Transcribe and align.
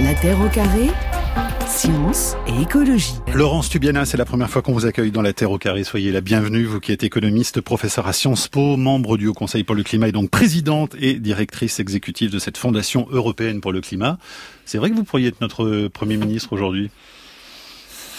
La 0.00 0.14
Terre 0.14 0.40
au 0.40 0.48
carré, 0.48 0.88
science 1.66 2.34
et 2.46 2.62
écologie. 2.62 3.14
Laurence 3.34 3.68
Tubiana, 3.68 4.04
c'est 4.04 4.16
la 4.16 4.24
première 4.24 4.50
fois 4.50 4.62
qu'on 4.62 4.72
vous 4.72 4.86
accueille 4.86 5.10
dans 5.10 5.22
la 5.22 5.32
Terre 5.32 5.50
au 5.50 5.58
carré. 5.58 5.84
Soyez 5.84 6.10
la 6.10 6.20
bienvenue, 6.20 6.64
vous 6.64 6.80
qui 6.80 6.92
êtes 6.92 7.04
économiste, 7.04 7.60
professeur 7.60 8.06
à 8.06 8.12
Sciences 8.12 8.48
Po, 8.48 8.76
membre 8.76 9.16
du 9.16 9.28
Haut 9.28 9.34
Conseil 9.34 9.64
pour 9.64 9.74
le 9.74 9.82
climat 9.82 10.08
et 10.08 10.12
donc 10.12 10.30
présidente 10.30 10.96
et 10.98 11.14
directrice 11.14 11.78
exécutive 11.78 12.30
de 12.30 12.38
cette 12.38 12.56
Fondation 12.56 13.06
européenne 13.10 13.60
pour 13.60 13.72
le 13.72 13.80
climat. 13.80 14.18
C'est 14.64 14.78
vrai 14.78 14.90
que 14.90 14.96
vous 14.96 15.04
pourriez 15.04 15.28
être 15.28 15.40
notre 15.40 15.88
Premier 15.88 16.16
ministre 16.16 16.52
aujourd'hui 16.52 16.90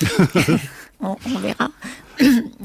on, 1.03 1.15
on 1.25 1.39
verra. 1.39 1.69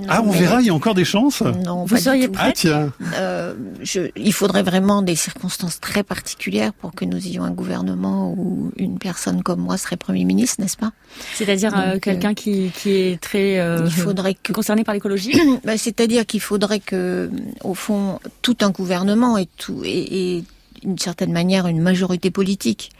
ah, 0.08 0.22
on 0.22 0.30
verra, 0.30 0.60
il 0.60 0.66
y 0.66 0.70
a 0.70 0.74
encore 0.74 0.94
des 0.94 1.04
chances? 1.04 1.42
Non, 1.42 1.84
Vous 1.84 1.96
seriez 1.96 2.28
prête? 2.28 2.48
Ah 2.48 2.52
tiens. 2.54 2.92
Euh, 3.14 3.54
je, 3.82 4.10
Il 4.16 4.32
faudrait 4.32 4.62
vraiment 4.62 5.02
des 5.02 5.16
circonstances 5.16 5.80
très 5.80 6.02
particulières 6.02 6.72
pour 6.72 6.92
que 6.92 7.04
nous 7.04 7.26
ayons 7.26 7.44
un 7.44 7.50
gouvernement 7.50 8.32
où 8.36 8.72
une 8.76 8.98
personne 8.98 9.42
comme 9.42 9.60
moi 9.60 9.76
serait 9.78 9.96
Premier 9.96 10.24
ministre, 10.24 10.60
n'est-ce 10.60 10.76
pas? 10.76 10.92
C'est-à-dire 11.34 11.72
euh, 11.76 11.98
quelqu'un 11.98 12.34
qui, 12.34 12.70
qui 12.74 12.90
est 12.90 13.20
très 13.20 13.58
euh, 13.58 13.82
Il 13.86 13.92
faudrait 13.92 14.34
que 14.34 14.52
concerné 14.52 14.84
par 14.84 14.94
l'écologie 14.94 15.38
Bah, 15.64 15.76
C'est-à-dire 15.78 16.26
qu'il 16.26 16.40
faudrait 16.40 16.80
que, 16.80 17.30
au 17.64 17.74
fond, 17.74 18.20
tout 18.42 18.56
un 18.60 18.70
gouvernement 18.70 19.38
et 19.38 19.46
tout 19.56 19.82
et, 19.84 20.36
et 20.38 20.44
d'une 20.82 20.98
certaine 20.98 21.32
manière 21.32 21.66
une 21.66 21.80
majorité 21.80 22.30
politique 22.30 22.92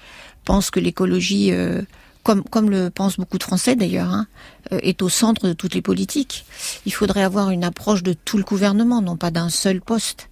pense 0.45 0.71
que 0.71 0.81
l'écologie, 0.81 1.53
euh, 1.53 1.83
comme 2.23 2.43
comme 2.43 2.71
le 2.71 2.89
pensent 2.89 3.19
beaucoup 3.19 3.37
de 3.37 3.43
Français 3.43 3.77
d'ailleurs, 3.77 4.09
hein, 4.09 4.27
euh, 4.27 4.58
est 4.71 5.03
au 5.03 5.09
centre 5.09 5.47
de 5.49 5.53
toutes 5.53 5.75
les 5.75 5.83
politiques. 5.83 6.45
Il 6.87 6.93
faudrait 6.93 7.23
avoir 7.23 7.51
une 7.51 7.65
approche 7.65 8.03
de 8.03 8.13
tout 8.13 8.39
le 8.39 8.45
gouvernement, 8.45 9.01
non 9.03 9.17
pas 9.17 9.31
d'un 9.31 9.49
seul 9.49 9.81
poste. 9.81 10.29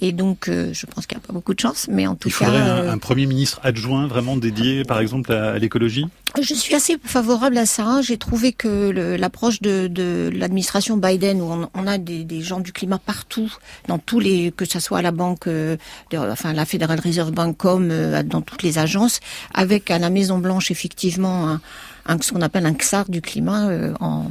Et 0.00 0.12
donc, 0.12 0.48
euh, 0.48 0.70
je 0.72 0.86
pense 0.86 1.06
qu'il 1.06 1.16
n'y 1.18 1.24
a 1.24 1.26
pas 1.26 1.32
beaucoup 1.32 1.54
de 1.54 1.60
chance, 1.60 1.86
mais 1.90 2.06
en 2.06 2.14
tout 2.14 2.28
Il 2.28 2.34
cas, 2.34 2.44
faudrait 2.46 2.60
euh, 2.60 2.90
un, 2.90 2.94
un 2.94 2.98
Premier 2.98 3.26
ministre 3.26 3.60
adjoint 3.62 4.06
vraiment 4.06 4.36
dédié, 4.36 4.84
par 4.84 5.00
exemple, 5.00 5.32
à, 5.32 5.52
à 5.52 5.58
l'écologie? 5.58 6.06
Je 6.40 6.54
suis 6.54 6.74
assez 6.74 6.98
favorable 7.02 7.56
à 7.56 7.64
ça. 7.66 8.00
J'ai 8.02 8.18
trouvé 8.18 8.52
que 8.52 8.90
l'approche 9.18 9.60
de, 9.62 9.86
de 9.88 10.30
l'administration 10.34 10.96
Biden, 10.98 11.40
où 11.40 11.46
on, 11.50 11.70
on 11.74 11.86
a 11.86 11.96
des, 11.98 12.24
des 12.24 12.42
gens 12.42 12.60
du 12.60 12.72
climat 12.72 12.98
partout, 12.98 13.50
dans 13.88 13.98
tous 13.98 14.20
les, 14.20 14.52
que 14.52 14.64
ce 14.66 14.78
soit 14.78 14.98
à 14.98 15.02
la 15.02 15.10
banque, 15.10 15.46
euh, 15.46 15.76
de- 16.10 16.18
enfin 16.18 16.52
la 16.52 16.66
Federal 16.66 17.00
Reserve 17.00 17.32
Bank 17.32 17.56
comme 17.56 17.88
euh, 17.90 18.22
dans 18.22 18.42
toutes 18.42 18.62
les 18.62 18.78
agences, 18.78 19.20
avec 19.54 19.90
à 19.90 19.98
la 19.98 20.10
Maison 20.10 20.38
Blanche 20.38 20.70
effectivement 20.70 21.48
un, 21.48 21.60
un- 22.08 22.18
ce 22.20 22.32
qu'on 22.32 22.42
appelle 22.42 22.66
un 22.66 22.72
XAR 22.72 23.08
du 23.08 23.20
climat 23.20 23.68
euh, 23.68 23.94
en, 24.00 24.30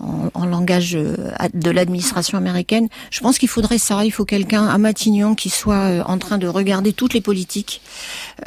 en, 0.00 0.30
en 0.34 0.46
langage 0.46 0.94
euh, 0.96 1.16
de 1.54 1.70
l'administration 1.70 2.36
américaine. 2.36 2.88
Je 3.10 3.20
pense 3.20 3.38
qu'il 3.38 3.48
faudrait 3.48 3.78
ça. 3.78 4.04
Il 4.04 4.10
faut 4.10 4.24
quelqu'un 4.24 4.66
à 4.66 4.76
Matignon 4.78 5.34
qui 5.34 5.48
soit 5.48 5.74
euh, 5.76 6.02
en 6.04 6.18
train 6.18 6.38
de 6.38 6.46
regarder 6.46 6.92
toutes 6.92 7.14
les 7.14 7.20
politiques 7.20 7.80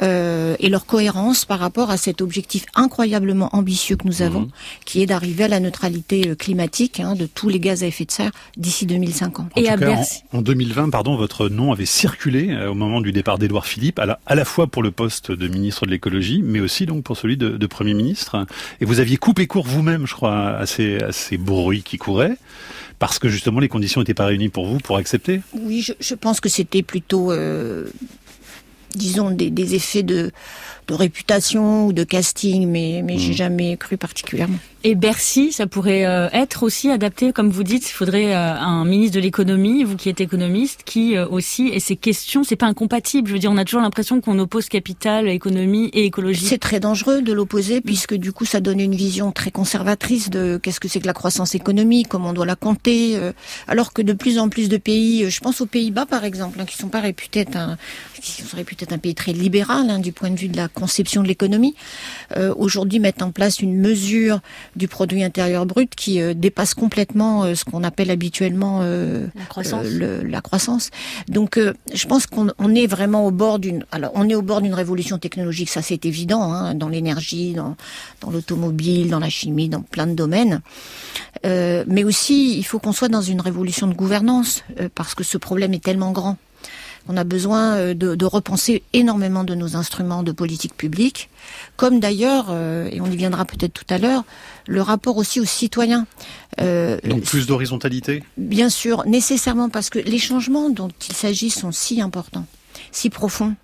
euh, 0.02 0.54
et 0.60 0.68
leur 0.68 0.86
cohérence 0.86 1.44
par 1.44 1.58
rapport 1.58 1.90
à 1.90 1.96
cet 1.96 2.20
objectif 2.20 2.64
incroyablement 2.74 3.48
ambitieux 3.54 3.96
que 3.96 4.06
nous 4.06 4.22
avons, 4.22 4.48
qui 4.84 5.02
est 5.02 5.06
d'arriver 5.06 5.44
à 5.44 5.48
la 5.48 5.60
neutralité 5.60 6.28
euh, 6.28 6.34
climatique 6.34 7.00
hein, 7.00 7.14
de 7.14 7.26
tous 7.26 7.48
les 7.48 7.60
gaz 7.60 7.82
à 7.82 7.86
effet 7.86 8.04
de 8.04 8.10
serre 8.10 8.30
d'ici 8.56 8.86
2050. 8.86 9.46
En 9.46 9.60
Et 9.60 9.64
tout 9.64 9.68
à 9.70 9.76
cas, 9.76 9.86
Bercy. 9.86 10.22
en, 10.32 10.38
en 10.38 10.42
2020, 10.42 10.90
pardon, 10.90 11.16
votre 11.16 11.48
nom 11.48 11.72
avait 11.72 11.86
circulé 11.86 12.50
euh, 12.50 12.70
au 12.70 12.74
moment 12.74 13.00
du 13.00 13.12
départ 13.12 13.38
d'Édouard 13.38 13.66
Philippe, 13.66 13.98
à 13.98 14.06
la, 14.06 14.20
à 14.26 14.34
la 14.34 14.44
fois 14.44 14.66
pour 14.66 14.82
le 14.82 14.90
poste 14.90 15.32
de 15.32 15.48
ministre 15.48 15.86
de 15.86 15.90
l'écologie, 15.90 16.42
mais 16.44 16.60
aussi 16.60 16.86
donc 16.86 17.02
pour 17.04 17.16
celui 17.16 17.36
de, 17.36 17.50
de 17.50 17.66
Premier 17.66 17.94
ministre. 17.94 18.46
Et 18.80 18.84
vous 18.84 19.00
aviez 19.00 19.16
coupé 19.16 19.46
court 19.46 19.66
vous-même, 19.66 20.06
je 20.06 20.14
crois, 20.14 20.56
à 20.56 20.66
ces, 20.66 20.98
bruits 21.38 21.82
qui 21.82 21.98
couraient, 21.98 22.36
parce 22.98 23.18
que 23.18 23.28
justement 23.28 23.60
les 23.60 23.68
conditions 23.68 24.00
n'étaient 24.00 24.14
pas 24.14 24.26
réunies 24.26 24.48
pour 24.48 24.66
vous 24.66 24.78
pour 24.78 24.96
accepter. 24.96 25.40
Oui, 25.52 25.86
je, 26.00 26.14
pense 26.14 26.40
que 26.40 26.48
c'était 26.48 26.82
plutôt, 26.82 27.32
euh, 27.32 27.88
disons, 28.94 29.30
des 29.30 29.74
effets 29.74 30.02
de, 30.02 30.32
de 30.90 30.94
réputation 30.94 31.86
ou 31.86 31.92
de 31.92 32.02
casting, 32.02 32.66
mais, 32.66 33.02
mais 33.04 33.16
j'ai 33.16 33.32
jamais 33.32 33.76
cru 33.76 33.96
particulièrement. 33.96 34.58
Et 34.82 34.94
Bercy, 34.94 35.52
ça 35.52 35.66
pourrait 35.66 36.06
euh, 36.06 36.28
être 36.32 36.62
aussi 36.62 36.90
adapté, 36.90 37.32
comme 37.32 37.50
vous 37.50 37.64
dites, 37.64 37.88
il 37.88 37.92
faudrait 37.92 38.34
euh, 38.34 38.54
un 38.54 38.86
ministre 38.86 39.16
de 39.16 39.20
l'économie, 39.20 39.84
vous 39.84 39.96
qui 39.96 40.08
êtes 40.08 40.22
économiste, 40.22 40.84
qui 40.86 41.16
euh, 41.16 41.28
aussi, 41.28 41.68
et 41.68 41.80
ces 41.80 41.96
questions, 41.96 42.44
c'est 42.44 42.56
pas 42.56 42.66
incompatible. 42.66 43.28
Je 43.28 43.34
veux 43.34 43.38
dire, 43.38 43.52
on 43.52 43.58
a 43.58 43.64
toujours 43.66 43.82
l'impression 43.82 44.22
qu'on 44.22 44.38
oppose 44.38 44.68
capital, 44.68 45.28
économie 45.28 45.90
et 45.92 46.06
écologie. 46.06 46.46
C'est 46.46 46.58
très 46.58 46.80
dangereux 46.80 47.20
de 47.20 47.32
l'opposer 47.32 47.82
puisque 47.82 48.14
du 48.14 48.32
coup 48.32 48.46
ça 48.46 48.60
donne 48.60 48.80
une 48.80 48.94
vision 48.94 49.32
très 49.32 49.50
conservatrice 49.50 50.30
de 50.30 50.58
qu'est-ce 50.62 50.80
que 50.80 50.88
c'est 50.88 51.00
que 51.00 51.06
la 51.06 51.12
croissance 51.12 51.54
économique, 51.54 52.08
comment 52.08 52.30
on 52.30 52.32
doit 52.32 52.46
la 52.46 52.56
compter, 52.56 53.16
euh, 53.16 53.32
alors 53.68 53.92
que 53.92 54.00
de 54.00 54.14
plus 54.14 54.38
en 54.38 54.48
plus 54.48 54.70
de 54.70 54.78
pays, 54.78 55.28
je 55.30 55.40
pense 55.40 55.60
aux 55.60 55.66
Pays-Bas 55.66 56.06
par 56.06 56.24
exemple, 56.24 56.58
hein, 56.58 56.64
qui 56.64 56.78
sont 56.78 56.88
pas 56.88 57.00
réputés 57.00 57.40
être 57.40 57.56
un, 57.56 57.76
qui 58.22 58.42
sont 58.42 58.56
réputés 58.56 58.84
être 58.84 58.94
un 58.94 58.98
pays 58.98 59.14
très 59.14 59.32
libéral 59.32 59.90
hein, 59.90 59.98
du 59.98 60.12
point 60.12 60.30
de 60.30 60.36
vue 60.36 60.48
de 60.48 60.56
la 60.56 60.68
conception 60.80 61.22
de 61.22 61.28
l'économie, 61.28 61.74
euh, 62.36 62.54
aujourd'hui 62.56 62.98
mettent 63.00 63.22
en 63.22 63.30
place 63.30 63.60
une 63.60 63.76
mesure 63.76 64.40
du 64.76 64.88
produit 64.88 65.22
intérieur 65.22 65.66
brut 65.66 65.94
qui 65.94 66.20
euh, 66.20 66.34
dépasse 66.34 66.74
complètement 66.74 67.44
euh, 67.44 67.54
ce 67.54 67.64
qu'on 67.64 67.84
appelle 67.84 68.10
habituellement 68.10 68.80
La 68.80 69.44
croissance. 69.48 69.86
le- 69.86 70.22
la 70.22 70.40
croissance. 70.40 70.90
Donc, 71.28 71.58
je 71.92 72.06
pense 72.06 72.26
qu'on 72.26 72.48
on 72.58 72.74
est 72.74 72.86
vraiment 72.86 73.26
au 73.26 73.30
bord 73.30 73.58
d'une. 73.58 73.84
Alors, 73.92 74.10
on 74.14 74.28
est 74.28 74.34
au 74.34 74.42
bord 74.42 74.60
d'une 74.62 74.74
révolution 74.74 75.18
technologique, 75.18 75.68
ça 75.68 75.82
c'est 75.82 76.04
évident, 76.06 76.42
hein, 76.52 76.74
dans 76.74 76.88
l'énergie, 76.88 77.52
dans, 77.52 77.76
dans 78.22 78.30
l'automobile, 78.30 79.10
dans 79.10 79.18
la 79.20 79.28
chimie, 79.28 79.68
dans 79.68 79.82
plein 79.82 80.06
de 80.06 80.14
domaines. 80.14 80.60
Mais 81.44 82.04
aussi, 82.04 82.56
il 82.58 82.64
faut 82.64 82.78
qu'on 82.78 82.92
soit 82.92 83.08
dans 83.08 83.22
une 83.22 83.40
révolution 83.40 83.86
de 83.86 83.94
gouvernance, 83.94 84.62
parce 84.94 85.14
que 85.14 85.24
ce 85.24 85.38
problème 85.38 85.74
est 85.74 85.82
tellement 85.82 86.12
grand. 86.12 86.36
On 87.08 87.16
a 87.16 87.24
besoin 87.24 87.74
euh, 87.76 87.94
de, 87.94 88.14
de 88.14 88.24
repenser 88.24 88.82
énormément 88.92 89.44
de 89.44 89.54
nos 89.54 89.76
instruments 89.76 90.22
de 90.22 90.32
politique 90.32 90.76
publique, 90.76 91.28
comme 91.76 91.98
d'ailleurs, 92.00 92.46
euh, 92.50 92.88
et 92.92 93.00
on 93.00 93.06
y 93.10 93.16
viendra 93.16 93.44
peut-être 93.44 93.72
tout 93.74 93.84
à 93.94 93.98
l'heure, 93.98 94.24
le 94.66 94.82
rapport 94.82 95.16
aussi 95.16 95.40
aux 95.40 95.44
citoyens. 95.44 96.06
Euh, 96.60 96.98
Donc 97.04 97.22
plus 97.24 97.46
d'horizontalité? 97.46 98.22
Bien 98.36 98.68
sûr, 98.70 99.04
nécessairement, 99.06 99.68
parce 99.68 99.90
que 99.90 99.98
les 99.98 100.18
changements 100.18 100.70
dont 100.70 100.90
il 101.08 101.14
s'agit 101.14 101.50
sont 101.50 101.72
si 101.72 102.00
importants, 102.00 102.46
si 102.92 103.10
profonds. 103.10 103.54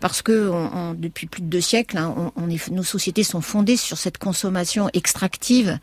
Parce 0.00 0.20
que 0.20 0.48
on- 0.50 0.70
on- 0.76 0.94
depuis 0.94 1.26
plus 1.26 1.40
de 1.40 1.46
deux 1.46 1.60
siècles, 1.62 1.96
hein, 1.96 2.14
on, 2.16 2.32
on 2.44 2.50
est, 2.50 2.70
nos 2.70 2.82
sociétés 2.82 3.22
sont 3.24 3.40
fondées 3.40 3.78
sur 3.78 3.96
cette 3.96 4.18
consommation 4.18 4.90
extractive, 4.92 5.78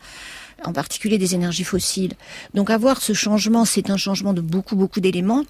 en 0.64 0.72
particulier 0.72 1.18
des 1.18 1.34
énergies 1.34 1.64
fossiles. 1.64 2.14
Donc 2.54 2.70
avoir 2.70 3.00
ce 3.00 3.12
changement, 3.12 3.64
c'est 3.64 3.90
un 3.90 3.96
changement 3.96 4.32
de 4.32 4.40
beaucoup, 4.40 4.76
beaucoup 4.76 5.00
d'éléments. 5.00 5.44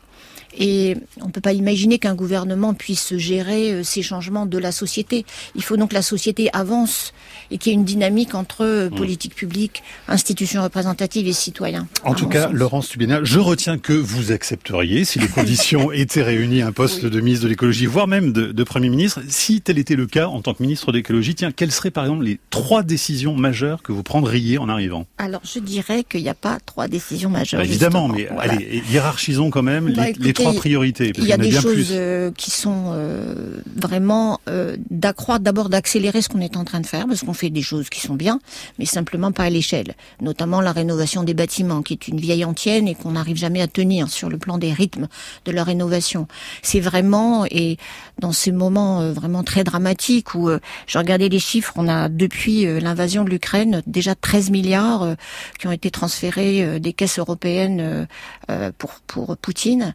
Et 0.59 0.97
on 1.21 1.27
ne 1.27 1.31
peut 1.31 1.41
pas 1.41 1.53
imaginer 1.53 1.99
qu'un 1.99 2.15
gouvernement 2.15 2.75
puisse 2.75 3.17
gérer 3.17 3.73
euh, 3.73 3.83
ces 3.83 4.03
changements 4.03 4.45
de 4.45 4.59
la 4.59 4.71
société. 4.71 5.25
Il 5.55 5.63
faut 5.63 5.77
donc 5.77 5.91
que 5.91 5.95
la 5.95 6.03
société 6.03 6.51
avance 6.53 7.15
et 7.51 7.59
qu'il 7.59 7.73
y 7.73 7.75
ait 7.75 7.79
une 7.79 7.85
dynamique 7.85 8.35
entre 8.35 8.65
euh, 8.65 8.91
politique 8.91 9.35
publique, 9.35 9.83
institutions 10.09 10.63
représentatives 10.63 11.27
et 11.27 11.33
citoyens. 11.33 11.87
En 12.05 12.15
tout 12.15 12.25
mon 12.25 12.31
cas, 12.31 12.43
sens. 12.45 12.53
Laurence 12.53 12.89
Tubiana, 12.91 13.21
je 13.25 13.39
retiens 13.39 13.79
que 13.79 13.93
vous 13.95 14.31
accepteriez, 14.31 15.05
si 15.05 15.19
les 15.19 15.29
conditions 15.29 15.91
étaient 15.91 16.23
réunies, 16.23 16.63
un 16.63 16.73
poste 16.73 17.07
de 17.07 17.21
ministre 17.21 17.45
de 17.45 17.49
l'écologie, 17.49 17.87
voire 17.87 18.07
même 18.07 18.33
de, 18.33 18.53
de 18.53 18.65
Premier 18.65 18.91
ministre. 18.91 19.21
Si 19.29 19.63
tel 19.63 19.79
était 19.79 19.97
le 19.97 20.07
cas 20.07 20.27
en 20.27 20.43
tant 20.43 20.53
que 20.53 20.63
ministre 20.63 20.93
de 20.93 20.99
l'écologie, 20.99 21.35
tiens, 21.35 21.51
quelles 21.51 21.73
seraient 21.73 21.91
par 21.91 22.05
exemple 22.05 22.25
les 22.25 22.39
trois 22.51 22.83
décisions 22.83 23.35
majeures 23.35 23.83
que 23.83 23.93
vous 23.93 24.03
prendriez 24.03 24.59
en 24.59 24.69
arrivant? 24.69 25.02
Alors, 25.19 25.41
je 25.45 25.59
dirais 25.59 26.05
qu'il 26.05 26.23
n'y 26.23 26.29
a 26.29 26.35
pas 26.35 26.59
trois 26.65 26.89
décisions 26.89 27.31
majeures. 27.31 27.61
Bah, 27.61 27.67
Évidemment, 27.67 28.09
mais 28.09 28.29
Voilà. 28.33 28.53
allez, 28.55 28.83
hiérarchisons 28.91 29.51
quand 29.51 29.63
même 29.63 29.93
Bah, 29.93 30.05
les, 30.05 30.11
écoutez, 30.11 30.25
les 30.27 30.33
trois 30.33 30.53
priorités. 30.55 31.13
parce 31.13 31.27
Il 31.27 31.31
y 31.31 31.33
a 31.33 31.37
des 31.37 31.49
bien 31.49 31.61
choses 31.61 31.73
plus. 31.75 31.87
euh, 31.93 32.31
qui 32.37 32.51
sont 32.51 32.91
euh, 32.93 33.61
vraiment 33.77 34.41
euh, 34.49 34.77
d'accroître, 34.91 35.43
d'abord 35.45 35.69
d'accélérer 35.69 36.23
ce 36.23 36.29
qu'on 36.29 36.41
est 36.41 36.57
en 36.57 36.65
train 36.65 36.81
de 36.81 36.87
faire, 36.87 37.07
parce 37.07 37.21
qu'on 37.23 37.33
fait 37.35 37.51
des 37.51 37.63
choses 37.63 37.89
qui 37.89 38.01
sont 38.01 38.15
bien, 38.15 38.41
mais 38.79 38.85
simplement 38.85 39.33
pas 39.33 39.45
à 39.45 39.51
l'échelle. 39.51 39.95
Notamment 40.21 40.61
la 40.61 40.73
rénovation 40.73 41.23
des 41.23 41.35
bâtiments, 41.35 41.83
qui 41.83 41.95
est 41.95 42.09
une 42.09 42.21
vieille 42.21 42.45
antienne 42.45 42.89
et 42.89 42.95
qu'on 42.95 43.13
n'arrive 43.13 43.37
jamais 43.37 43.61
à 43.63 43.69
tenir 43.69 44.09
sur 44.09 44.29
le 44.29 44.39
plan 44.39 44.59
des 44.59 44.73
rythmes 44.73 45.09
de 45.45 45.53
la 45.53 45.65
rénovation. 45.65 46.27
C'est 46.63 46.81
vraiment, 46.81 47.45
et 47.51 47.77
dans 48.21 48.33
ces 48.33 48.53
moments 48.53 49.11
vraiment 49.13 49.43
très 49.43 49.65
dramatiques 49.65 50.35
où 50.35 50.49
euh, 50.49 50.59
j'ai 50.87 50.99
regardé 50.99 51.29
les 51.29 51.39
chiffres, 51.39 51.73
on 51.77 51.89
a 51.89 52.09
depuis 52.09 52.65
l'invasion 52.81 53.25
de 53.25 53.31
l'Ukraine 53.31 53.83
déjà 53.87 54.15
13 54.15 54.51
milliards 54.51 54.92
euh, 55.01 55.15
qui 55.59 55.67
ont 55.67 55.73
été 55.73 55.91
transférés 55.91 56.63
euh, 56.63 56.79
des 56.79 56.93
caisses 56.93 57.19
européennes 57.19 57.81
euh, 57.81 58.07
euh, 58.51 58.71
pour 58.77 58.93
pour 59.07 59.37
Poutine, 59.37 59.95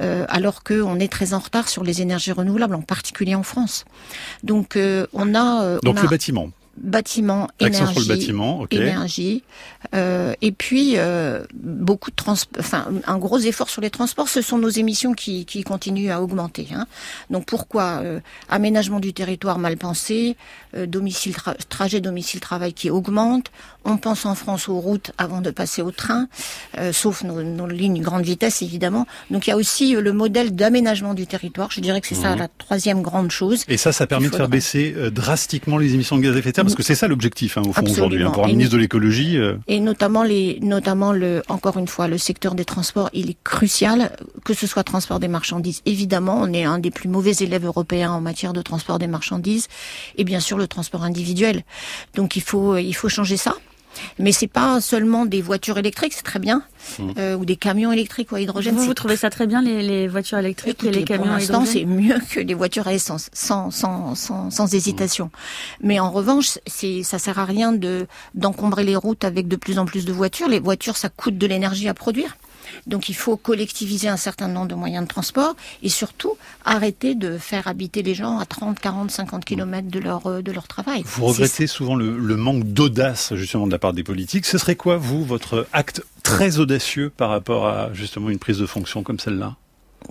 euh, 0.00 0.24
alors 0.28 0.62
qu'on 0.64 0.98
est 0.98 1.12
très 1.12 1.34
en 1.34 1.40
retard 1.40 1.68
sur 1.68 1.84
les 1.84 2.00
énergies 2.00 2.32
renouvelables, 2.32 2.74
en 2.74 2.82
particulier 2.82 3.34
en 3.34 3.42
France. 3.42 3.84
Donc 4.42 4.76
euh, 4.76 5.06
on 5.12 5.34
a, 5.34 5.62
euh, 5.64 5.78
Donc 5.82 5.96
on 5.96 5.98
a 5.98 6.02
le 6.02 6.08
bâtiment. 6.08 6.48
Bâtiment, 6.82 7.48
énergie, 7.60 8.08
bâtiment, 8.08 8.66
énergie, 8.70 9.42
euh, 9.94 10.34
et 10.42 10.52
puis 10.52 10.94
euh, 10.96 11.44
beaucoup 11.54 12.10
de 12.10 12.16
enfin 12.58 12.86
un 13.06 13.18
gros 13.18 13.38
effort 13.38 13.70
sur 13.70 13.80
les 13.80 13.90
transports. 13.90 14.28
Ce 14.28 14.42
sont 14.42 14.58
nos 14.58 14.68
émissions 14.68 15.14
qui, 15.14 15.44
qui 15.44 15.62
continuent 15.62 16.10
à 16.10 16.22
augmenter. 16.22 16.68
Hein. 16.74 16.86
Donc 17.30 17.46
pourquoi 17.46 18.00
euh, 18.02 18.20
aménagement 18.48 19.00
du 19.00 19.12
territoire 19.12 19.58
mal 19.58 19.76
pensé, 19.76 20.36
euh, 20.76 20.86
domicile 20.86 21.34
trajet 21.68 22.00
domicile 22.00 22.40
travail 22.40 22.72
qui 22.72 22.90
augmente. 22.90 23.50
On 23.84 23.96
pense 23.96 24.26
en 24.26 24.34
France 24.34 24.68
aux 24.68 24.78
routes 24.78 25.12
avant 25.16 25.40
de 25.40 25.50
passer 25.50 25.80
au 25.80 25.90
train, 25.90 26.28
euh, 26.76 26.92
sauf 26.92 27.24
nos, 27.24 27.42
nos, 27.42 27.66
lignes 27.66 28.02
grande 28.02 28.24
vitesse 28.24 28.60
évidemment. 28.60 29.06
Donc 29.30 29.46
il 29.46 29.50
y 29.50 29.52
a 29.52 29.56
aussi 29.56 29.92
le 29.92 30.12
modèle 30.12 30.54
d'aménagement 30.54 31.14
du 31.14 31.26
territoire. 31.26 31.70
Je 31.70 31.80
dirais 31.80 32.00
que 32.00 32.06
c'est 32.06 32.14
ça 32.14 32.34
mmh. 32.34 32.38
la 32.38 32.48
troisième 32.48 33.02
grande 33.02 33.30
chose. 33.30 33.64
Et 33.68 33.76
ça, 33.76 33.92
ça 33.92 34.06
permet 34.06 34.28
de 34.28 34.36
faire 34.36 34.48
baisser 34.48 34.94
drastiquement 35.10 35.78
les 35.78 35.94
émissions 35.94 36.16
de 36.16 36.22
gaz 36.22 36.34
à 36.34 36.38
effet 36.38 36.50
de 36.50 36.56
serre 36.56 36.64
parce 36.68 36.76
que 36.76 36.82
c'est 36.82 36.94
ça 36.94 37.08
l'objectif 37.08 37.58
hein, 37.58 37.62
au 37.66 37.72
fond 37.72 37.84
aujourd'hui 37.84 38.22
hein, 38.22 38.30
pour 38.30 38.44
un 38.44 38.48
ministre 38.48 38.74
de 38.74 38.78
l'écologie. 38.78 39.36
Euh. 39.36 39.56
Et 39.66 39.80
notamment 39.80 40.22
les, 40.22 40.58
notamment 40.60 41.12
le, 41.12 41.42
encore 41.48 41.78
une 41.78 41.88
fois, 41.88 42.08
le 42.08 42.18
secteur 42.18 42.54
des 42.54 42.64
transports, 42.64 43.10
il 43.12 43.30
est 43.30 43.36
crucial, 43.42 44.16
que 44.44 44.54
ce 44.54 44.66
soit 44.66 44.84
transport 44.84 45.20
des 45.20 45.28
marchandises. 45.28 45.82
Évidemment, 45.86 46.38
on 46.40 46.52
est 46.52 46.64
un 46.64 46.78
des 46.78 46.90
plus 46.90 47.08
mauvais 47.08 47.32
élèves 47.32 47.64
européens 47.64 48.12
en 48.12 48.20
matière 48.20 48.52
de 48.52 48.62
transport 48.62 48.98
des 48.98 49.06
marchandises, 49.06 49.68
et 50.16 50.24
bien 50.24 50.40
sûr 50.40 50.58
le 50.58 50.66
transport 50.66 51.02
individuel. 51.02 51.64
Donc 52.14 52.36
il 52.36 52.42
faut, 52.42 52.76
il 52.76 52.94
faut 52.94 53.08
changer 53.08 53.36
ça. 53.36 53.54
Mais 54.18 54.32
c'est 54.32 54.46
pas 54.46 54.80
seulement 54.80 55.26
des 55.26 55.42
voitures 55.42 55.78
électriques, 55.78 56.12
c'est 56.14 56.22
très 56.22 56.38
bien, 56.38 56.62
mmh. 56.98 57.10
euh, 57.18 57.36
ou 57.36 57.44
des 57.44 57.56
camions 57.56 57.92
électriques 57.92 58.32
ou 58.32 58.36
à 58.36 58.40
hydrogène. 58.40 58.76
Vous, 58.76 58.84
vous 58.84 58.94
trouvez 58.94 59.16
ça 59.16 59.30
très 59.30 59.46
bien 59.46 59.62
les, 59.62 59.82
les 59.82 60.08
voitures 60.08 60.38
électriques 60.38 60.84
et 60.84 60.90
les 60.90 61.04
camions 61.04 61.32
à 61.32 61.40
hydrogène 61.40 61.66
c'est 61.66 61.84
mieux 61.84 62.18
que 62.30 62.40
les 62.40 62.54
voitures 62.54 62.86
à 62.86 62.94
essence, 62.94 63.30
sans 63.32 63.70
sans 63.70 64.14
sans, 64.14 64.50
sans 64.50 64.74
hésitation. 64.74 65.26
Mmh. 65.26 65.86
Mais 65.86 66.00
en 66.00 66.10
revanche, 66.10 66.58
c'est 66.66 67.02
ça 67.02 67.18
sert 67.18 67.38
à 67.38 67.44
rien 67.44 67.72
de 67.72 68.06
d'encombrer 68.34 68.84
les 68.84 68.96
routes 68.96 69.24
avec 69.24 69.48
de 69.48 69.56
plus 69.56 69.78
en 69.78 69.86
plus 69.86 70.04
de 70.04 70.12
voitures. 70.12 70.48
Les 70.48 70.60
voitures, 70.60 70.96
ça 70.96 71.08
coûte 71.08 71.38
de 71.38 71.46
l'énergie 71.46 71.88
à 71.88 71.94
produire. 71.94 72.36
Donc 72.86 73.08
il 73.08 73.14
faut 73.14 73.36
collectiviser 73.36 74.08
un 74.08 74.16
certain 74.16 74.48
nombre 74.48 74.68
de 74.68 74.74
moyens 74.74 75.04
de 75.04 75.08
transport 75.08 75.54
et 75.82 75.88
surtout 75.88 76.36
arrêter 76.64 77.14
de 77.14 77.38
faire 77.38 77.68
habiter 77.68 78.02
les 78.02 78.14
gens 78.14 78.38
à 78.38 78.46
30, 78.46 78.78
40, 78.78 79.10
50 79.10 79.44
kilomètres 79.44 79.88
de 79.88 80.00
leur, 80.00 80.68
travail. 80.68 81.02
Vous 81.04 81.26
regrettez 81.26 81.66
souvent 81.66 81.94
le, 81.94 82.18
le 82.18 82.36
manque 82.36 82.64
d'audace 82.64 83.34
justement 83.34 83.66
de 83.66 83.72
la 83.72 83.78
part 83.78 83.92
des 83.92 84.02
politiques. 84.02 84.44
Ce 84.46 84.58
serait 84.58 84.76
quoi, 84.76 84.96
vous, 84.96 85.24
votre 85.24 85.66
acte 85.72 86.02
très 86.22 86.58
audacieux 86.58 87.10
par 87.10 87.30
rapport 87.30 87.66
à 87.66 87.92
justement 87.94 88.30
une 88.30 88.38
prise 88.38 88.58
de 88.58 88.66
fonction 88.66 89.02
comme 89.02 89.18
celle-là? 89.18 89.56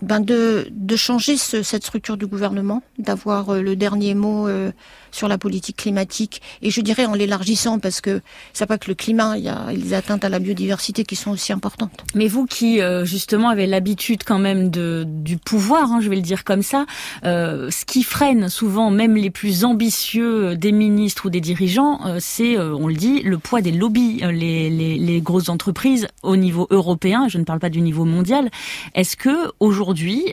Ben 0.01 0.19
de, 0.19 0.67
de 0.71 0.95
changer 0.95 1.37
ce, 1.37 1.63
cette 1.63 1.83
structure 1.83 2.17
du 2.17 2.27
gouvernement, 2.27 2.83
d'avoir 2.99 3.49
euh, 3.49 3.61
le 3.61 3.75
dernier 3.75 4.13
mot 4.13 4.47
euh, 4.47 4.71
sur 5.11 5.27
la 5.27 5.37
politique 5.37 5.77
climatique, 5.77 6.41
et 6.61 6.69
je 6.69 6.81
dirais 6.81 7.05
en 7.05 7.13
l'élargissant, 7.13 7.79
parce 7.79 8.01
que 8.01 8.21
c'est 8.53 8.65
pas 8.65 8.77
que 8.77 8.89
le 8.89 8.95
climat, 8.95 9.37
il 9.37 9.45
y 9.45 9.49
a 9.49 9.71
les 9.71 9.93
atteintes 9.93 10.23
à 10.23 10.29
la 10.29 10.39
biodiversité 10.39 11.03
qui 11.03 11.15
sont 11.15 11.31
aussi 11.31 11.51
importantes. 11.51 12.03
Mais 12.13 12.27
vous 12.27 12.45
qui 12.45 12.81
euh, 12.81 13.05
justement 13.05 13.49
avez 13.49 13.65
l'habitude 13.65 14.23
quand 14.23 14.39
même 14.39 14.69
de, 14.69 15.05
du 15.07 15.37
pouvoir, 15.37 15.91
hein, 15.91 15.99
je 16.01 16.09
vais 16.09 16.15
le 16.15 16.21
dire 16.21 16.43
comme 16.43 16.61
ça, 16.61 16.85
ce 17.23 17.85
qui 17.85 18.03
freine 18.03 18.49
souvent 18.49 18.91
même 18.91 19.15
les 19.15 19.29
plus 19.29 19.63
ambitieux 19.63 20.55
des 20.55 20.71
ministres 20.71 21.27
ou 21.27 21.29
des 21.29 21.41
dirigeants, 21.41 21.99
c'est, 22.19 22.57
on 22.59 22.87
le 22.87 22.93
dit, 22.95 23.21
le 23.23 23.37
poids 23.37 23.61
des 23.61 23.71
lobbies, 23.71 24.21
les, 24.21 24.69
les, 24.69 24.97
les 24.97 25.21
grosses 25.21 25.49
entreprises 25.49 26.07
au 26.23 26.35
niveau 26.35 26.67
européen, 26.69 27.27
je 27.27 27.37
ne 27.37 27.43
parle 27.43 27.59
pas 27.59 27.69
du 27.69 27.81
niveau 27.81 28.05
mondial. 28.05 28.49
Est-ce 28.93 29.15
que 29.15 29.51
aujourd'hui, 29.59 29.86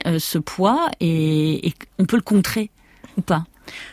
euh, 0.06 0.18
ce 0.18 0.38
poids, 0.38 0.90
et, 1.00 1.72
on 1.98 2.04
peut 2.04 2.16
le 2.16 2.22
contrer 2.22 2.70
ou 3.16 3.22
pas? 3.22 3.44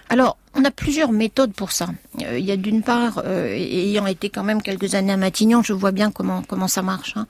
Alors, 0.10 0.38
on 0.54 0.66
a 0.66 0.72
plusieurs 0.72 1.12
méthodes 1.12 1.54
pour 1.54 1.72
ça. 1.72 1.88
Euh, 2.22 2.38
il 2.38 2.46
y 2.46 2.52
a 2.52 2.58
d'une 2.58 2.84
part, 2.84 3.22
euh, 3.26 3.48
ayant 3.56 4.06
été 4.06 4.30
quand 4.30 4.44
même 4.44 4.62
quelques 4.62 4.96
années 4.96 5.14
à 5.14 5.18
Matignon, 5.18 5.64
je 5.64 5.74
vois 5.74 5.92
bien 5.92 6.12
comment 6.12 6.68
ça 6.68 6.82
marche. 6.82 7.14
Hein. 7.16 7.28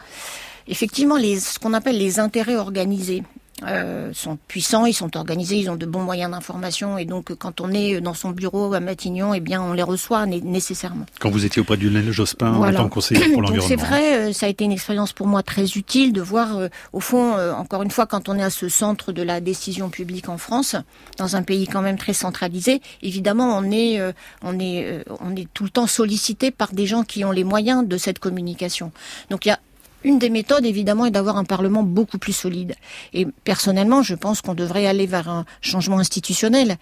Effectivement, 0.68 1.18
ce 1.18 1.60
qu'on 1.60 1.74
appelle 1.74 1.98
les 1.98 2.19
intérêts 2.19 2.56
organisés. 2.56 3.24
Euh, 3.68 4.12
sont 4.13 4.38
puissants, 4.48 4.86
ils 4.86 4.94
sont 4.94 5.16
organisés, 5.18 5.58
ils 5.58 5.69
ont 5.69 5.75
de 5.75 5.86
bons 5.86 6.02
moyens 6.02 6.31
d'information 6.31 6.98
et 6.98 7.06
donc 7.06 7.34
quand 7.36 7.62
on 7.62 7.72
est 7.72 8.02
dans 8.02 8.13
son 8.13 8.31
bureau 8.31 8.74
à 8.74 8.80
Matignon, 8.80 9.34
eh 9.34 9.40
bien 9.40 9.62
on 9.62 9.74
les 9.74 9.84
reçoit 9.84 10.25
nécessairement. 10.25 11.06
Quand 11.19 11.30
vous 11.30 11.46
étiez 11.46 11.62
auprès 11.62 11.78
du 11.78 11.90
Lionel 11.90 12.12
Jospin 12.12 12.54
en 12.54 12.74
tant 12.74 12.90
que 12.90 12.94
conseiller 12.94 13.30
pour 13.30 13.42
l'environnement. 13.42 13.68
C'est 13.68 13.75
vrai, 13.75 14.30
euh, 14.30 14.34
ça 14.34 14.48
a 14.48 14.50
été 14.50 14.66
une 14.66 14.72
expérience 14.72 15.13
pour 15.13 15.28
moi 15.28 15.44
très 15.44 15.66
utile 15.74 16.12
de 16.12 16.22
voir 16.22 16.58
euh, 16.58 16.68
au 16.92 17.00
fond, 17.00 17.36
encore 17.56 17.84
une 17.84 17.92
fois, 17.92 18.08
quand 18.08 18.30
on 18.30 18.38
est 18.38 18.44
à 18.44 18.50
ce 18.50 18.68
centre 18.68 19.12
de 19.12 19.22
la 19.22 19.42
décision 19.42 19.90
publique 19.90 20.30
en 20.30 20.38
France, 20.38 20.75
dans 21.18 21.36
un 21.36 21.44
pays 21.44 21.68
quand 21.68 21.81
même 21.81 21.98
très 21.98 22.13
centralisé, 22.13 22.81
évidemment 23.04 23.58
on 23.58 23.72
est 23.72 24.02
on 24.44 24.60
est 24.60 25.04
on 25.19 25.36
est 25.36 25.48
tout 25.54 25.63
le 25.63 25.69
temps 25.69 25.88
sollicité 25.88 26.52
par 26.52 26.74
des 26.74 26.86
gens 26.86 27.04
qui 27.04 27.24
ont 27.25 27.31
les 27.31 27.44
moyens 27.44 27.88
de 27.88 27.98
cette 27.98 28.19
communication. 28.19 28.92
Donc 29.30 29.46
il 29.46 29.50
y 29.50 29.52
a 29.52 29.60
une 30.03 30.19
des 30.19 30.30
méthodes, 30.30 30.65
évidemment, 30.65 31.06
est 31.06 31.12
d'avoir 31.12 31.38
un 31.38 31.44
Parlement 31.44 31.83
beaucoup 31.83 32.18
plus 32.18 32.33
solide. 32.33 32.75
Et 33.13 33.27
personnellement, 33.44 34.01
je 34.01 34.15
pense 34.15 34.42
qu'on 34.42 34.53
devrait 34.53 34.86
aller 34.86 35.06
vers 35.06 35.30
un 35.30 35.45
changement 35.62 36.00
institutionnel 36.00 36.77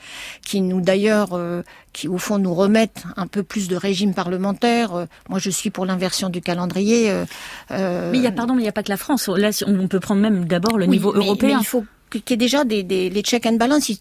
qui 0.46 0.62
nous, 0.62 0.82
d'ailleurs, 0.82 1.30
euh, 1.34 1.64
qui 1.94 2.08
au 2.08 2.18
fond 2.18 2.38
nous 2.38 2.54
remette 2.54 3.04
un 3.18 3.28
peu 3.28 3.44
plus 3.44 3.68
de 3.68 3.76
régime 3.76 4.14
parlementaire. 4.14 4.96
Euh, 4.96 5.06
moi, 5.30 5.40
je 5.40 5.50
suis 5.50 5.70
pour 5.70 5.86
l'inversion 5.86 6.30
du 6.30 6.42
calendrier. 6.42 7.10
Euh, 7.10 8.12
mais 8.12 8.18
il 8.18 8.24
y 8.24 8.28
a, 8.28 8.32
pardon, 8.32 8.54
mais 8.54 8.62
il 8.62 8.66
n'y 8.66 8.70
a 8.70 8.74
pas 8.74 8.84
que 8.84 8.90
la 8.90 8.98
France. 8.98 9.28
Là, 9.28 9.50
on 9.68 9.88
peut 9.88 10.00
prendre 10.00 10.22
même 10.22 10.46
d'abord 10.46 10.78
le 10.78 10.86
niveau 10.86 11.14
européen. 11.14 11.58
Mais 11.58 11.62
il 11.62 11.66
faut 11.66 11.84
qu'il 12.10 12.24
y 12.30 12.34
ait 12.34 12.38
déjà 12.38 12.64
des, 12.64 12.84
des 12.84 13.10
les 13.10 13.22
check 13.22 13.46
and 13.46 13.54
balance, 13.54 13.92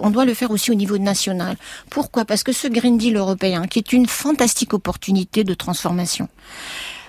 on 0.00 0.10
doit 0.10 0.24
le 0.24 0.34
faire 0.34 0.50
aussi 0.50 0.70
au 0.70 0.74
niveau 0.74 0.98
national. 0.98 1.56
Pourquoi? 1.90 2.24
Parce 2.24 2.42
que 2.42 2.52
ce 2.52 2.68
Green 2.68 2.98
Deal 2.98 3.16
européen, 3.16 3.66
qui 3.66 3.78
est 3.78 3.92
une 3.92 4.06
fantastique 4.06 4.74
opportunité 4.74 5.44
de 5.44 5.54
transformation, 5.54 6.28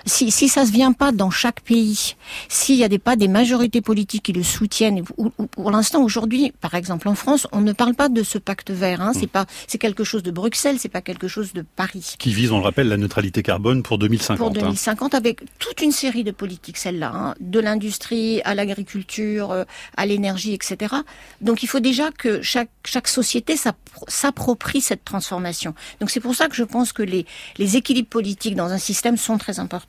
si, 0.05 0.31
si 0.31 0.49
ça 0.49 0.65
se 0.65 0.71
vient 0.71 0.93
pas 0.93 1.11
dans 1.11 1.29
chaque 1.29 1.61
pays, 1.61 2.15
s'il 2.47 2.77
n'y 2.77 2.83
a 2.83 2.87
des, 2.87 2.99
pas 2.99 3.15
des 3.15 3.27
majorités 3.27 3.81
politiques 3.81 4.23
qui 4.23 4.33
le 4.33 4.43
soutiennent, 4.43 5.03
ou, 5.17 5.29
pour 5.29 5.71
l'instant 5.71 6.03
aujourd'hui, 6.03 6.53
par 6.61 6.75
exemple 6.75 7.07
en 7.07 7.15
France, 7.15 7.47
on 7.51 7.61
ne 7.61 7.73
parle 7.73 7.95
pas 7.95 8.09
de 8.09 8.23
ce 8.23 8.37
pacte 8.37 8.71
vert. 8.71 9.01
Hein, 9.01 9.11
C'est 9.13 9.25
mm. 9.25 9.29
pas, 9.29 9.45
c'est 9.67 9.77
quelque 9.77 10.03
chose 10.03 10.23
de 10.23 10.31
Bruxelles, 10.31 10.77
c'est 10.79 10.89
pas 10.89 11.01
quelque 11.01 11.27
chose 11.27 11.53
de 11.53 11.63
Paris. 11.75 12.15
Qui 12.17 12.33
vise, 12.33 12.51
on 12.51 12.59
le 12.59 12.63
rappelle, 12.63 12.87
la 12.87 12.97
neutralité 12.97 13.43
carbone 13.43 13.83
pour 13.83 13.97
2050. 13.97 14.37
Pour 14.37 14.51
2050, 14.51 15.13
hein. 15.13 15.17
avec 15.17 15.41
toute 15.59 15.81
une 15.81 15.91
série 15.91 16.23
de 16.23 16.31
politiques, 16.31 16.77
celle-là, 16.77 17.11
hein, 17.13 17.35
de 17.39 17.59
l'industrie 17.59 18.41
à 18.43 18.55
l'agriculture, 18.55 19.51
euh, 19.51 19.63
à 19.97 20.05
l'énergie, 20.05 20.53
etc. 20.53 20.95
Donc 21.41 21.63
il 21.63 21.67
faut 21.67 21.79
déjà 21.79 22.11
que 22.11 22.41
chaque 22.41 22.69
chaque 22.85 23.07
société 23.07 23.55
s'approprie 24.07 24.81
cette 24.81 25.03
transformation. 25.03 25.73
Donc 25.99 26.09
c'est 26.09 26.19
pour 26.19 26.35
ça 26.35 26.47
que 26.47 26.55
je 26.55 26.63
pense 26.63 26.93
que 26.93 27.03
les 27.03 27.25
les 27.57 27.77
équilibres 27.77 28.09
politiques 28.09 28.55
dans 28.55 28.71
un 28.71 28.77
système 28.77 29.17
sont 29.17 29.37
très 29.37 29.59
importants. 29.59 29.88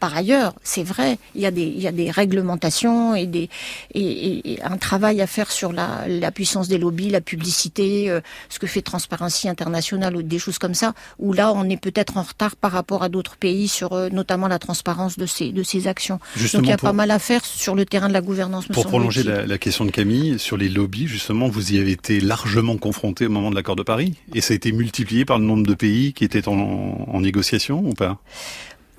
Par 0.00 0.16
ailleurs, 0.16 0.54
c'est 0.62 0.82
vrai, 0.82 1.18
il 1.34 1.42
y 1.42 1.46
a 1.46 1.50
des, 1.50 1.62
il 1.62 1.78
y 1.78 1.86
a 1.86 1.92
des 1.92 2.10
réglementations 2.10 3.14
et, 3.14 3.26
des, 3.26 3.50
et, 3.94 4.58
un 4.64 4.78
travail 4.78 5.20
à 5.20 5.26
faire 5.26 5.52
sur 5.52 5.74
la, 5.74 6.08
la 6.08 6.30
puissance 6.32 6.68
des 6.68 6.78
lobbies, 6.78 7.10
la 7.10 7.20
publicité, 7.20 8.08
euh, 8.08 8.22
ce 8.48 8.58
que 8.58 8.66
fait 8.66 8.80
Transparency 8.80 9.46
International 9.46 10.16
ou 10.16 10.22
des 10.22 10.38
choses 10.38 10.56
comme 10.56 10.72
ça, 10.72 10.94
où 11.18 11.34
là, 11.34 11.52
on 11.54 11.68
est 11.68 11.76
peut-être 11.76 12.16
en 12.16 12.22
retard 12.22 12.56
par 12.56 12.72
rapport 12.72 13.02
à 13.02 13.10
d'autres 13.10 13.36
pays 13.36 13.68
sur 13.68 13.92
euh, 13.92 14.08
notamment 14.08 14.48
la 14.48 14.58
transparence 14.58 15.18
de 15.18 15.26
ces, 15.26 15.52
de 15.52 15.62
ces 15.62 15.86
actions. 15.86 16.18
Donc 16.54 16.62
il 16.62 16.68
y 16.68 16.72
a 16.72 16.78
pas 16.78 16.94
mal 16.94 17.10
à 17.10 17.18
faire 17.18 17.44
sur 17.44 17.74
le 17.74 17.84
terrain 17.84 18.08
de 18.08 18.14
la 18.14 18.22
gouvernance. 18.22 18.68
Pour 18.68 18.86
prolonger 18.86 19.22
la, 19.22 19.44
la, 19.44 19.58
question 19.58 19.84
de 19.84 19.90
Camille, 19.90 20.38
sur 20.38 20.56
les 20.56 20.70
lobbies, 20.70 21.08
justement, 21.08 21.50
vous 21.50 21.74
y 21.74 21.78
avez 21.78 21.92
été 21.92 22.20
largement 22.20 22.78
confronté 22.78 23.26
au 23.26 23.30
moment 23.30 23.50
de 23.50 23.54
l'accord 23.54 23.76
de 23.76 23.82
Paris, 23.82 24.14
et 24.34 24.40
ça 24.40 24.54
a 24.54 24.56
été 24.56 24.72
multiplié 24.72 25.26
par 25.26 25.38
le 25.38 25.44
nombre 25.44 25.66
de 25.66 25.74
pays 25.74 26.14
qui 26.14 26.24
étaient 26.24 26.48
en, 26.48 26.54
en 26.54 27.20
négociation 27.20 27.84
ou 27.84 27.92
pas? 27.92 28.18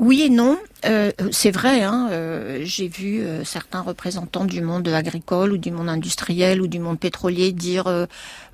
Oui 0.01 0.24
et 0.24 0.29
non. 0.29 0.58
Euh, 0.84 1.12
c'est 1.31 1.51
vrai, 1.51 1.84
hein, 1.84 2.10
euh, 2.12 2.62
j'ai 2.63 2.88
vu 2.88 3.22
euh, 3.22 3.43
certains 3.43 3.81
représentants 3.81 4.46
du 4.46 4.62
monde 4.62 4.88
agricole 4.88 5.53
ou 5.53 5.58
du 5.60 5.70
monde 5.70 5.89
industriel 5.89 6.60
ou 6.60 6.67
du 6.67 6.79
monde 6.79 7.00
pétrolier 7.00 7.51
dire 7.51 8.08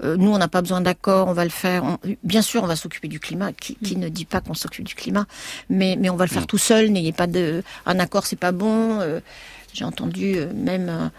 nous 0.03 0.31
on 0.31 0.37
n'a 0.37 0.49
pas 0.49 0.61
besoin 0.61 0.81
d'accord, 0.81 1.29
on 1.29 1.33
va 1.33 1.45
le 1.45 1.49
faire. 1.49 1.97
bien 2.23 2.41
sûr, 2.41 2.63
on 2.63 2.67
va 2.67 2.75
s'occuper 2.75 3.07
du 3.07 3.21
climat. 3.21 3.53
Qui, 3.53 3.77
ne 3.95 4.09
dit 4.09 4.25
pas 4.25 4.41
qu'on 4.41 4.53
s'occupe 4.53 4.85
du 4.85 4.93
climat? 4.93 5.25
Mais 5.69 5.95
mais 5.97 6.09
on 6.09 6.17
va 6.17 6.25
le 6.25 6.29
faire 6.29 6.47
tout 6.47 6.57
seul. 6.57 6.89
N'ayez 6.89 7.13
pas 7.13 7.27
de 7.27 7.63
un 7.85 7.97
accord, 7.99 8.25
c'est 8.25 8.35
pas 8.35 8.51
bon. 8.51 8.99
j'ai 9.73 9.85
entendu 9.85 10.39
même 10.53 11.11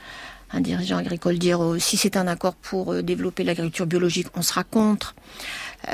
un 0.50 0.60
dirigeant 0.60 0.98
agricole 0.98 1.38
dire 1.38 1.60
si 1.78 1.96
c'est 1.96 2.18
un 2.18 2.26
accord 2.26 2.54
pour 2.54 3.02
développer 3.02 3.44
l'agriculture 3.44 3.86
biologique, 3.86 4.26
on 4.34 4.42
sera 4.42 4.62
contre. 4.62 5.14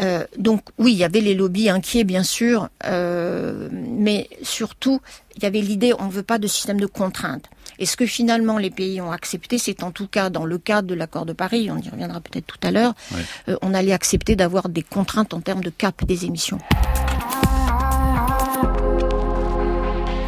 Euh, 0.01 0.25
donc 0.39 0.63
oui, 0.79 0.93
il 0.93 0.99
y 0.99 1.05
avait 1.05 1.21
les 1.21 1.35
lobbies 1.35 1.69
inquiets, 1.69 2.05
bien 2.05 2.23
sûr, 2.23 2.69
euh, 2.87 3.69
mais 3.73 4.29
surtout, 4.43 5.01
il 5.37 5.43
y 5.43 5.47
avait 5.47 5.61
l'idée, 5.61 5.93
on 5.99 6.07
ne 6.07 6.11
veut 6.11 6.23
pas 6.23 6.39
de 6.39 6.47
système 6.47 6.81
de 6.81 6.87
contraintes. 6.87 7.45
Et 7.79 7.87
ce 7.87 7.97
que 7.97 8.07
finalement 8.07 8.59
les 8.59 8.71
pays 8.71 9.01
ont 9.01 9.11
accepté, 9.11 9.59
c'est 9.59 9.83
en 9.83 9.91
tout 9.91 10.07
cas 10.07 10.31
dans 10.31 10.45
le 10.45 10.59
cadre 10.59 10.89
de 10.89 10.95
l'accord 10.95 11.27
de 11.27 11.33
Paris, 11.33 11.71
on 11.71 11.79
y 11.79 11.89
reviendra 11.89 12.21
peut-être 12.21 12.47
tout 12.47 12.59
à 12.63 12.71
l'heure, 12.71 12.95
euh, 13.49 13.57
on 13.63 13.75
allait 13.75 13.93
accepter 13.93 14.37
d'avoir 14.37 14.69
des 14.69 14.83
contraintes 14.83 15.35
en 15.35 15.41
termes 15.41 15.63
de 15.63 15.71
cap 15.71 16.05
des 16.05 16.25
émissions. 16.25 16.59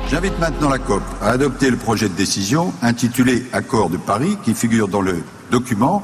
J'invite 0.08 0.38
maintenant 0.38 0.68
la 0.68 0.78
COP 0.78 1.02
à 1.20 1.30
adopter 1.30 1.68
le 1.68 1.76
projet 1.76 2.08
de 2.08 2.14
décision 2.14 2.72
intitulé 2.80 3.44
Accord 3.52 3.90
de 3.90 3.96
Paris 3.96 4.36
qui 4.44 4.54
figure 4.54 4.86
dans 4.86 5.00
le 5.00 5.24
document. 5.50 6.02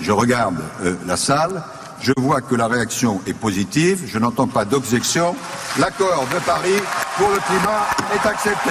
Je 0.00 0.10
regarde 0.10 0.56
la 1.06 1.16
salle 1.16 1.62
Je 2.06 2.12
vois 2.18 2.40
que 2.40 2.54
la 2.54 2.68
réaction 2.68 3.20
est 3.26 3.32
positive. 3.32 4.04
Je 4.06 4.20
n'entends 4.20 4.46
pas 4.46 4.64
d'objection. 4.64 5.34
L'accord 5.76 6.24
de 6.32 6.38
Paris 6.38 6.80
pour 7.18 7.28
le 7.30 7.38
climat 7.38 7.84
est 8.14 8.28
accepté. 8.28 8.70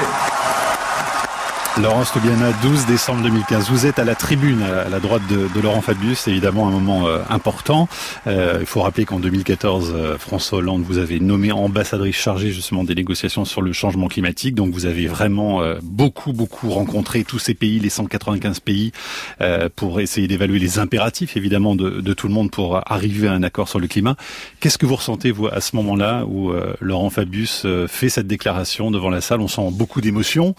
Laurence 1.82 2.14
Toubiana, 2.14 2.54
12 2.62 2.86
décembre 2.86 3.22
2015. 3.24 3.70
Vous 3.70 3.86
êtes 3.86 4.00
à 4.00 4.06
la 4.06 4.16
tribune, 4.16 4.62
à 4.62 4.88
la 4.88 5.02
droite 5.02 5.24
de, 5.28 5.60
Laurent 5.60 5.82
Fabius, 5.82 6.26
évidemment 6.30 6.70
un 6.70 6.72
moment 6.72 7.06
euh, 7.06 7.20
important. 7.30 7.90
Euh, 8.28 8.60
il 8.62 8.66
faut 8.66 8.82
rappeler 8.82 9.04
qu'en 9.04 9.20
2014, 9.20 9.92
euh, 9.94 10.18
François 10.18 10.60
Hollande 10.60 10.84
vous 10.84 11.00
avez 11.00 11.20
nommé 11.20 11.52
ambassadrice 11.52 12.16
chargée 12.16 12.52
justement 12.52 12.86
des 12.86 12.96
négociations 12.96 13.44
sur 13.44 13.62
le 13.62 13.74
changement 13.74 14.08
climatique. 14.08 14.56
Donc 14.56 14.74
vous 14.74 14.86
avez 14.86 15.08
vraiment 15.08 15.64
euh, 15.64 15.76
beaucoup, 15.84 16.32
beaucoup 16.32 16.70
rencontré 16.70 17.26
tous 17.26 17.40
ces 17.40 17.54
pays, 17.54 17.80
les 17.80 17.90
195 17.90 18.62
pays, 18.62 18.94
euh, 19.42 19.68
pour 19.76 20.00
essayer 20.00 20.30
d'évaluer 20.30 20.60
les 20.60 20.80
impératifs 20.80 21.36
évidemment 21.36 21.76
de, 21.76 21.90
de, 22.00 22.14
tout 22.14 22.30
le 22.30 22.34
monde 22.34 22.52
pour 22.52 22.90
arriver 22.90 23.28
à 23.28 23.34
un 23.34 23.44
accord 23.44 23.68
sur 23.68 23.80
le 23.80 23.88
climat. 23.88 24.16
Qu'est-ce 24.62 24.78
que 24.78 24.86
vous 24.86 24.96
ressentez 24.96 25.32
vous 25.32 25.48
à 25.48 25.60
ce 25.60 25.76
moment-là 25.76 26.24
où 26.26 26.54
Laurent 26.80 27.10
Fabius 27.10 27.66
fait 27.88 28.08
cette 28.10 28.28
déclaration 28.28 28.92
devant 28.92 29.10
la 29.10 29.20
salle? 29.20 29.42
On 29.42 29.50
sent 29.50 29.70
beaucoup 29.72 30.00
d'émotions. 30.00 30.56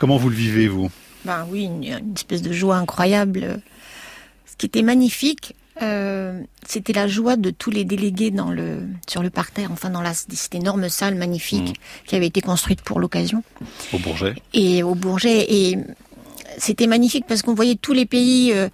Comment 0.00 0.16
vous 0.16 0.30
le 0.30 0.34
vivez, 0.34 0.49
vous 0.50 0.90
Ben 1.24 1.46
oui, 1.50 1.64
une, 1.64 1.84
une, 1.84 2.14
espèce 2.14 2.42
de 2.42 2.52
joie 2.52 2.76
incroyable. 2.76 3.60
Ce 4.46 4.56
qui 4.56 4.66
était 4.66 4.82
magnifique, 4.82 5.54
euh, 5.82 6.40
c'était 6.66 6.92
la 6.92 7.08
joie 7.08 7.36
de 7.36 7.50
tous 7.50 7.70
les 7.70 7.84
délégués 7.84 8.30
dans 8.30 8.50
le, 8.50 8.82
sur 9.08 9.22
le 9.22 9.30
parterre, 9.30 9.70
enfin 9.72 9.88
dans 9.90 10.02
la, 10.02 10.12
cette 10.12 10.54
énorme 10.54 10.88
salle 10.88 11.14
magnifique 11.14 11.70
mmh. 11.70 12.06
qui 12.06 12.16
avait 12.16 12.26
été 12.26 12.40
construite 12.40 12.82
pour 12.82 13.00
l'occasion. 13.00 13.42
Au 13.92 13.98
Bourget. 13.98 14.34
Et 14.52 14.82
au 14.82 14.94
Bourget. 14.94 15.46
Et 15.48 15.78
c'était 16.58 16.86
magnifique 16.86 17.24
parce 17.26 17.42
qu'on 17.42 17.54
voyait 17.54 17.76
tous 17.76 17.92
les 17.92 18.06
pays 18.06 18.52
euh, 18.52 18.68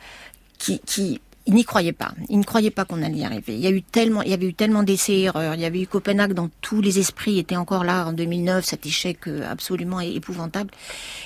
qui, 0.59 0.81
qui 0.81 1.21
ils 1.47 1.55
n'y 1.55 1.65
croyaient 1.65 1.93
pas. 1.93 2.13
Ils 2.29 2.39
ne 2.39 2.45
croyaient 2.45 2.73
pas 2.73 2.85
qu'on 2.85 3.03
allait 3.03 3.19
y 3.19 3.25
arriver. 3.25 3.55
Il 3.55 3.61
y 3.61 3.69
a 3.69 3.71
eu 3.71 3.83
tellement, 3.83 4.23
il 4.23 4.31
y 4.31 4.35
avait 4.35 4.49
eu 4.49 4.55
tellement 4.55 4.83
d'essais 4.83 5.21
erreurs. 5.21 5.55
Il 5.55 5.61
y 5.61 5.65
avait 5.65 5.81
eu 5.81 5.87
Copenhague 5.87 6.33
dans 6.33 6.51
tous 6.61 6.81
les 6.81 6.99
esprits 6.99 7.39
était 7.39 7.57
encore 7.57 7.85
là 7.85 8.07
en 8.07 8.13
2009, 8.13 8.65
cet 8.65 8.85
échec 8.85 9.29
euh, 9.29 9.49
absolument 9.51 10.01
épouvantable. 10.01 10.71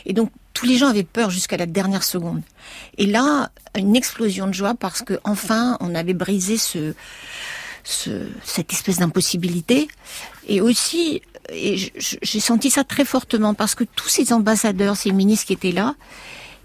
Et 0.05 0.12
donc 0.12 0.31
tous 0.53 0.67
les 0.67 0.77
gens 0.77 0.89
avaient 0.89 1.05
peur 1.05 1.31
jusqu'à 1.31 1.57
la 1.57 1.65
dernière 1.65 2.03
seconde. 2.03 2.43
Et 2.99 3.07
là, 3.07 3.50
une 3.75 3.97
explosion 3.97 4.47
de 4.47 4.53
joie 4.53 4.75
parce 4.75 5.00
que 5.00 5.19
enfin 5.25 5.79
on 5.81 5.95
avait 5.95 6.12
brisé 6.12 6.59
ce, 6.59 6.93
ce 7.83 8.11
cette 8.45 8.75
espèce 8.75 8.99
d'impossibilité. 8.99 9.89
Et 10.49 10.61
aussi, 10.61 11.23
et 11.50 11.77
j'ai 11.97 12.41
senti 12.41 12.71
ça 12.71 12.85
très 12.85 13.07
fortement 13.07 13.55
parce 13.55 13.75
que 13.75 13.85
tous 13.85 14.11
ces 14.11 14.35
ambassadeurs, 14.35 14.99
ces 14.99 15.12
ministres 15.12 15.47
qui 15.47 15.55
étaient 15.55 15.73
là, 15.73 15.95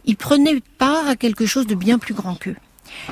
ils 0.04 0.18
prenaient 0.18 0.62
part 0.78 1.08
à 1.08 1.16
quelque 1.16 1.46
chose 1.46 1.68
de 1.68 1.76
bien 1.76 2.00
plus 2.00 2.14
grand 2.14 2.36
qu'eux 2.36 2.58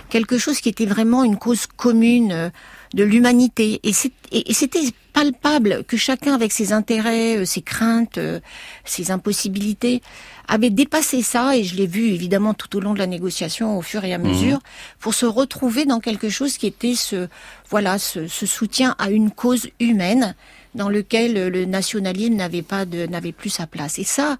quelque 0.09 0.37
chose 0.37 0.59
qui 0.59 0.69
était 0.69 0.85
vraiment 0.85 1.23
une 1.23 1.37
cause 1.37 1.65
commune 1.67 2.31
euh, 2.31 2.49
de 2.93 3.03
l'humanité. 3.03 3.79
Et 3.83 3.93
c'était 3.93 4.81
palpable 5.13 5.83
que 5.87 5.97
chacun, 5.97 6.33
avec 6.33 6.51
ses 6.51 6.73
intérêts, 6.73 7.37
euh, 7.37 7.45
ses 7.45 7.61
craintes, 7.61 8.17
euh, 8.17 8.39
ses 8.83 9.11
impossibilités, 9.11 10.01
avait 10.47 10.69
dépassé 10.69 11.21
ça, 11.21 11.55
et 11.55 11.63
je 11.63 11.75
l'ai 11.75 11.87
vu 11.87 12.07
évidemment 12.07 12.53
tout 12.53 12.75
au 12.75 12.79
long 12.81 12.93
de 12.93 12.99
la 12.99 13.07
négociation, 13.07 13.77
au 13.77 13.81
fur 13.81 14.03
et 14.03 14.13
à 14.13 14.17
mesure, 14.17 14.57
mmh. 14.57 14.61
pour 14.99 15.13
se 15.13 15.25
retrouver 15.25 15.85
dans 15.85 15.99
quelque 15.99 16.29
chose 16.29 16.57
qui 16.57 16.67
était 16.67 16.95
ce, 16.95 17.27
voilà, 17.69 17.97
ce, 17.97 18.27
ce 18.27 18.45
soutien 18.45 18.95
à 18.99 19.09
une 19.09 19.31
cause 19.31 19.69
humaine 19.79 20.35
dans 20.75 20.89
lequel 20.89 21.49
le 21.49 21.65
nationalisme 21.65 22.33
n'avait 22.35 22.61
pas 22.63 22.85
de, 22.85 23.05
n'avait 23.05 23.31
plus 23.31 23.51
sa 23.51 23.67
place. 23.67 23.99
Et 23.99 24.03
ça, 24.03 24.37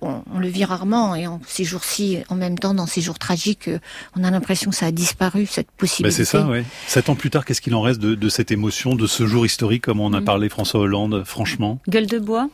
on, 0.00 0.22
on, 0.32 0.38
le 0.38 0.48
vit 0.48 0.64
rarement 0.64 1.14
et 1.14 1.26
en 1.26 1.40
ces 1.46 1.64
jours-ci, 1.64 2.18
en 2.28 2.34
même 2.34 2.58
temps, 2.58 2.74
dans 2.74 2.86
ces 2.86 3.00
jours 3.00 3.18
tragiques, 3.18 3.70
on 4.16 4.24
a 4.24 4.30
l'impression 4.30 4.70
que 4.70 4.76
ça 4.76 4.86
a 4.86 4.92
disparu, 4.92 5.46
cette 5.46 5.70
possibilité. 5.70 6.18
Ben 6.18 6.24
c'est 6.24 6.30
ça, 6.30 6.46
oui. 6.48 6.62
Sept 6.86 7.08
ans 7.08 7.14
plus 7.14 7.30
tard, 7.30 7.44
qu'est-ce 7.44 7.60
qu'il 7.60 7.74
en 7.74 7.82
reste 7.82 8.00
de, 8.00 8.14
de, 8.14 8.28
cette 8.28 8.50
émotion, 8.50 8.94
de 8.94 9.06
ce 9.06 9.26
jour 9.26 9.44
historique, 9.46 9.82
comme 9.82 10.00
on 10.00 10.12
a 10.12 10.20
mmh. 10.20 10.24
parlé 10.24 10.48
François 10.48 10.80
Hollande, 10.80 11.24
franchement? 11.24 11.80
Gueule 11.88 12.06
de 12.06 12.18
bois? 12.18 12.48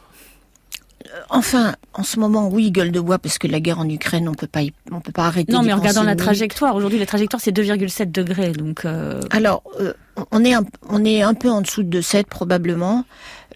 Enfin, 1.29 1.75
en 1.93 2.03
ce 2.03 2.19
moment, 2.19 2.49
oui, 2.49 2.71
gueule 2.71 2.91
de 2.91 3.01
bois, 3.01 3.19
parce 3.19 3.39
que 3.39 3.47
la 3.47 3.61
guerre 3.61 3.79
en 3.79 3.89
Ukraine, 3.89 4.29
on 4.29 4.35
peut 4.35 4.47
pas, 4.47 4.61
on 4.91 5.01
peut 5.01 5.13
pas 5.13 5.27
arrêter. 5.27 5.53
Non, 5.53 5.63
mais 5.63 5.73
regardant 5.73 6.03
la 6.03 6.17
trajectoire, 6.17 6.75
aujourd'hui, 6.75 6.99
la 6.99 7.07
trajectoire 7.07 7.41
c'est 7.41 7.53
2,7 7.53 8.11
degrés, 8.11 8.53
donc. 8.53 8.85
Euh... 8.85 9.21
Alors, 9.31 9.63
euh, 9.81 9.93
on 10.31 10.45
est 10.45 10.55
un, 10.55 10.65
on 10.89 11.05
est 11.05 11.23
un 11.23 11.35
peu 11.35 11.51
en 11.51 11.61
dessous 11.61 11.83
de 11.83 12.01
7 12.01 12.27
probablement. 12.27 13.05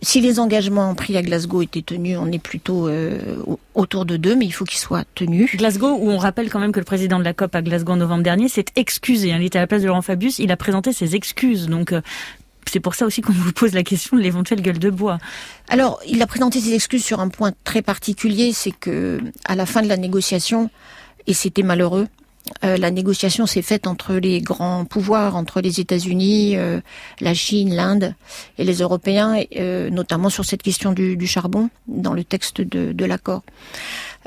Si 0.02 0.21
les 0.21 0.38
engagements 0.38 0.95
pris 0.95 1.17
à 1.17 1.23
Glasgow 1.23 1.62
étaient 1.62 1.83
tenus, 1.83 2.19
on 2.21 2.31
est 2.31 2.38
plutôt 2.38 2.88
euh, 2.88 3.19
autour 3.75 4.05
de 4.05 4.17
2, 4.17 4.37
mais 4.37 4.47
il 4.47 4.52
faut 4.52 4.64
qu'ils 4.64 4.78
soient 4.78 5.05
tenus. 5.14 5.57
Glasgow, 5.57 5.90
où 5.90 6.11
on 6.11 6.19
rappelle 6.19 6.50
quand 6.50 6.61
même 6.61 6.73
que 6.73 6.78
le 6.78 6.85
président 6.85 7.19
de 7.19 7.25
la 7.25 7.35
COP 7.35 7.55
à 7.55 7.62
Glasgow 7.62 7.93
en 7.93 7.97
novembre 7.97 8.23
dernier 8.23 8.49
s'est 8.49 8.67
excusé. 8.76 9.28
Il 9.31 9.43
était 9.43 9.59
à 9.59 9.62
la 9.62 9.67
place 9.67 9.83
de 9.83 9.88
Laurent 9.88 10.02
Fabius, 10.02 10.38
il 10.38 10.52
a 10.52 10.57
présenté 10.57 10.93
ses 10.93 11.17
excuses. 11.17 11.67
Donc, 11.67 11.93
euh, 11.93 12.00
c'est 12.67 12.81
pour 12.81 12.95
ça 12.95 13.07
aussi 13.07 13.23
qu'on 13.23 13.33
vous 13.33 13.52
pose 13.52 13.73
la 13.73 13.83
question 13.83 14.17
de 14.17 14.23
l'éventuelle 14.23 14.62
gueule 14.62 14.78
de 14.78 14.90
bois. 14.90 15.19
Alors, 15.69 16.00
il 16.07 16.21
a 16.23 16.26
présenté 16.26 16.61
ses 16.61 16.75
excuses 16.75 17.05
sur 17.05 17.21
un 17.21 17.28
point 17.28 17.52
très 17.64 17.83
particulier, 17.83 18.52
c'est 18.52 18.73
que 18.73 19.21
à 19.47 19.57
la 19.57 19.67
fin 19.67 19.83
de 19.83 19.88
la 19.88 19.97
négociation, 19.97 20.71
et 21.26 21.35
c'était 21.35 21.62
malheureux, 21.62 22.07
euh, 22.64 22.76
la 22.76 22.90
négociation 22.90 23.47
s'est 23.47 23.62
faite 23.62 23.87
entre 23.87 24.14
les 24.14 24.40
grands 24.40 24.85
pouvoirs, 24.85 25.37
entre 25.37 25.61
les 25.61 25.81
États-Unis, 25.81 26.57
euh, 26.57 26.81
la 27.21 27.35
Chine, 27.35 27.75
l'Inde 27.75 28.14
et 28.59 28.64
les 28.64 28.78
Européens, 28.78 29.40
euh, 29.57 29.90
notamment 29.90 30.31
sur 30.31 30.45
cette 30.45 30.62
question 30.62 30.93
du, 30.93 31.17
du, 31.17 31.26
charbon 31.26 31.71
dans 31.87 32.14
le 32.14 32.25
texte 32.25 32.61
de, 32.61 32.93
de 32.93 33.05
l'accord. 33.05 33.43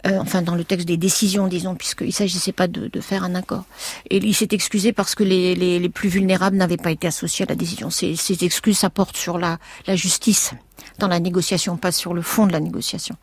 Euh, 0.07 0.17
enfin, 0.19 0.41
dans 0.41 0.55
le 0.55 0.63
texte 0.63 0.87
des 0.87 0.97
décisions, 0.97 1.47
disons, 1.47 1.75
puisqu'il 1.75 2.07
ne 2.07 2.11
s'agissait 2.11 2.51
pas 2.51 2.67
de, 2.67 2.87
de, 2.87 3.01
faire 3.01 3.23
un 3.23 3.35
accord. 3.35 3.65
Et 4.09 4.17
il 4.17 4.33
s'est 4.33 4.47
excusé 4.51 4.93
parce 4.93 5.13
que 5.13 5.23
les, 5.23 5.53
les, 5.53 5.79
les 5.79 5.89
plus 5.89 6.09
vulnérables 6.09 6.57
n'avaient 6.57 6.77
pas 6.77 6.91
été 6.91 7.07
associés 7.07 7.45
à 7.45 7.49
la 7.49 7.55
décision. 7.55 7.89
Ces, 7.89 8.15
ces 8.15 8.43
excuses 8.43 8.79
s'apportent 8.79 9.17
sur 9.17 9.37
la, 9.37 9.59
la 9.85 9.95
justice 9.95 10.53
dans 10.97 11.07
la 11.07 11.19
négociation, 11.19 11.77
pas 11.77 11.91
sur 11.91 12.13
le 12.13 12.21
fond 12.21 12.47
de 12.47 12.51
la 12.51 12.59
négociation. 12.59 13.15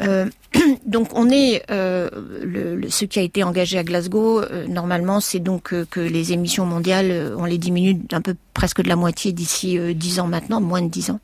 Euh, 0.00 0.28
donc 0.86 1.08
on 1.14 1.30
est 1.30 1.64
euh, 1.70 2.08
le, 2.42 2.76
le, 2.76 2.90
ce 2.90 3.04
qui 3.04 3.18
a 3.18 3.22
été 3.22 3.42
engagé 3.42 3.78
à 3.78 3.84
Glasgow. 3.84 4.40
Euh, 4.40 4.66
normalement, 4.66 5.20
c'est 5.20 5.38
donc 5.38 5.74
que 5.90 6.00
les 6.00 6.32
émissions 6.32 6.66
mondiales, 6.66 7.34
on 7.36 7.44
les 7.44 7.58
diminue 7.58 7.94
d'un 7.94 8.20
peu 8.20 8.34
presque 8.54 8.82
de 8.82 8.88
la 8.88 8.96
moitié 8.96 9.32
d'ici 9.32 9.78
dix 9.94 10.20
ans 10.20 10.26
maintenant, 10.26 10.60
moins 10.60 10.82
de 10.82 10.88
dix 10.88 11.10
ans. 11.10 11.20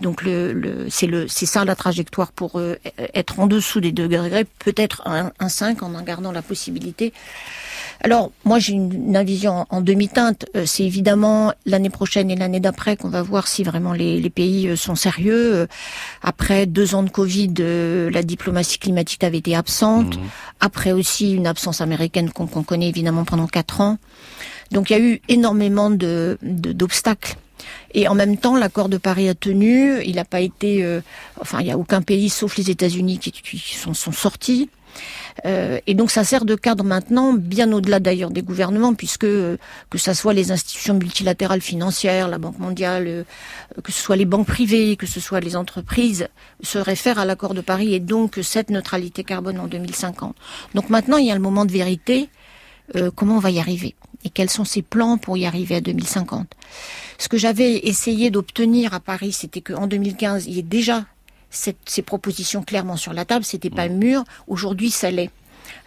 Donc 0.00 0.22
le, 0.22 0.52
le 0.52 0.86
c'est 0.90 1.08
le 1.08 1.26
c'est 1.26 1.46
ça 1.46 1.64
la 1.64 1.74
trajectoire 1.74 2.30
pour 2.30 2.60
être 3.14 3.40
en 3.40 3.48
dessous 3.48 3.80
des 3.80 3.90
2 3.90 4.06
degrés, 4.06 4.46
peut-être 4.60 5.02
un, 5.06 5.32
un 5.40 5.48
5 5.48 5.82
en 5.82 5.94
en 5.94 6.02
gardant 6.02 6.30
la 6.30 6.42
possibilité. 6.42 7.12
Alors, 8.00 8.30
moi, 8.44 8.58
j'ai 8.58 8.74
une, 8.74 9.14
une, 9.14 9.24
vision 9.24 9.66
en 9.70 9.80
demi-teinte. 9.80 10.46
Euh, 10.54 10.64
c'est 10.66 10.84
évidemment 10.84 11.52
l'année 11.66 11.90
prochaine 11.90 12.30
et 12.30 12.36
l'année 12.36 12.60
d'après 12.60 12.96
qu'on 12.96 13.08
va 13.08 13.22
voir 13.22 13.48
si 13.48 13.64
vraiment 13.64 13.92
les, 13.92 14.20
les, 14.20 14.30
pays 14.30 14.68
euh, 14.68 14.76
sont 14.76 14.94
sérieux. 14.94 15.54
Euh, 15.54 15.66
après 16.22 16.66
deux 16.66 16.94
ans 16.94 17.02
de 17.02 17.10
Covid, 17.10 17.54
la 18.10 18.22
diplomatie 18.22 18.78
climatique 18.78 19.24
avait 19.24 19.38
été 19.38 19.56
absente. 19.56 20.16
Mmh. 20.16 20.22
Après 20.60 20.92
aussi 20.92 21.32
une 21.32 21.46
absence 21.46 21.80
américaine 21.80 22.30
qu'on 22.30 22.46
qu 22.46 22.62
connaît 22.62 22.88
évidemment 22.88 23.24
pendant 23.24 23.46
quatre 23.46 23.80
ans. 23.80 23.98
Donc, 24.70 24.90
il 24.90 24.92
y 24.92 24.96
a 24.96 25.02
eu 25.02 25.20
énormément 25.28 25.90
de 25.90 26.38
d'obstacles. 26.42 27.36
Et 27.94 28.08
en 28.08 28.14
même 28.14 28.36
temps, 28.36 28.56
l'accord 28.56 28.88
de 28.88 28.98
Paris 28.98 29.28
a 29.28 29.34
tenu. 29.34 30.02
Il 30.04 30.16
n'a 30.16 30.24
pas 30.24 30.40
été, 30.40 30.84
euh, 30.84 31.00
enfin, 31.40 31.60
il 31.60 31.64
n'y 31.64 31.72
a 31.72 31.78
aucun 31.78 32.02
pays, 32.02 32.28
sauf 32.28 32.56
les 32.56 32.70
États-Unis, 32.70 33.18
qui, 33.18 33.32
qui 33.32 33.58
sont, 33.58 33.94
sont 33.94 34.12
sortis. 34.12 34.68
Euh, 35.46 35.78
et 35.86 35.94
donc 35.94 36.10
ça 36.10 36.24
sert 36.24 36.44
de 36.44 36.54
cadre 36.54 36.84
maintenant, 36.84 37.32
bien 37.32 37.72
au-delà 37.72 38.00
d'ailleurs 38.00 38.30
des 38.30 38.42
gouvernements, 38.42 38.94
puisque 38.94 39.24
euh, 39.24 39.56
que 39.90 39.98
ce 39.98 40.14
soit 40.14 40.34
les 40.34 40.50
institutions 40.50 40.94
multilatérales 40.94 41.60
financières, 41.60 42.28
la 42.28 42.38
Banque 42.38 42.58
mondiale, 42.58 43.04
euh, 43.06 43.24
que 43.82 43.92
ce 43.92 44.00
soit 44.00 44.16
les 44.16 44.24
banques 44.24 44.46
privées, 44.46 44.96
que 44.96 45.06
ce 45.06 45.20
soit 45.20 45.40
les 45.40 45.56
entreprises, 45.56 46.28
se 46.62 46.78
réfèrent 46.78 47.18
à 47.18 47.24
l'accord 47.24 47.54
de 47.54 47.60
Paris 47.60 47.94
et 47.94 48.00
donc 48.00 48.38
cette 48.42 48.70
neutralité 48.70 49.24
carbone 49.24 49.60
en 49.60 49.66
2050. 49.66 50.34
Donc 50.74 50.90
maintenant, 50.90 51.18
il 51.18 51.26
y 51.26 51.30
a 51.30 51.34
le 51.34 51.40
moment 51.40 51.64
de 51.64 51.72
vérité. 51.72 52.28
Comment 53.16 53.36
on 53.36 53.38
va 53.38 53.50
y 53.50 53.60
arriver 53.60 53.94
et 54.24 54.30
quels 54.30 54.50
sont 54.50 54.64
ses 54.64 54.82
plans 54.82 55.18
pour 55.18 55.36
y 55.36 55.46
arriver 55.46 55.76
à 55.76 55.80
2050. 55.80 56.54
Ce 57.18 57.28
que 57.28 57.36
j'avais 57.36 57.86
essayé 57.86 58.30
d'obtenir 58.30 58.94
à 58.94 59.00
Paris, 59.00 59.32
c'était 59.32 59.60
qu'en 59.60 59.86
2015, 59.86 60.46
il 60.46 60.54
y 60.54 60.58
ait 60.58 60.62
déjà 60.62 61.04
cette, 61.50 61.78
ces 61.86 62.02
propositions 62.02 62.62
clairement 62.62 62.96
sur 62.96 63.12
la 63.12 63.24
table. 63.24 63.44
C'était 63.44 63.70
pas 63.70 63.88
mûr. 63.88 64.24
Aujourd'hui, 64.46 64.90
ça 64.90 65.10
l'est. 65.10 65.30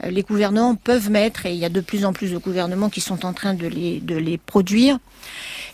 Les 0.04 0.24
gouvernements 0.24 0.76
peuvent 0.76 1.10
mettre, 1.10 1.46
et 1.46 1.54
il 1.54 1.60
y 1.60 1.66
a 1.66 1.70
de 1.70 1.82
plus 1.82 2.06
en 2.06 2.14
plus 2.14 2.32
de 2.32 2.38
gouvernements 2.38 2.90
qui 2.90 3.02
sont 3.02 3.26
en 3.26 3.34
train 3.34 3.54
de 3.54 3.68
les, 3.68 4.00
de 4.00 4.16
les 4.16 4.38
produire. 4.38 4.98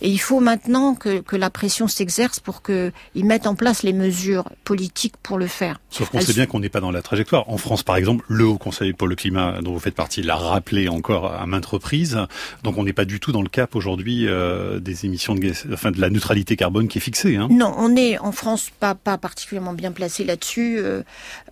Et 0.02 0.10
il 0.10 0.20
faut 0.20 0.40
maintenant 0.40 0.96
que, 0.96 1.22
que 1.22 1.36
la 1.36 1.50
pression 1.50 1.88
s'exerce 1.88 2.40
pour 2.40 2.62
qu'ils 2.62 2.92
mettent 3.26 3.48
en 3.48 3.56
place 3.56 3.84
les 3.84 3.94
mesures 3.94 4.50
politiques 4.64 5.16
pour 5.24 5.38
le 5.38 5.48
faire. 5.48 5.80
Sauf 5.90 6.10
qu'on 6.10 6.22
sait 6.22 6.34
bien 6.34 6.46
qu'on 6.46 6.60
n'est 6.60 6.70
pas 6.70 6.82
dans 6.82 6.92
la 6.92 7.02
trajectoire. 7.02 7.50
En 7.50 7.58
France, 7.58 7.84
par 7.84 7.96
exemple, 7.96 8.26
le 8.28 8.46
Haut 8.46 8.58
Conseil 8.58 8.94
pour 8.94 9.08
le 9.08 9.16
climat, 9.16 9.62
dont 9.62 9.74
vous 9.74 9.80
faites 9.80 9.96
partie, 9.96 10.22
l'a 10.22 10.36
rappelé 10.36 10.88
encore 10.88 11.34
à 11.34 11.46
maintes 11.46 11.66
reprises. 11.66 12.20
Donc 12.64 12.78
on 12.78 12.84
n'est 12.84 12.94
pas 12.94 13.06
du 13.06 13.20
tout 13.20 13.32
dans 13.32 13.42
le 13.42 13.50
cap 13.50 13.76
aujourd'hui 13.76 14.28
euh, 14.28 14.80
des 14.80 15.06
émissions 15.06 15.36
de 15.36 15.40
gaz, 15.40 15.66
enfin 15.72 15.92
de 15.92 16.00
la 16.00 16.10
neutralité 16.10 16.56
carbone 16.56 16.88
qui 16.88 16.98
est 16.98 17.02
fixée. 17.02 17.36
Hein. 17.36 17.48
Non, 17.50 17.74
on 17.78 17.96
est 17.96 18.18
en 18.20 18.32
France 18.32 18.70
pas, 18.80 18.96
pas 18.96 19.18
particulièrement 19.18 19.74
bien 19.74 19.92
placé 19.92 20.24
là-dessus. 20.24 20.78
Euh, 20.78 21.02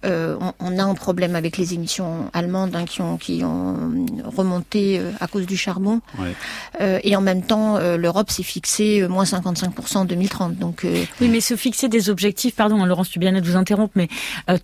euh, 0.05 0.37
on, 0.39 0.53
on, 0.59 0.77
a 0.77 0.83
un 0.83 0.93
problème 0.93 1.35
avec 1.35 1.57
les 1.57 1.73
émissions 1.73 2.29
allemandes 2.33 2.75
hein, 2.75 2.85
qui 2.85 3.01
ont 3.01 3.17
qui 3.17 3.43
ont 3.43 3.77
remonté 4.25 5.01
à 5.19 5.27
cause 5.27 5.45
du 5.45 5.57
charbon. 5.57 6.01
et 6.79 7.15
en 7.15 7.21
même 7.21 7.41
temps, 7.41 7.79
l'Europe 7.97 8.29
s'est 8.29 8.43
fixée 8.43 9.07
moins 9.07 9.23
55% 9.23 9.97
en 9.97 10.05
2030. 10.05 10.57
Donc 10.57 10.85
oui, 11.21 11.27
mais 11.27 11.41
se 11.41 11.55
fixer 11.55 11.87
des 11.87 12.09
objectifs, 12.09 12.55
pardon, 12.55 12.81
hein, 12.81 12.85
Laurence, 12.85 13.09
tu 13.09 13.19
bien 13.19 13.31
de 13.33 13.45
vous 13.45 13.55
interrompre, 13.55 13.93
mais 13.95 14.07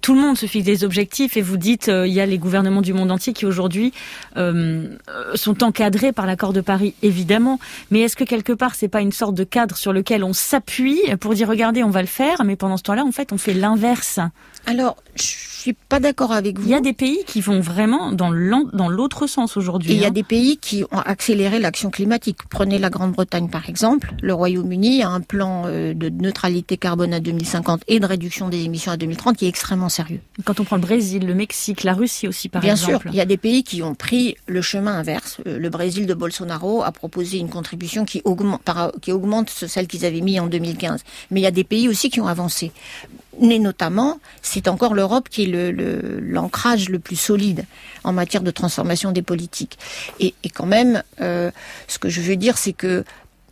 tout 0.01 0.13
le 0.13 0.22
monde 0.22 0.38
se 0.38 0.46
fixe 0.46 0.66
des 0.66 0.84
objectifs 0.84 1.38
et 1.38 1.42
vous 1.42 1.58
dites 1.58 1.88
il 1.88 2.12
y 2.12 2.20
a 2.20 2.25
les 2.25 2.38
gouvernements 2.38 2.82
du 2.82 2.94
monde 2.94 3.12
entier 3.12 3.34
qui 3.34 3.46
aujourd'hui 3.46 3.94
sont 4.36 5.63
encadrés 5.63 6.12
par 6.12 6.25
l'accord 6.25 6.54
de 6.54 6.62
Paris, 6.62 6.94
évidemment. 7.01 7.60
Mais 7.90 8.01
est-ce 8.01 8.16
que 8.16 8.24
quelque 8.24 8.54
part 8.54 8.75
c'est 8.75 8.88
pas 8.88 9.01
une 9.01 9.12
sorte 9.12 9.36
de 9.36 9.44
cadre 9.44 9.78
sur 9.78 9.94
lequel 9.94 10.24
on 10.24 10.34
s'appuie 10.34 11.01
pour 11.20 11.34
dire 11.34 11.48
regardez, 11.48 11.84
on 11.84 11.90
va 11.90 12.01
le 12.01 12.08
faire, 12.08 12.44
mais 12.44 12.56
pendant 12.56 12.78
ce 12.78 12.84
temps-là, 12.84 13.04
en 13.04 13.12
fait, 13.12 13.32
on 13.34 13.38
fait 13.38 13.54
l'inverse? 13.54 14.20
Alors, 14.65 14.98
je 15.15 15.24
suis 15.24 15.74
pas 15.74 16.00
d'accord 16.00 16.32
avec 16.32 16.58
vous. 16.58 16.65
Il 16.65 16.72
y 16.72 16.75
a 16.75 16.82
des 16.82 16.94
pays 16.94 17.24
qui 17.27 17.39
vont 17.39 17.60
vraiment 17.60 18.12
dans 18.12 18.30
l'autre 18.32 19.27
sens 19.27 19.58
aujourd'hui. 19.58 19.94
Il 19.94 20.00
y 20.00 20.06
a 20.06 20.08
hein. 20.08 20.12
des 20.12 20.24
pays 20.24 20.58
qui 20.58 20.84
ont 20.91 21.00
accéléré 21.00 21.60
l'action 21.60 21.91
climatique. 21.91 22.39
Prenez 22.50 22.80
la 22.80 22.89
Grande-Bretagne 22.89 23.48
par 23.48 23.70
exemple. 23.70 24.13
Le 24.22 24.34
Royaume-Uni 24.34 25.03
a 25.03 25.10
un 25.10 25.22
plan 25.22 25.63
euh, 25.68 25.94
de 25.94 26.10
neutralité 26.10 26.77
carbone 26.77 27.13
à 27.13 27.20
2050 27.20 27.84
et 27.88 28.00
de 28.00 28.06
réduction 28.06 28.50
des 28.50 28.63
émissions 28.63 28.91
à 28.91 28.98
2030 28.98 29.38
qui 29.38 29.46
est 29.46 29.50
extrêmement 29.50 29.89
sérieux. 29.89 30.22
Quand 30.46 30.60
on 30.60 30.63
prend 30.63 30.77
le 30.77 30.82
Brésil, 30.82 31.27
le 31.27 31.36
Mexique, 31.36 31.84
la 31.84 31.94
Russie 31.94 32.27
aussi 32.27 32.50
par 32.50 32.62
Bien 32.62 32.74
exemple. 32.74 32.91
Bien 32.91 33.00
sûr, 33.00 33.12
il 33.12 33.18
y 33.18 33.22
a 33.22 33.25
des 33.25 33.38
pays 33.38 33.63
qui 33.63 33.84
ont 33.84 33.94
pris 33.94 34.38
le 34.48 34.63
chemin 34.63 34.94
inverse. 34.94 35.38
Euh, 35.46 35.60
le 35.60 35.70
Brésil 35.70 36.08
de 36.08 36.13
Bolsonaro 36.15 36.82
a 36.82 36.91
proposé 36.91 37.38
une 37.38 37.50
contribution 37.50 38.06
qui 38.06 38.22
augmente, 38.25 38.62
qui 39.01 39.12
augmente 39.12 39.50
celle 39.50 39.86
qu'ils 39.86 40.06
avaient 40.06 40.22
mis 40.22 40.39
en 40.39 40.48
2015. 40.48 41.03
Mais 41.30 41.41
il 41.41 41.44
y 41.44 41.48
a 41.48 41.51
des 41.51 41.63
pays 41.63 41.88
aussi 41.88 42.10
qui 42.10 42.20
ont 42.20 42.27
avancé 42.27 42.72
mais 43.39 43.59
notamment, 43.59 44.19
c'est 44.41 44.67
encore 44.67 44.93
l'Europe 44.93 45.29
qui 45.29 45.43
est 45.43 45.71
l'ancrage 46.21 46.89
le, 46.89 47.00
plus 47.00 47.15
solide 47.15 47.65
en 48.03 48.13
matière 48.13 48.41
de 48.41 48.51
transformation 48.51 49.11
des 49.11 49.21
politiques. 49.21 49.77
Et, 50.19 50.33
quand 50.53 50.65
même, 50.65 51.03
euh, 51.21 51.51
ce 51.88 52.00
que 52.00 52.09
je 52.09 52.21
veux 52.21 52.35
dire, 52.35 52.57
c'est 52.57 52.73
que 52.73 53.03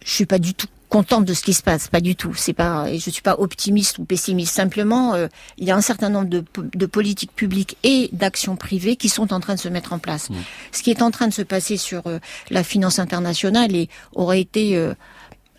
je 0.04 0.12
suis 0.12 0.26
pas 0.26 0.40
du 0.40 0.54
tout 0.54 0.68
contente 0.90 1.24
de 1.24 1.36
ce 1.36 1.44
qui 1.44 1.54
se 1.54 1.62
passe, 1.62 1.88
pas 1.88 2.02
du 2.02 2.16
tout. 2.16 2.34
C'est 2.34 2.54
pas, 2.54 2.90
et 2.90 2.98
je 2.98 3.10
suis 3.10 3.22
pas 3.22 3.36
optimiste 3.40 4.00
ou 4.00 4.06
pessimiste. 4.06 4.56
Simplement, 4.56 5.14
euh, 5.14 5.28
il 5.58 5.68
y 5.68 5.72
a 5.72 5.76
un 5.76 5.82
certain 5.82 6.10
nombre 6.10 6.28
de, 6.30 6.44
de 6.74 6.86
politiques 6.88 7.34
publiques 7.36 7.78
et 7.84 8.10
d'actions 8.12 8.56
privées 8.56 8.96
qui 8.96 9.08
sont 9.08 9.32
en 9.32 9.40
train 9.40 9.54
de 9.54 9.60
se 9.60 9.70
mettre 9.70 9.94
en 9.94 10.00
place. 10.00 10.30
Mmh. 10.30 10.36
Ce 10.72 10.82
qui 10.82 10.90
est 10.90 11.04
en 11.04 11.12
train 11.12 11.28
de 11.28 11.34
se 11.34 11.44
passer 11.44 11.78
sur 11.78 12.08
euh, 12.08 12.18
la 12.50 12.64
finance 12.64 12.98
internationale 12.98 13.76
et 13.76 13.88
aurait 14.14 14.42
été 14.42 14.84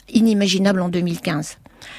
inimaginable 0.09 0.81
en 0.81 0.89
2015. 0.89 1.59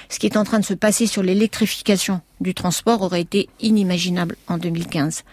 Ce 0.09 0.19
qui 0.19 0.27
est 0.27 0.37
en 0.37 0.43
train 0.43 0.59
de 0.59 0.65
se 0.65 0.73
passer 0.73 1.07
sur 1.07 1.23
l'électrification 1.23 2.21
du 2.39 2.53
transport 2.53 3.01
aurait 3.01 3.21
été 3.21 3.49
inimaginable 3.59 4.35
en 4.47 4.57
2015. 4.57 5.23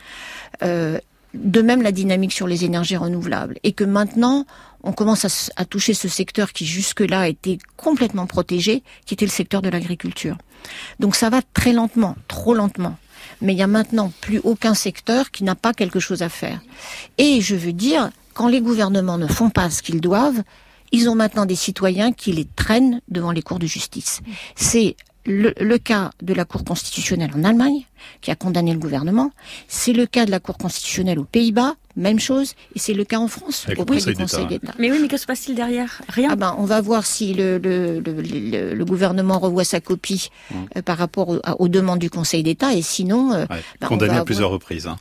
Euh, 0.62 0.99
de 1.35 1.61
même 1.61 1.83
la 1.83 1.93
dynamique 1.93 2.33
sur 2.33 2.47
les 2.47 2.64
énergies 2.64 2.97
renouvelables. 2.97 3.59
Et 3.62 3.73
que 3.73 3.85
maintenant, 3.85 4.47
on 4.83 4.93
commence 4.93 5.25
à, 5.25 5.61
à 5.61 5.64
toucher 5.64 5.95
ce 5.95 6.09
secteur 6.09 6.52
qui 6.52 6.64
jusque-là 6.64 7.28
était 7.28 7.59
complètement 7.76 8.26
protégé, 8.26 8.83
qui 9.05 9.14
était 9.14 9.26
le 9.26 9.31
secteur 9.31 9.61
de 9.61 9.69
l'agriculture. 9.69 10.38
Donc 11.00 11.17
ça 11.17 11.31
va 11.31 11.43
très 11.43 11.73
lentement, 11.73 12.17
trop 12.28 12.55
lentement. 12.55 12.97
Mais 13.40 13.52
il 13.52 13.57
n'y 13.57 13.62
a 13.62 13.69
maintenant 13.69 14.12
plus 14.21 14.40
aucun 14.43 14.75
secteur 14.75 15.31
qui 15.31 15.45
n'a 15.45 15.55
pas 15.55 15.75
quelque 15.75 16.00
chose 16.00 16.23
à 16.23 16.28
faire. 16.28 16.61
Et 17.19 17.40
je 17.40 17.55
veux 17.55 17.73
dire, 17.73 18.11
quand 18.35 18.49
les 18.49 18.61
gouvernements 18.61 19.19
ne 19.19 19.26
font 19.26 19.50
pas 19.50 19.71
ce 19.71 19.83
qu'ils 19.83 20.00
doivent, 20.00 20.43
ils 20.92 21.09
ont 21.09 21.14
maintenant 21.14 21.47
des 21.47 21.57
citoyens 21.57 22.12
qui 22.12 22.33
les 22.33 22.45
traînent 22.45 23.00
devant 23.09 23.33
les 23.33 23.42
cours 23.42 23.59
de 23.59 23.66
justice. 23.66 24.21
C'est 24.54 24.97
le, 25.28 25.76
cas 25.76 26.11
de 26.23 26.33
la 26.33 26.45
Cour 26.45 26.64
constitutionnelle 26.64 27.30
en 27.35 27.45
Allemagne, 27.45 27.85
qui 28.21 28.31
a 28.31 28.37
condamné 28.37 28.73
le 28.73 28.78
gouvernement. 28.78 29.31
C'est 29.69 29.93
le 29.93 30.07
cas 30.07 30.26
de 30.26 30.31
la 30.31 30.40
Cour 30.40 30.59
constitutionnelle 30.59 31.19
aux 31.19 31.25
Pays-Bas, 31.25 31.75
même 31.97 32.21
chose, 32.21 32.55
et 32.75 32.78
c'est 32.78 32.95
le 32.95 33.05
cas 33.05 33.19
en 33.19 33.28
France 33.28 33.67
auprès 33.76 33.99
du 34.00 34.14
Conseil 34.14 34.47
d'État. 34.47 34.73
Mais 34.78 34.90
oui, 34.90 34.99
mais 35.02 35.09
que 35.09 35.17
se 35.17 35.26
passe-t-il 35.26 35.57
derrière? 35.57 36.00
Rien. 36.09 36.28
Ah 36.33 36.37
ben, 36.37 36.55
on 36.59 36.64
va 36.64 36.81
voir 36.81 37.05
si 37.05 37.35
le, 37.35 37.59
le, 37.59 38.00
le, 38.00 38.75
le 38.75 38.85
gouvernement 38.85 39.38
revoit 39.38 39.64
sa 39.64 39.81
copie 39.81 40.31
mmh. 40.50 40.55
euh, 40.76 40.83
par 40.83 40.97
rapport 40.97 41.40
aux 41.59 41.69
demandes 41.69 41.99
du 41.99 42.09
Conseil 42.09 42.43
d'État, 42.43 42.73
et 42.75 42.83
sinon, 42.83 43.33
euh, 43.33 43.47
ben, 43.81 43.88
condamné 43.88 44.17
à 44.17 44.25
plusieurs 44.25 44.50
reprises. 44.50 44.87
Hein. 44.87 44.97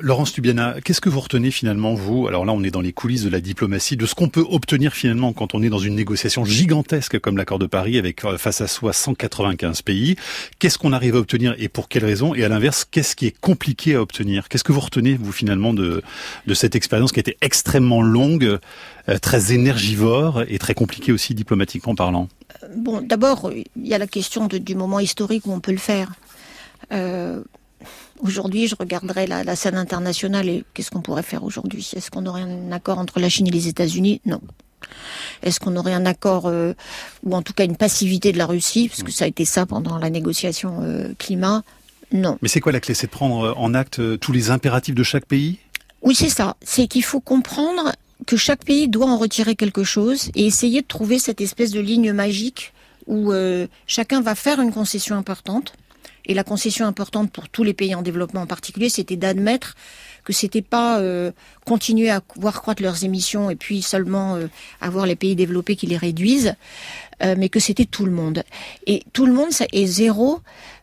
Laurence 0.00 0.32
Tubiana, 0.32 0.76
qu'est-ce 0.84 1.00
que 1.00 1.08
vous 1.08 1.20
retenez 1.20 1.50
finalement 1.50 1.94
vous? 1.94 2.28
Alors 2.28 2.44
là, 2.44 2.52
on 2.52 2.62
est 2.62 2.70
dans 2.70 2.80
les 2.80 2.92
coulisses 2.92 3.24
de 3.24 3.30
la 3.30 3.40
diplomatie, 3.40 3.96
de 3.96 4.06
ce 4.06 4.14
qu'on 4.14 4.28
peut 4.28 4.46
obtenir 4.48 4.92
finalement 4.92 5.32
quand 5.32 5.54
on 5.54 5.62
est 5.62 5.68
dans 5.68 5.78
une 5.78 5.96
négociation 5.96 6.44
gigantesque 6.44 7.18
comme 7.18 7.36
l'accord 7.36 7.58
de 7.58 7.66
Paris, 7.66 7.98
avec 7.98 8.24
euh, 8.24 8.38
face 8.38 8.60
à 8.60 8.68
soi 8.68 8.92
195 8.92 9.82
pays. 9.82 10.16
Qu'est-ce 10.58 10.78
qu'on 10.78 10.92
arrive 10.92 11.16
à 11.16 11.18
obtenir 11.18 11.54
et 11.58 11.68
pour 11.68 11.88
quelles 11.88 12.04
raisons 12.04 12.19
Et 12.34 12.44
à 12.44 12.48
l'inverse, 12.48 12.86
qu'est-ce 12.90 13.16
qui 13.16 13.26
est 13.26 13.38
compliqué 13.40 13.94
à 13.94 14.02
obtenir? 14.02 14.48
Qu'est-ce 14.48 14.64
que 14.64 14.72
vous 14.72 14.80
retenez 14.80 15.14
vous 15.14 15.32
finalement 15.32 15.72
de 15.72 16.02
cette 16.54 16.74
expérience 16.74 17.12
qui 17.12 17.18
a 17.18 17.22
été 17.22 17.36
extrêmement 17.40 18.02
longue, 18.02 18.58
euh, 19.08 19.18
très 19.18 19.52
énergivore 19.52 20.42
et 20.48 20.58
très 20.58 20.74
compliquée 20.74 21.12
aussi 21.12 21.34
diplomatiquement 21.34 21.94
parlant? 21.94 22.28
Euh, 22.62 22.68
Bon, 22.76 23.00
d'abord, 23.00 23.50
il 23.52 23.86
y 23.86 23.94
a 23.94 23.98
la 23.98 24.06
question 24.06 24.46
du 24.46 24.74
moment 24.74 25.00
historique 25.00 25.46
où 25.46 25.52
on 25.52 25.60
peut 25.60 25.72
le 25.72 25.78
faire. 25.78 26.12
Euh, 26.92 27.42
aujourd'hui, 28.20 28.68
je 28.68 28.74
regarderai 28.78 29.26
la, 29.26 29.56
scène 29.56 29.76
internationale 29.76 30.48
et 30.48 30.64
qu'est-ce 30.74 30.90
qu'on 30.90 31.02
pourrait 31.02 31.22
faire 31.22 31.44
aujourd'hui? 31.44 31.88
Est-ce 31.94 32.10
qu'on 32.10 32.26
aurait 32.26 32.42
un 32.42 32.72
accord 32.72 32.98
entre 32.98 33.20
la 33.20 33.28
Chine 33.28 33.46
et 33.46 33.50
les 33.50 33.68
États-Unis? 33.68 34.20
Non. 34.26 34.40
Est-ce 35.42 35.60
qu'on 35.60 35.76
aurait 35.76 35.94
un 35.94 36.06
accord, 36.06 36.50
ou 37.22 37.34
en 37.34 37.42
tout 37.42 37.52
cas 37.52 37.64
une 37.64 37.76
passivité 37.76 38.32
de 38.32 38.38
la 38.38 38.46
Russie, 38.46 38.88
parce 38.88 39.02
que 39.02 39.12
ça 39.12 39.24
a 39.24 39.28
été 39.28 39.44
ça 39.44 39.66
pendant 39.66 39.98
la 39.98 40.10
négociation 40.10 40.82
climat 41.18 41.62
Non. 42.12 42.38
Mais 42.42 42.48
c'est 42.48 42.60
quoi 42.60 42.72
la 42.72 42.80
clé? 42.80 42.94
C'est 42.94 43.06
de 43.06 43.12
prendre 43.12 43.54
en 43.56 43.74
acte 43.74 44.18
tous 44.18 44.32
les 44.32 44.50
impératifs 44.50 44.94
de 44.94 45.02
chaque 45.02 45.26
pays? 45.26 45.58
Oui, 46.02 46.14
c'est 46.14 46.28
ça. 46.28 46.56
C'est 46.62 46.86
qu'il 46.86 47.04
faut 47.04 47.20
comprendre 47.20 47.92
que 48.26 48.36
chaque 48.36 48.64
pays 48.64 48.88
doit 48.88 49.06
en 49.06 49.16
retirer 49.16 49.54
quelque 49.54 49.84
chose 49.84 50.30
et 50.34 50.46
essayer 50.46 50.82
de 50.82 50.86
trouver 50.86 51.18
cette 51.18 51.40
espèce 51.40 51.70
de 51.70 51.80
ligne 51.80 52.12
magique 52.12 52.72
où 53.06 53.32
euh, 53.32 53.66
chacun 53.86 54.20
va 54.20 54.34
faire 54.34 54.60
une 54.60 54.72
concession 54.72 55.16
importante. 55.16 55.74
Et 56.26 56.34
la 56.34 56.44
concession 56.44 56.86
importante 56.86 57.32
pour 57.32 57.48
tous 57.48 57.64
les 57.64 57.72
pays 57.72 57.94
en 57.94 58.02
développement 58.02 58.42
en 58.42 58.46
particulier, 58.46 58.88
c'était 58.88 59.16
d'admettre 59.16 59.74
que 60.22 60.34
c'était 60.34 60.62
pas 60.62 61.00
euh, 61.00 61.32
continuer 61.64 62.10
à 62.10 62.20
voir 62.36 62.60
croître 62.60 62.82
leurs 62.82 63.04
émissions 63.04 63.50
et 63.50 63.56
puis 63.56 63.80
seulement 63.80 64.36
euh, 64.36 64.46
avoir 64.80 65.06
les 65.06 65.16
pays 65.16 65.34
développés 65.34 65.76
qui 65.76 65.86
les 65.86 65.96
réduisent, 65.96 66.54
mais 67.36 67.50
que 67.50 67.60
c'était 67.60 67.84
tout 67.84 68.06
le 68.06 68.12
monde. 68.12 68.44
Et 68.86 69.02
tout 69.12 69.26
le 69.26 69.34
monde, 69.34 69.50
ça 69.50 69.66
est 69.72 69.84
zéro. 69.84 70.40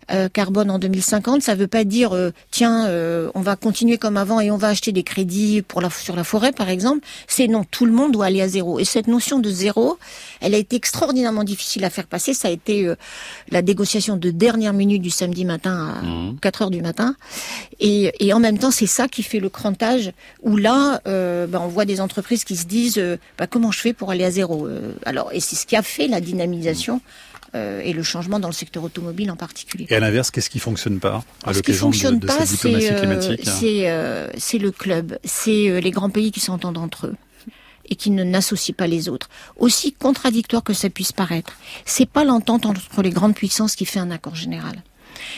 Euh, 0.10 0.30
carbone 0.30 0.72
en 0.72 0.80
2050, 0.80 1.42
ça 1.42 1.54
ne 1.54 1.60
veut 1.60 1.68
pas 1.68 1.84
dire 1.84 2.16
euh, 2.16 2.32
tiens, 2.50 2.88
euh, 2.88 3.30
on 3.36 3.42
va 3.42 3.58
continuer 3.58 3.98
comme 3.98 4.16
avant 4.16 4.40
et 4.40 4.52
on 4.52 4.58
va 4.58 4.70
acheter 4.70 4.94
des 4.94 5.04
crédits 5.04 5.62
pour 5.62 5.82
la, 5.82 5.90
sur 5.90 6.16
la 6.16 6.24
forêt, 6.24 6.54
par 6.54 6.70
exemple. 6.70 7.06
C'est 7.28 7.48
non, 7.48 7.66
tout 7.70 7.86
le 7.86 7.92
monde 7.92 8.14
doit 8.14 8.28
aller 8.28 8.42
à 8.42 8.48
zéro. 8.48 8.80
Et 8.80 8.86
cette 8.86 9.08
notion 9.08 9.40
de 9.40 9.50
zéro, 9.50 9.98
elle 10.40 10.56
a 10.56 10.58
été 10.58 10.78
extraordinairement 10.78 11.44
difficile 11.44 11.84
à 11.84 11.90
faire 11.90 12.08
passer. 12.08 12.34
Ça 12.34 12.48
a 12.48 12.52
été 12.52 12.90
la 13.50 13.62
négociation 13.62 14.16
de 14.16 14.32
dernière 14.32 14.72
minute 14.72 15.02
du 15.02 15.10
samedi 15.10 15.44
matin 15.44 15.96
à 15.96 16.42
4 16.42 16.60
mmh. 16.60 16.64
heures 16.64 16.72
du 16.72 16.82
matin. 16.82 17.16
Et, 17.82 18.14
et 18.26 18.32
en 18.32 18.40
même 18.40 18.60
temps, 18.60 18.72
c'est 18.72 18.88
ça 18.88 19.10
qui 19.10 19.24
fait 19.24 19.40
le 19.40 19.50
crantage 19.50 20.12
où 20.42 20.56
là, 20.56 21.02
ben, 21.06 21.60
on 21.60 21.68
voit 21.68 21.86
des 21.86 22.00
entreprises 22.00 22.46
qui 22.46 22.56
se 22.56 22.66
disent 22.66 23.02
bah, 23.38 23.48
comment 23.48 23.72
je 23.72 23.80
fais 23.80 23.94
pour 23.94 24.12
aller 24.12 24.24
à 24.24 24.32
zéro. 24.32 24.70
alors, 25.06 25.32
et 25.34 25.42
c'est 25.42 25.58
ce 25.58 25.66
qui 25.66 25.76
a 25.76 25.82
fait 25.82 26.08
la 26.08 26.22
dynamisation. 26.22 27.02
Euh, 27.58 27.82
et 27.84 27.94
le 27.94 28.04
changement 28.04 28.40
dans 28.40 28.48
le 28.48 28.54
secteur 28.54 28.84
automobile 28.84 29.32
en 29.32 29.36
particulier. 29.36 29.88
Et 29.90 29.96
à 29.96 30.00
l'inverse, 30.00 30.32
qu'est-ce 30.32 30.50
qui 30.50 30.60
fonctionne 30.60 31.00
pas 31.00 31.24
à 31.44 31.54
Ce 31.54 31.62
qui 31.62 31.74
fonctionne 31.74 32.20
de, 32.20 32.28
pas, 32.28 32.38
euh, 32.66 33.38
euh, 33.54 34.30
c'est 34.38 34.58
le 34.58 34.72
club, 34.72 35.18
c'est 35.24 35.82
les 35.82 35.92
grands 35.92 36.10
pays 36.10 36.32
qui 36.32 36.40
s'entendent 36.40 36.78
entre 36.78 37.08
eux 37.08 37.16
et 37.90 37.96
qui 37.96 38.12
ne 38.12 38.24
n'associent 38.24 38.76
pas 38.78 38.88
les 38.88 39.08
autres. 39.10 39.30
Aussi 39.58 39.94
contradictoire 39.94 40.64
que 40.64 40.74
ça 40.74 40.90
puisse 40.90 41.14
paraître, 41.14 41.54
c'est 41.86 42.10
pas 42.10 42.26
l'entente 42.26 42.66
entre 42.66 43.02
les 43.02 43.12
grandes 43.12 43.36
puissances 43.36 43.76
qui 43.76 43.86
fait 43.86 44.00
un 44.00 44.12
accord 44.12 44.36
général. 44.36 44.84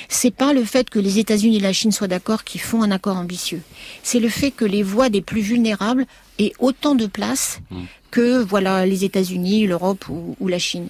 C'est 0.09 0.31
pas 0.31 0.51
le 0.51 0.63
fait 0.63 0.89
que 0.89 0.99
les 0.99 1.19
États-Unis 1.19 1.57
et 1.57 1.61
la 1.61 1.73
Chine 1.73 1.91
soient 1.91 2.07
d'accord 2.07 2.43
qui 2.43 2.57
font 2.57 2.81
un 2.81 2.91
accord 2.91 3.17
ambitieux. 3.17 3.61
C'est 4.03 4.19
le 4.19 4.29
fait 4.29 4.51
que 4.51 4.65
les 4.65 4.83
voix 4.83 5.09
des 5.09 5.21
plus 5.21 5.41
vulnérables 5.41 6.05
aient 6.39 6.53
autant 6.59 6.95
de 6.95 7.05
place 7.05 7.59
mmh 7.69 7.77
que 8.11 8.41
voilà 8.41 8.85
les 8.85 9.03
États-Unis, 9.03 9.67
l'Europe 9.67 10.05
ou, 10.09 10.47
la 10.47 10.59
Chine. 10.59 10.87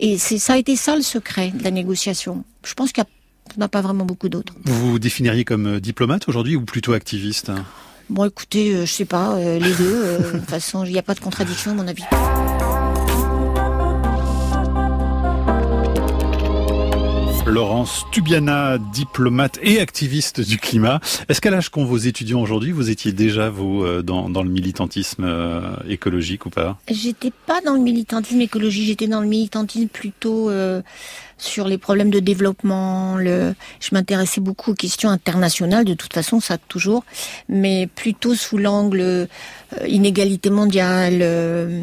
Et 0.00 0.18
c'est 0.18 0.38
ça 0.38 0.54
a 0.54 0.56
été 0.56 0.76
ça 0.76 0.96
le 0.96 1.02
secret 1.02 1.52
de 1.54 1.64
la 1.64 1.70
négociation. 1.70 2.44
Je 2.64 2.74
pense 2.74 2.92
qu'il 2.92 3.04
n'y 3.56 3.62
a 3.64 3.68
pas 3.68 3.80
vraiment 3.80 4.04
beaucoup 4.04 4.28
d'autres. 4.28 4.54
Vous 4.64 4.92
vous 4.92 4.98
définiriez 4.98 5.44
comme 5.44 5.66
euh, 5.66 5.80
diplomate 5.80 6.28
aujourd'hui 6.28 6.56
ou 6.56 6.62
plutôt 6.62 6.92
activiste? 6.92 7.50
Bon, 8.10 8.24
écoutez, 8.24 8.72
je 8.72 8.76
euh, 8.76 8.86
je 8.86 8.92
sais 8.92 9.04
pas, 9.04 9.34
euh, 9.36 9.58
les 9.58 9.74
deux. 9.74 10.18
de 10.18 10.38
toute 10.38 10.50
façon, 10.50 10.84
il 10.84 10.92
n'y 10.92 10.98
a 10.98 11.02
pas 11.02 11.14
de 11.14 11.20
contradiction, 11.20 11.72
à 11.72 11.74
mon 11.74 11.88
avis. 11.88 12.04
Laurence 17.50 18.04
Tubiana, 18.12 18.78
diplomate 18.78 19.58
et 19.62 19.80
activiste 19.80 20.40
du 20.40 20.58
climat. 20.58 21.00
Est-ce 21.28 21.40
qu'à 21.40 21.50
l'âge 21.50 21.70
qu'ont 21.70 21.84
vos 21.84 21.96
étudiants 21.96 22.42
aujourd'hui, 22.42 22.72
vous 22.72 22.90
étiez 22.90 23.12
déjà, 23.12 23.48
vous, 23.48 23.84
euh, 23.84 24.02
dans, 24.02 24.28
le 24.42 24.50
militantisme 24.50 25.24
euh, 25.24 25.60
écologique 25.88 26.46
ou 26.46 26.50
pas? 26.50 26.78
J'étais 26.90 27.32
pas 27.46 27.60
dans 27.62 27.74
le 27.74 27.80
militantisme 27.80 28.40
écologique, 28.40 28.86
j'étais 28.86 29.06
dans 29.06 29.20
le 29.20 29.26
militantisme 29.26 29.88
plutôt 29.88 30.50
euh, 30.50 30.82
sur 31.38 31.66
les 31.66 31.78
problèmes 31.78 32.10
de 32.10 32.20
développement. 32.20 33.16
Le... 33.16 33.54
Je 33.80 33.88
m'intéressais 33.92 34.40
beaucoup 34.40 34.72
aux 34.72 34.74
questions 34.74 35.08
internationales, 35.08 35.84
de 35.84 35.94
toute 35.94 36.12
façon, 36.12 36.40
ça 36.40 36.58
toujours, 36.58 37.04
mais 37.48 37.86
plutôt 37.86 38.34
sous 38.34 38.58
l'angle 38.58 39.00
euh, 39.00 39.26
inégalité 39.86 40.50
mondiale, 40.50 41.18
euh, 41.22 41.82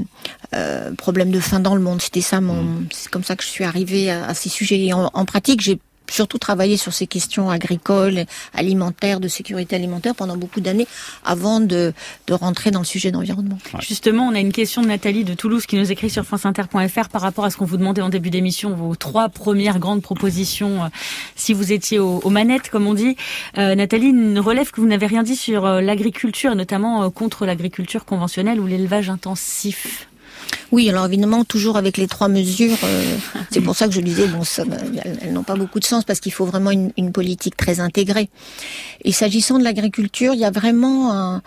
euh, 0.53 0.91
problème 0.93 1.31
de 1.31 1.39
faim 1.39 1.59
dans 1.59 1.75
le 1.75 1.81
monde. 1.81 2.01
C'était 2.01 2.21
ça 2.21 2.41
mon. 2.41 2.63
Mm. 2.63 2.87
C'est 2.91 3.09
comme 3.09 3.23
ça 3.23 3.35
que 3.35 3.43
je 3.43 3.49
suis 3.49 3.63
arrivée 3.63 4.11
à, 4.11 4.25
à 4.27 4.33
ces 4.33 4.49
sujets. 4.49 4.79
Et 4.79 4.93
en, 4.93 5.09
en 5.13 5.25
pratique, 5.25 5.61
j'ai 5.61 5.79
surtout 6.09 6.37
travaillé 6.37 6.77
sur 6.77 6.93
ces 6.93 7.07
questions 7.07 7.49
agricoles, 7.49 8.25
alimentaires, 8.53 9.19
de 9.19 9.27
sécurité 9.27 9.75
alimentaire 9.75 10.15
pendant 10.15 10.37
beaucoup 10.37 10.61
d'années 10.61 10.87
avant 11.23 11.59
de, 11.59 11.93
de 12.27 12.33
rentrer 12.33 12.71
dans 12.71 12.79
le 12.79 12.85
sujet 12.85 13.11
d'environnement. 13.11 13.57
Justement, 13.79 14.27
on 14.27 14.35
a 14.35 14.39
une 14.39 14.51
question 14.51 14.81
de 14.81 14.87
Nathalie 14.87 15.23
de 15.23 15.33
Toulouse 15.33 15.65
qui 15.65 15.77
nous 15.77 15.91
écrit 15.91 16.09
sur 16.09 16.25
franceinter.fr 16.25 17.09
par 17.09 17.21
rapport 17.21 17.45
à 17.45 17.49
ce 17.49 17.57
qu'on 17.57 17.65
vous 17.65 17.77
demandait 17.77 18.01
en 18.01 18.09
début 18.09 18.29
d'émission, 18.29 18.75
vos 18.75 18.95
trois 18.95 19.29
premières 19.29 19.79
grandes 19.79 20.01
propositions, 20.01 20.83
euh, 20.83 20.87
si 21.35 21.53
vous 21.53 21.71
étiez 21.71 21.99
aux, 21.99 22.29
manettes, 22.29 22.69
comme 22.69 22.87
on 22.87 22.93
dit. 22.93 23.15
Euh, 23.57 23.75
Nathalie 23.75 24.13
relève 24.39 24.71
que 24.71 24.81
vous 24.81 24.87
n'avez 24.87 25.05
rien 25.05 25.23
dit 25.23 25.35
sur 25.35 25.65
euh, 25.65 25.81
l'agriculture, 25.81 26.55
notamment 26.55 27.03
euh, 27.03 27.09
contre 27.09 27.45
l'agriculture 27.45 28.05
conventionnelle 28.05 28.59
ou 28.59 28.67
l'élevage 28.67 29.09
intensif. 29.09 30.07
Oui, 30.71 30.89
alors 30.89 31.05
évidemment, 31.05 31.43
toujours 31.43 31.77
avec 31.77 31.97
les 31.97 32.07
trois 32.07 32.27
mesures, 32.27 32.77
euh, 32.83 33.17
c'est 33.51 33.61
pour 33.61 33.75
ça 33.75 33.87
que 33.87 33.93
je 33.93 34.01
disais, 34.01 34.27
bon, 34.27 34.43
ça, 34.43 34.63
elles, 35.03 35.19
elles 35.21 35.33
n'ont 35.33 35.43
pas 35.43 35.55
beaucoup 35.55 35.79
de 35.79 35.85
sens 35.85 36.03
parce 36.03 36.19
qu'il 36.19 36.31
faut 36.31 36.45
vraiment 36.45 36.71
une, 36.71 36.91
une 36.97 37.11
politique 37.11 37.55
très 37.55 37.79
intégrée. 37.79 38.29
Et 39.03 39.11
s'agissant 39.11 39.59
de 39.59 39.63
l'agriculture, 39.63 40.33
il 40.33 40.39
y 40.39 40.45
a 40.45 40.51
vraiment 40.51 41.13
un... 41.13 41.41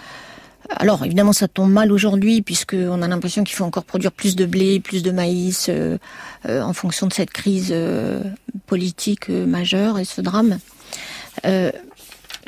Alors 0.71 1.05
évidemment, 1.05 1.33
ça 1.33 1.49
tombe 1.49 1.71
mal 1.71 1.91
aujourd'hui 1.93 2.43
puisqu'on 2.43 3.01
a 3.01 3.09
l'impression 3.09 3.43
qu'il 3.43 3.57
faut 3.57 3.65
encore 3.65 3.85
produire 3.85 4.13
plus 4.13 4.37
de 4.37 4.45
blé, 4.45 4.81
plus 4.81 5.03
de 5.03 5.11
maïs 5.11 5.67
euh, 5.71 5.97
euh, 6.47 6.61
en 6.61 6.75
fonction 6.75 7.07
de 7.07 7.13
cette 7.13 7.31
crise 7.31 7.75
politique 8.67 9.31
majeure 9.31 9.99
et 9.99 10.05
ce 10.05 10.21
drame. 10.21 10.59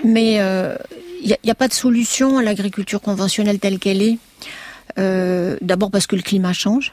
Mais 0.04 0.34
il 1.22 1.36
n'y 1.44 1.50
a 1.50 1.54
pas 1.54 1.68
de 1.68 1.72
solution 1.72 2.38
à 2.38 2.42
l'agriculture 2.42 3.00
conventionnelle 3.00 3.58
telle 3.58 3.78
qu'elle 3.78 4.02
est. 4.02 4.18
Euh, 4.98 5.56
D'abord 5.60 5.90
parce 5.90 6.06
que 6.06 6.16
le 6.16 6.22
climat 6.22 6.52
change. 6.52 6.92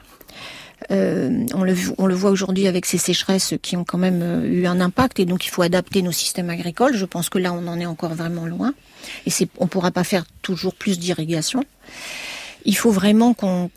Euh, 0.92 1.44
on, 1.54 1.64
le, 1.64 2.14
voit 2.14 2.30
aujourd'hui 2.30 2.68
avec 2.68 2.86
ces 2.86 2.98
sécheresses 2.98 3.54
qui 3.60 3.76
ont 3.76 3.82
quand 3.82 3.98
même 3.98 4.20
euh, 4.22 4.46
eu 4.46 4.66
un 4.66 4.80
impact 4.80 5.18
et 5.18 5.24
donc 5.24 5.44
il 5.44 5.48
faut 5.48 5.62
adapter 5.62 6.02
nos 6.02 6.12
systèmes 6.12 6.50
agricoles. 6.50 6.94
Je 6.94 7.04
pense 7.04 7.28
que 7.28 7.38
là 7.38 7.52
on 7.52 7.66
en 7.66 7.80
est 7.80 7.86
encore 7.86 8.14
vraiment 8.14 8.46
loin 8.46 8.72
et 9.26 9.30
on 9.58 9.66
pourra 9.66 9.90
pas 9.90 10.04
faire 10.04 10.24
toujours 10.40 10.74
plus 10.74 11.00
d'irrigation. 11.00 11.64
Il 12.64 12.76
faut 12.76 12.92
vraiment 12.92 13.34
qu'on, 13.34 13.70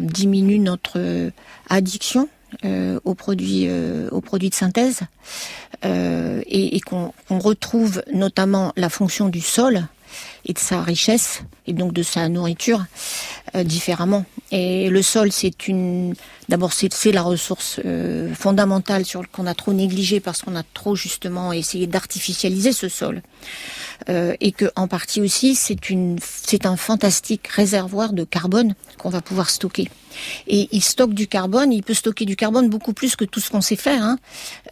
diminue 0.00 0.58
notre 0.58 1.30
addiction 1.68 2.28
aux 2.64 3.14
produits 3.14 3.66
de 3.66 4.54
synthèse 4.54 5.00
et, 5.82 6.80
qu'on 6.80 7.12
retrouve 7.28 8.02
notamment 8.12 8.72
la 8.76 8.88
fonction 8.88 9.28
du 9.28 9.40
sol 9.40 9.86
et 10.46 10.52
de 10.52 10.58
sa 10.58 10.80
richesse 10.80 11.42
et 11.66 11.72
donc 11.72 11.92
de 11.92 12.02
sa 12.02 12.28
nourriture 12.28 12.84
euh, 13.54 13.64
différemment. 13.64 14.24
Et 14.52 14.88
le 14.88 15.02
sol, 15.02 15.32
c'est 15.32 15.68
une, 15.68 16.14
d'abord 16.48 16.72
c'est, 16.72 17.12
la 17.12 17.22
ressource 17.22 17.80
euh, 17.84 18.32
fondamentale 18.34 19.04
sur 19.04 19.28
qu'on 19.30 19.46
a 19.46 19.54
trop 19.54 19.72
négligé 19.72 20.20
parce 20.20 20.42
qu'on 20.42 20.56
a 20.56 20.62
trop 20.62 20.94
justement 20.96 21.52
essayé 21.52 21.86
d'artificialiser 21.86 22.72
ce 22.72 22.88
sol. 22.88 23.22
Euh, 24.08 24.34
et 24.40 24.52
que 24.52 24.66
en 24.76 24.88
partie 24.88 25.22
aussi 25.22 25.54
c'est 25.54 25.88
une 25.88 26.18
c'est 26.20 26.66
un 26.66 26.76
fantastique 26.76 27.48
réservoir 27.48 28.12
de 28.12 28.24
carbone 28.24 28.74
qu'on 28.98 29.08
va 29.08 29.22
pouvoir 29.22 29.48
stocker. 29.48 29.88
Et 30.46 30.68
il 30.72 30.82
stocke 30.82 31.14
du 31.14 31.26
carbone, 31.26 31.72
il 31.72 31.82
peut 31.82 31.94
stocker 31.94 32.24
du 32.24 32.36
carbone 32.36 32.68
beaucoup 32.68 32.92
plus 32.92 33.16
que 33.16 33.24
tout 33.24 33.40
ce 33.40 33.50
qu'on 33.50 33.60
sait 33.60 33.76
faire, 33.76 34.02
hein, 34.02 34.18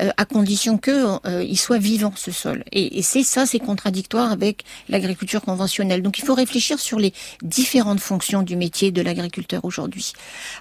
euh, 0.00 0.10
à 0.16 0.24
condition 0.24 0.78
que 0.78 1.18
euh, 1.26 1.42
il 1.42 1.58
soit 1.58 1.78
vivant 1.78 2.12
ce 2.16 2.30
sol. 2.30 2.64
Et, 2.72 2.98
et 2.98 3.02
c'est 3.02 3.22
ça, 3.22 3.44
c'est 3.44 3.58
contradictoire 3.58 4.32
avec 4.32 4.64
l'agriculture 4.88 5.42
conventionnelle. 5.42 6.02
Donc 6.02 6.18
il 6.18 6.24
faut 6.24 6.34
réfléchir 6.34 6.78
sur 6.84 6.98
les 6.98 7.12
différentes 7.42 8.00
fonctions 8.00 8.42
du 8.42 8.56
métier 8.56 8.92
de 8.92 9.02
l'agriculteur 9.02 9.64
aujourd'hui. 9.64 10.12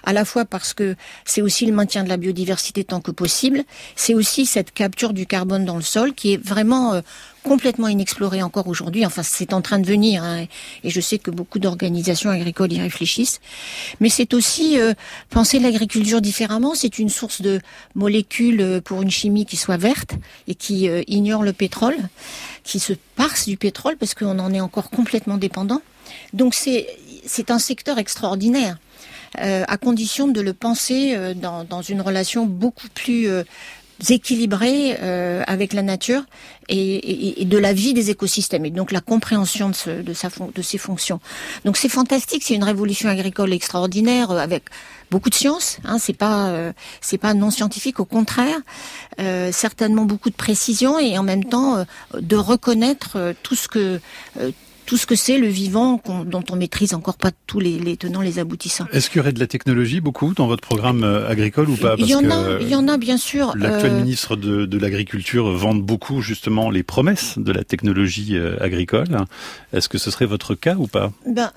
À 0.02 0.12
la 0.12 0.24
fois 0.24 0.44
parce 0.44 0.74
que 0.74 0.96
c'est 1.24 1.42
aussi 1.42 1.66
le 1.66 1.72
maintien 1.72 2.02
de 2.02 2.08
la 2.08 2.16
biodiversité 2.16 2.82
tant 2.84 3.00
que 3.00 3.10
possible, 3.10 3.62
c'est 3.94 4.14
aussi 4.14 4.46
cette 4.46 4.72
capture 4.72 5.12
du 5.12 5.26
carbone 5.26 5.64
dans 5.64 5.76
le 5.76 5.82
sol 5.82 6.14
qui 6.14 6.32
est 6.32 6.36
vraiment 6.36 6.94
euh, 6.94 7.00
complètement 7.42 7.88
inexploré 7.88 8.42
encore 8.42 8.68
aujourd'hui. 8.68 9.04
Enfin, 9.04 9.22
c'est 9.22 9.52
en 9.52 9.60
train 9.60 9.78
de 9.78 9.86
venir, 9.86 10.24
hein, 10.24 10.46
et 10.82 10.90
je 10.90 11.00
sais 11.00 11.18
que 11.18 11.30
beaucoup 11.30 11.58
d'organisations 11.58 12.30
agricoles 12.30 12.72
y 12.72 12.80
réfléchissent. 12.80 13.40
Mais 14.00 14.08
c'est 14.08 14.32
aussi 14.32 14.80
euh, 14.80 14.94
penser 15.30 15.58
l'agriculture 15.58 16.20
différemment. 16.20 16.74
C'est 16.74 16.98
une 16.98 17.10
source 17.10 17.42
de 17.42 17.60
molécules 17.94 18.60
euh, 18.60 18.80
pour 18.80 19.02
une 19.02 19.10
chimie 19.10 19.44
qui 19.44 19.56
soit 19.56 19.76
verte 19.76 20.14
et 20.48 20.54
qui 20.54 20.88
ignore 21.06 21.42
le 21.42 21.52
pétrole, 21.52 21.96
qui 22.62 22.78
se 22.78 22.92
parse 23.16 23.46
du 23.46 23.56
pétrole 23.56 23.96
parce 23.96 24.14
qu'on 24.14 24.38
en 24.38 24.52
est 24.52 24.60
encore 24.60 24.90
complètement 24.90 25.36
dépendant. 25.36 25.82
Donc 26.32 26.54
c'est 26.54 27.50
un 27.50 27.58
secteur 27.58 27.98
extraordinaire. 27.98 28.76
Euh, 29.40 29.64
à 29.66 29.78
condition 29.78 30.28
de 30.28 30.40
le 30.40 30.52
penser 30.52 31.14
euh, 31.16 31.34
dans, 31.34 31.64
dans 31.64 31.82
une 31.82 32.00
relation 32.00 32.46
beaucoup 32.46 32.88
plus 32.88 33.28
euh, 33.28 33.42
équilibrée 34.08 34.92
avec 35.46 35.72
la 35.72 35.82
nature 35.82 36.24
et, 36.68 37.44
de 37.44 37.56
la 37.56 37.72
vie 37.72 37.94
des 37.94 38.10
écosystèmes 38.10 38.64
et 38.64 38.70
donc 38.70 38.90
la 38.90 39.00
compréhension 39.00 39.70
de, 39.70 39.74
ce, 39.74 39.90
de, 39.90 40.12
sa, 40.12 40.28
de 40.52 40.62
ses 40.62 40.78
fonctions. 40.78 41.20
Donc 41.64 41.76
c'est 41.76 41.88
fantastique, 41.88 42.42
c'est 42.44 42.54
une 42.54 42.64
révolution 42.64 43.08
agricole 43.08 43.52
extraordinaire 43.52 44.32
avec 44.32 44.64
beaucoup 45.12 45.30
de 45.30 45.34
science. 45.34 45.78
Hein, 45.84 45.98
c'est 46.00 46.12
pas 46.12 46.52
c'est 47.00 47.18
pas 47.18 47.34
non 47.34 47.52
scientifique, 47.52 48.00
au 48.00 48.04
contraire, 48.04 48.58
certainement 49.52 50.04
beaucoup 50.04 50.28
de 50.28 50.34
précision 50.34 50.98
et 50.98 51.16
en 51.16 51.22
même 51.22 51.44
temps 51.44 51.86
de 52.18 52.36
reconnaître 52.36 53.32
tout 53.44 53.54
ce 53.54 53.68
que 53.68 54.00
tout 54.86 54.96
ce 54.96 55.06
que 55.06 55.14
c'est 55.14 55.38
le 55.38 55.48
vivant 55.48 56.00
dont 56.26 56.44
on 56.50 56.56
maîtrise 56.56 56.94
encore 56.94 57.16
pas 57.16 57.30
tous 57.46 57.60
les, 57.60 57.78
les, 57.78 57.96
tenants, 57.96 58.20
les 58.20 58.38
aboutissants. 58.38 58.86
Est-ce 58.92 59.08
qu'il 59.08 59.18
y 59.18 59.20
aurait 59.20 59.32
de 59.32 59.40
la 59.40 59.46
technologie 59.46 60.00
beaucoup 60.00 60.34
dans 60.34 60.46
votre 60.46 60.62
programme 60.62 61.04
euh, 61.04 61.28
agricole 61.28 61.70
ou 61.70 61.76
pas? 61.76 61.96
Parce 61.96 62.02
Il 62.02 62.08
y 62.08 62.14
en 62.14 62.30
a, 62.30 62.60
il 62.60 62.68
y 62.68 62.74
en 62.74 62.88
a 62.88 62.96
bien 62.96 63.16
sûr. 63.16 63.54
L'actuel 63.56 63.92
euh... 63.92 64.00
ministre 64.00 64.36
de, 64.36 64.66
de 64.66 64.78
l'Agriculture 64.78 65.50
vante 65.52 65.82
beaucoup 65.82 66.20
justement 66.20 66.70
les 66.70 66.82
promesses 66.82 67.38
de 67.38 67.52
la 67.52 67.64
technologie 67.64 68.36
euh, 68.36 68.56
agricole. 68.60 69.26
Est-ce 69.72 69.88
que 69.88 69.98
ce 69.98 70.10
serait 70.10 70.26
votre 70.26 70.54
cas 70.54 70.76
ou 70.76 70.86
pas? 70.86 71.12
Ben, 71.26 71.50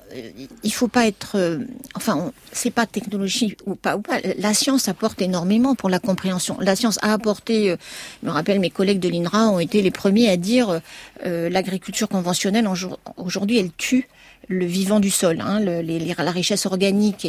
il 0.62 0.72
faut 0.72 0.88
pas 0.88 1.06
être. 1.06 1.32
Euh, 1.36 1.58
enfin, 1.94 2.32
c'est 2.52 2.70
pas 2.70 2.86
technologie 2.86 3.56
ou 3.66 3.74
pas 3.74 3.96
ou 3.96 4.00
pas. 4.00 4.18
La 4.38 4.54
science 4.54 4.88
apporte 4.88 5.20
énormément 5.20 5.74
pour 5.74 5.88
la 5.88 5.98
compréhension. 5.98 6.56
La 6.60 6.76
science 6.76 6.98
a 7.02 7.12
apporté. 7.12 7.70
Euh, 7.70 7.76
je 8.22 8.28
me 8.28 8.32
rappelle, 8.32 8.60
mes 8.60 8.70
collègues 8.70 9.00
de 9.00 9.08
l'INRA 9.08 9.48
ont 9.48 9.58
été 9.58 9.82
les 9.82 9.90
premiers 9.90 10.28
à 10.28 10.36
dire 10.36 10.80
euh, 11.26 11.48
l'agriculture 11.48 12.08
conventionnelle 12.08 12.66
en 12.66 12.74
aujourd'hui, 13.16 13.58
elle 13.58 13.72
tue 13.72 14.08
le 14.46 14.64
vivant 14.64 15.00
du 15.00 15.10
sol, 15.10 15.40
hein, 15.40 15.60
la 15.60 16.30
richesse 16.30 16.66
organique. 16.66 17.26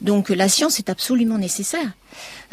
Donc 0.00 0.28
la 0.30 0.48
science 0.48 0.78
est 0.78 0.88
absolument 0.88 1.38
nécessaire. 1.38 1.92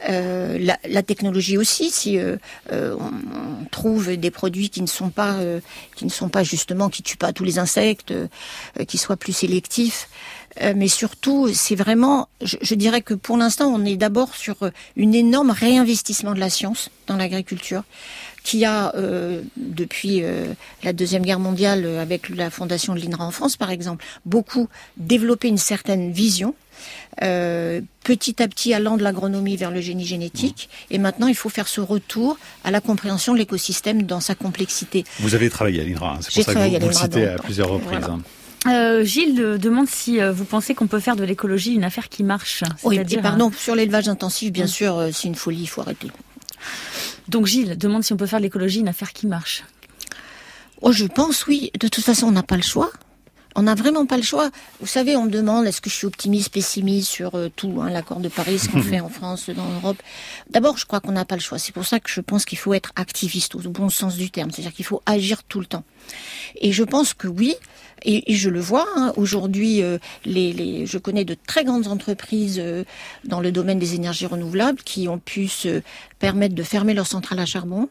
Euh, 0.09 0.57
la, 0.83 1.03
technologie 1.03 1.57
aussi, 1.57 1.91
si 1.91 2.17
euh, 2.17 2.37
euh, 2.71 2.95
on, 2.99 3.65
trouve 3.65 4.17
des 4.17 4.31
produits 4.31 4.69
qui 4.69 4.81
ne 4.81 4.87
sont 4.87 5.09
pas, 5.09 5.33
euh, 5.33 5.59
qui 5.95 6.05
ne 6.05 6.09
sont 6.09 6.29
pas 6.29 6.43
justement, 6.43 6.89
qui 6.89 7.03
tuent 7.03 7.17
pas 7.17 7.31
tous 7.33 7.43
les 7.43 7.59
insectes, 7.59 8.11
euh, 8.11 8.27
qui 8.87 8.97
soient 8.97 9.17
plus 9.17 9.33
sélectifs. 9.33 10.09
Euh, 10.61 10.73
mais 10.75 10.87
surtout, 10.87 11.49
c'est 11.53 11.75
vraiment, 11.75 12.27
je, 12.41 12.75
dirais 12.75 13.01
que 13.01 13.13
pour 13.13 13.37
l'instant, 13.37 13.67
on 13.67 13.85
est 13.85 13.95
d'abord 13.95 14.35
sur 14.35 14.57
une 14.97 15.15
énorme 15.15 15.51
réinvestissement 15.51 16.33
de 16.33 16.39
la 16.39 16.49
science 16.49 16.89
dans 17.07 17.15
l'agriculture 17.15 17.83
qui 18.43 18.65
a, 18.65 18.93
euh, 18.95 19.41
depuis 19.57 20.23
euh, 20.23 20.45
la 20.83 20.93
Deuxième 20.93 21.23
Guerre 21.23 21.39
mondiale, 21.39 21.85
euh, 21.85 22.01
avec 22.01 22.29
la 22.29 22.49
fondation 22.49 22.95
de 22.95 22.99
l'INRA 22.99 23.25
en 23.25 23.31
France, 23.31 23.55
par 23.55 23.69
exemple, 23.69 24.03
beaucoup 24.25 24.67
développé 24.97 25.47
une 25.47 25.57
certaine 25.57 26.11
vision, 26.11 26.55
euh, 27.21 27.81
petit 28.03 28.41
à 28.41 28.47
petit 28.47 28.73
allant 28.73 28.97
de 28.97 29.03
l'agronomie 29.03 29.57
vers 29.57 29.71
le 29.71 29.81
génie 29.81 30.05
génétique. 30.05 30.69
Et 30.89 30.97
maintenant, 30.97 31.27
il 31.27 31.35
faut 31.35 31.49
faire 31.49 31.67
ce 31.67 31.81
retour 31.81 32.37
à 32.63 32.71
la 32.71 32.81
compréhension 32.81 33.33
de 33.33 33.37
l'écosystème 33.37 34.03
dans 34.03 34.19
sa 34.19 34.33
complexité. 34.33 35.03
Vous 35.19 35.35
avez 35.35 35.49
travaillé 35.49 35.81
à 35.81 35.83
l'INRA, 35.83 36.15
hein, 36.15 36.19
c'est 36.21 36.33
pour 36.33 36.45
ça 36.45 36.53
que 36.53 36.59
vous, 36.59 36.79
vous 36.79 36.87
le 36.87 36.93
citez 36.93 37.27
à 37.27 37.35
plusieurs 37.37 37.69
reprises. 37.69 37.99
Voilà. 37.99 38.13
Hein. 38.13 38.21
Euh, 38.67 39.03
Gilles 39.03 39.57
demande 39.59 39.87
si 39.87 40.21
euh, 40.21 40.31
vous 40.31 40.45
pensez 40.45 40.75
qu'on 40.75 40.85
peut 40.85 40.99
faire 40.99 41.15
de 41.15 41.23
l'écologie 41.23 41.73
une 41.73 41.83
affaire 41.83 42.09
qui 42.09 42.23
marche. 42.23 42.63
Oui, 42.83 42.99
et 42.99 43.17
pardon, 43.17 43.51
sur 43.57 43.75
l'élevage 43.75 44.07
intensif, 44.07 44.51
bien 44.51 44.65
mmh. 44.65 44.67
sûr, 44.67 44.97
euh, 44.97 45.09
c'est 45.11 45.27
une 45.27 45.35
folie, 45.35 45.61
il 45.61 45.67
faut 45.67 45.81
arrêter. 45.81 46.11
Donc 47.27 47.45
Gilles 47.45 47.77
demande 47.77 48.03
si 48.03 48.13
on 48.13 48.17
peut 48.17 48.25
faire 48.25 48.39
de 48.39 48.43
l'écologie 48.43 48.79
une 48.79 48.87
affaire 48.87 49.13
qui 49.13 49.27
marche. 49.27 49.63
Oh, 50.81 50.91
je 50.91 51.05
pense 51.05 51.45
oui. 51.47 51.71
De 51.79 51.87
toute 51.87 52.03
façon, 52.03 52.27
on 52.27 52.31
n'a 52.31 52.43
pas 52.43 52.57
le 52.57 52.63
choix. 52.63 52.91
On 53.55 53.63
n'a 53.63 53.75
vraiment 53.75 54.05
pas 54.05 54.17
le 54.17 54.23
choix. 54.23 54.49
Vous 54.79 54.87
savez, 54.87 55.15
on 55.15 55.25
me 55.25 55.29
demande 55.29 55.65
est-ce 55.65 55.81
que 55.81 55.89
je 55.89 55.95
suis 55.95 56.07
optimiste, 56.07 56.49
pessimiste 56.49 57.09
sur 57.09 57.35
euh, 57.35 57.49
tout, 57.55 57.81
hein, 57.81 57.89
l'accord 57.89 58.19
de 58.19 58.29
Paris, 58.29 58.59
ce 58.59 58.69
qu'on 58.69 58.81
fait 58.83 58.99
en 58.99 59.09
France, 59.09 59.49
dans 59.49 59.67
l'Europe. 59.67 59.97
D'abord, 60.49 60.77
je 60.77 60.85
crois 60.85 60.99
qu'on 60.99 61.11
n'a 61.11 61.25
pas 61.25 61.35
le 61.35 61.41
choix. 61.41 61.59
C'est 61.59 61.73
pour 61.73 61.85
ça 61.85 61.99
que 61.99 62.09
je 62.09 62.21
pense 62.21 62.45
qu'il 62.45 62.57
faut 62.57 62.73
être 62.73 62.91
activiste 62.95 63.55
au 63.55 63.59
bon 63.59 63.89
sens 63.89 64.15
du 64.15 64.29
terme, 64.31 64.51
c'est-à-dire 64.51 64.73
qu'il 64.73 64.85
faut 64.85 65.01
agir 65.05 65.43
tout 65.43 65.59
le 65.59 65.65
temps. 65.65 65.83
Et 66.59 66.71
je 66.71 66.83
pense 66.83 67.13
que 67.13 67.27
oui, 67.27 67.55
et, 68.03 68.33
je 68.33 68.49
le 68.49 68.59
vois 68.59 68.87
hein, 68.95 69.13
aujourd'hui. 69.17 69.81
Euh, 69.81 69.97
les, 70.25 70.53
les, 70.53 70.85
je 70.85 70.97
connais 70.97 71.25
de 71.25 71.35
très 71.47 71.63
grandes 71.63 71.87
entreprises 71.87 72.59
euh, 72.59 72.83
dans 73.25 73.39
le 73.39 73.51
domaine 73.51 73.79
des 73.79 73.95
énergies 73.95 74.25
renouvelables 74.25 74.79
qui 74.79 75.07
ont 75.07 75.19
pu 75.19 75.47
se 75.47 75.81
permettre 76.19 76.55
de 76.55 76.63
fermer 76.63 76.93
leurs 76.93 77.07
centrales 77.07 77.39
à 77.39 77.45
charbon 77.45 77.89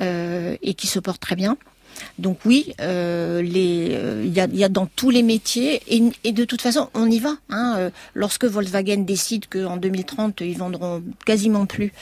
euh, 0.00 0.56
et 0.62 0.74
qui 0.74 0.86
se 0.86 0.98
portent 0.98 1.20
très 1.20 1.36
bien. 1.36 1.56
Donc 2.18 2.38
oui, 2.44 2.74
euh, 2.80 3.42
il 3.44 4.32
y, 4.32 4.40
a, 4.40 4.46
y, 4.46 4.64
a, 4.64 4.68
dans 4.68 4.86
tous 4.86 5.10
les 5.10 5.22
métiers 5.22 5.82
et, 5.88 6.02
et, 6.24 6.32
de 6.32 6.44
toute 6.44 6.62
façon 6.62 6.88
on 6.94 7.10
y 7.10 7.18
va. 7.18 7.36
Hein, 7.50 7.90
lorsque 8.14 8.44
Volkswagen 8.44 8.98
décide 8.98 9.46
qu'en 9.48 9.76
2030 9.76 10.40
ils 10.40 10.58
vendront 10.58 11.02
quasiment 11.26 11.66
plus 11.66 11.92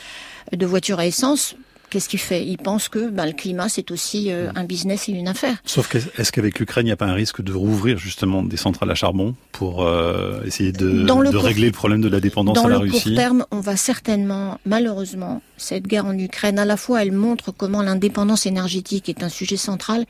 de 0.51 0.65
voitures 0.65 0.99
à 0.99 1.05
essence, 1.05 1.55
qu'est-ce 1.89 2.09
qu'il 2.09 2.19
fait? 2.19 2.45
Il 2.45 2.57
pense 2.57 2.89
que 2.89 3.09
bah, 3.09 3.25
le 3.25 3.33
climat, 3.33 3.69
c'est 3.69 3.91
aussi 3.91 4.31
euh, 4.31 4.51
un 4.55 4.63
business 4.63 5.09
et 5.09 5.11
une 5.11 5.27
affaire. 5.27 5.57
Sauf 5.65 5.89
qu'est-ce 5.89 6.31
qu'avec 6.31 6.59
l'Ukraine, 6.59 6.85
il 6.85 6.89
n'y 6.89 6.93
a 6.93 6.97
pas 6.97 7.05
un 7.05 7.13
risque 7.13 7.41
de 7.41 7.53
rouvrir 7.53 7.97
justement 7.97 8.43
des 8.43 8.57
centrales 8.57 8.91
à 8.91 8.95
charbon 8.95 9.35
pour 9.51 9.83
euh, 9.83 10.41
essayer 10.45 10.71
de, 10.71 11.03
de 11.03 11.37
régler 11.37 11.67
le 11.67 11.73
problème 11.73 12.01
de 12.01 12.09
la 12.09 12.19
dépendance 12.19 12.57
à 12.57 12.67
la 12.67 12.77
Russie 12.77 12.91
Dans 12.91 13.09
le 13.09 13.15
court 13.15 13.15
terme, 13.15 13.45
on 13.51 13.59
va 13.59 13.75
certainement, 13.75 14.59
malheureusement, 14.65 15.41
cette 15.57 15.87
guerre 15.87 16.05
en 16.05 16.17
Ukraine, 16.17 16.59
à 16.59 16.65
la 16.65 16.77
fois, 16.77 17.01
elle 17.01 17.11
montre 17.11 17.51
comment 17.51 17.81
l'indépendance 17.81 18.45
énergétique 18.45 19.09
est 19.09 19.23
un 19.23 19.29
sujet 19.29 19.57
central, 19.57 20.05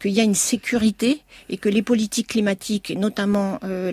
qu'il 0.00 0.12
y 0.12 0.20
a 0.20 0.24
une 0.24 0.34
sécurité 0.34 1.22
et 1.48 1.56
que 1.56 1.68
les 1.68 1.82
politiques 1.82 2.28
climatiques, 2.28 2.92
notamment 2.96 3.58
euh, 3.64 3.92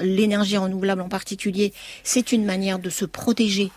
l'énergie 0.00 0.56
renouvelable 0.56 1.02
en 1.02 1.08
particulier, 1.08 1.72
c'est 2.02 2.32
une 2.32 2.44
manière 2.44 2.78
de 2.78 2.90
se 2.90 3.04
protéger 3.04 3.70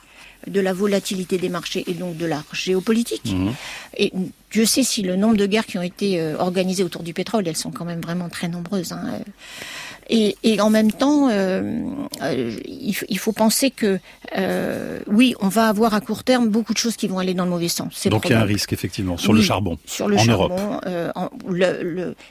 de 0.47 0.60
la 0.60 0.73
volatilité 0.73 1.38
des 1.38 1.49
marchés 1.49 1.84
et 1.88 1.93
donc 1.93 2.17
de 2.17 2.25
la 2.25 2.43
géopolitique. 2.53 3.34
Mhm. 3.34 3.53
Et 3.97 4.12
Dieu 4.51 4.65
sait 4.65 4.84
si 4.84 5.01
le 5.01 5.15
nombre 5.15 5.38
de 5.38 5.45
guerres 5.45 5.65
qui 5.65 5.77
ont 5.77 5.84
été 5.84 6.19
euh, 6.19 6.36
organisées 6.38 6.84
autour 6.84 7.03
du 7.03 7.13
pétrole, 7.13 7.47
elles 7.47 7.58
sont 7.58 7.71
quand 7.71 7.86
même 7.86 8.01
vraiment 8.01 8.29
très 8.29 8.47
nombreuses. 8.47 8.91
Hein. 8.91 9.19
Et, 10.10 10.36
et, 10.44 10.60
en 10.60 10.70
même 10.70 10.92
temps, 10.92 11.30
euh, 11.30 11.82
euh 12.22 12.52
il, 12.66 13.18
faut 13.18 13.32
penser 13.32 13.72
que 13.72 14.00
euh, 14.38 15.00
oui, 15.08 15.36
on 15.39 15.48
va 15.48 15.68
avoir 15.68 15.94
à 15.94 16.02
court 16.02 16.24
terme 16.24 16.50
beaucoup 16.50 16.74
de 16.74 16.78
choses 16.78 16.96
qui 16.96 17.08
vont 17.08 17.20
aller 17.20 17.34
dans 17.34 17.46
le 17.46 17.50
mauvais 17.50 17.68
sens. 17.68 18.08
Donc 18.08 18.26
il 18.26 18.32
y 18.32 18.36
a 18.36 18.42
un 18.42 18.46
risque 18.46 18.74
effectivement 18.74 19.18
sur 19.18 19.34
le 19.34 19.42
charbon. 19.42 19.78
Sur 19.86 20.08
le 20.08 20.18
en 20.18 20.20
charbon. 20.20 20.80
Euh, 20.86 21.12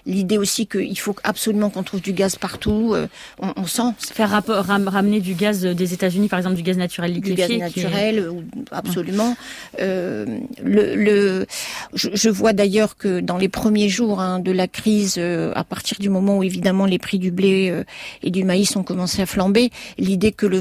L'idée 0.07 0.39
aussi 0.39 0.67
qu'il 0.67 0.99
faut 0.99 1.17
absolument 1.25 1.71
qu'on 1.71 1.83
trouve 1.83 2.01
du 2.01 2.13
gaz 2.13 2.37
partout. 2.37 2.93
Euh, 2.95 3.07
on, 3.41 3.53
on, 3.57 3.67
sent. 3.67 3.83
Faire 3.99 4.31
rapport, 4.31 4.65
ramener 4.65 5.21
du 5.21 5.35
gaz 5.35 5.63
des 5.63 5.95
États-Unis, 5.95 6.29
par 6.29 6.39
exemple, 6.39 6.57
du 6.57 6.63
gaz 6.63 6.77
naturel 6.77 7.13
liquéfié. 7.13 7.47
Du 7.47 7.59
gaz 7.59 7.77
naturel, 7.77 8.31
absolument. 8.71 9.37
le, 9.79 10.27
le 10.63 11.47
je, 11.95 12.11
je, 12.13 12.29
vois 12.29 12.53
d'ailleurs 12.53 12.97
que 12.97 13.21
dans 13.21 13.39
les 13.39 13.49
premiers 13.49 13.89
jours 13.89 14.21
hein, 14.21 14.41
de 14.41 14.53
la 14.53 14.69
crise, 14.69 15.19
à 15.19 15.65
partir 15.65 15.99
du 15.99 16.09
moment 16.09 16.39
où 16.39 16.43
évidemment 16.43 16.87
les 16.87 16.99
prix 16.99 17.19
du 17.19 17.31
blé 17.31 17.62
euh, 17.71 17.85
et 18.23 18.31
du 18.31 18.45
maïs 18.45 18.77
ont 18.77 18.83
commencé 18.83 19.23
à 19.23 19.27
flamber. 19.27 19.71
L'idée 19.99 20.33
que 20.33 20.47
le 20.47 20.59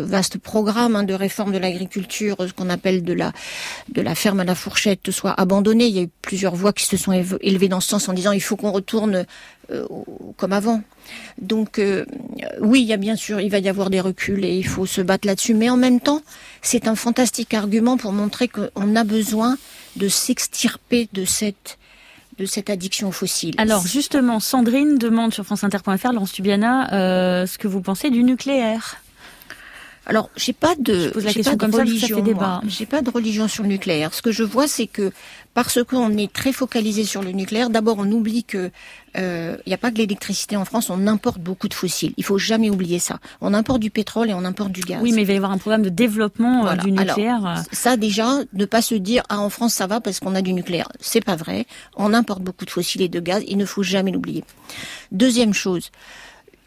vaste 0.00 0.38
programme 0.38 0.96
hein, 0.96 1.04
de 1.04 1.14
réforme 1.14 1.52
de 1.52 1.58
l'agriculture, 1.58 2.36
ce 2.40 2.52
qu'on 2.52 2.70
appelle 2.70 3.02
de 3.02 3.12
la 3.12 3.32
de 3.92 4.02
la 4.02 4.14
ferme 4.14 4.40
à 4.40 4.44
la 4.44 4.54
fourchette, 4.54 5.10
soit 5.10 5.32
abandonné. 5.38 5.86
Il 5.86 5.96
y 5.96 5.98
a 5.98 6.02
eu 6.02 6.10
plusieurs 6.22 6.54
voix 6.54 6.72
qui 6.72 6.84
se 6.84 6.96
sont 6.96 7.12
élevées 7.12 7.68
dans 7.68 7.80
ce 7.80 7.88
sens 7.88 8.08
en 8.08 8.12
disant 8.12 8.32
il 8.32 8.40
faut 8.40 8.56
qu'on 8.56 8.72
retourne 8.72 9.26
euh, 9.70 9.86
comme 10.38 10.54
avant. 10.54 10.82
Donc 11.40 11.78
euh, 11.78 12.06
oui, 12.60 12.80
il 12.80 12.86
y 12.86 12.92
a 12.92 12.96
bien 12.96 13.16
sûr, 13.16 13.40
il 13.40 13.50
va 13.50 13.58
y 13.58 13.68
avoir 13.68 13.90
des 13.90 14.00
reculs 14.00 14.44
et 14.44 14.56
il 14.56 14.66
faut 14.66 14.86
se 14.86 15.02
battre 15.02 15.26
là-dessus. 15.26 15.52
Mais 15.52 15.68
en 15.68 15.76
même 15.76 16.00
temps, 16.00 16.22
c'est 16.62 16.88
un 16.88 16.94
fantastique 16.94 17.52
argument 17.52 17.98
pour 17.98 18.12
montrer 18.12 18.48
qu'on 18.48 18.96
a 18.96 19.04
besoin 19.04 19.58
de 19.96 20.08
s'extirper 20.08 21.08
de 21.12 21.24
cette 21.24 21.78
de 22.38 22.46
cette 22.46 22.70
addiction 22.70 23.08
aux 23.08 23.12
fossiles. 23.12 23.54
Alors 23.58 23.86
justement, 23.86 24.40
Sandrine 24.40 24.98
demande 24.98 25.34
sur 25.34 25.44
franceinter.fr, 25.44 26.12
Laurence 26.12 26.32
Tubiana, 26.32 26.92
euh, 26.92 27.46
ce 27.46 27.58
que 27.58 27.68
vous 27.68 27.80
pensez 27.80 28.10
du 28.10 28.22
nucléaire. 28.22 29.02
Alors, 30.08 30.30
j'ai 30.36 30.54
pas 30.54 30.74
de, 30.74 31.12
j'ai 31.18 31.42
pas 31.42 31.54
de 31.54 31.76
religion. 31.76 32.24
J'ai 32.66 32.86
pas 32.86 33.02
de 33.02 33.10
religion 33.10 33.46
sur 33.46 33.62
le 33.62 33.68
nucléaire. 33.68 34.14
Ce 34.14 34.22
que 34.22 34.32
je 34.32 34.42
vois, 34.42 34.66
c'est 34.66 34.86
que 34.86 35.12
parce 35.52 35.84
qu'on 35.84 36.16
est 36.16 36.32
très 36.32 36.52
focalisé 36.52 37.04
sur 37.04 37.22
le 37.22 37.32
nucléaire, 37.32 37.68
d'abord 37.68 37.96
on 37.98 38.10
oublie 38.10 38.42
que 38.42 38.70
il 39.14 39.20
euh, 39.20 39.56
n'y 39.66 39.74
a 39.74 39.78
pas 39.78 39.90
que 39.90 39.96
l'électricité 39.96 40.56
en 40.56 40.64
France, 40.64 40.90
on 40.90 41.06
importe 41.06 41.38
beaucoup 41.38 41.68
de 41.68 41.74
fossiles. 41.74 42.12
Il 42.16 42.24
faut 42.24 42.38
jamais 42.38 42.70
oublier 42.70 42.98
ça. 42.98 43.18
On 43.40 43.54
importe 43.54 43.80
du 43.80 43.90
pétrole 43.90 44.30
et 44.30 44.34
on 44.34 44.44
importe 44.44 44.72
du 44.72 44.80
gaz. 44.80 45.00
Oui, 45.02 45.12
mais 45.12 45.22
il 45.22 45.26
va 45.26 45.32
y 45.32 45.36
avoir 45.36 45.52
un 45.52 45.58
programme 45.58 45.82
de 45.82 45.88
développement 45.88 46.66
euh, 46.66 46.76
du 46.76 46.92
nucléaire. 46.92 47.44
Alors, 47.44 47.64
ça 47.72 47.96
déjà, 47.96 48.38
ne 48.52 48.64
pas 48.64 48.82
se 48.82 48.94
dire 48.94 49.22
ah 49.28 49.40
en 49.40 49.50
France 49.50 49.74
ça 49.74 49.86
va 49.86 50.00
parce 50.00 50.20
qu'on 50.20 50.34
a 50.34 50.42
du 50.42 50.52
nucléaire, 50.52 50.88
c'est 51.00 51.24
pas 51.24 51.36
vrai. 51.36 51.66
On 51.96 52.12
importe 52.14 52.42
beaucoup 52.42 52.64
de 52.64 52.70
fossiles 52.70 53.02
et 53.02 53.08
de 53.08 53.20
gaz. 53.20 53.42
Il 53.46 53.56
ne 53.56 53.64
faut 53.64 53.82
jamais 53.82 54.10
l'oublier. 54.10 54.44
Deuxième 55.12 55.54
chose, 55.54 55.90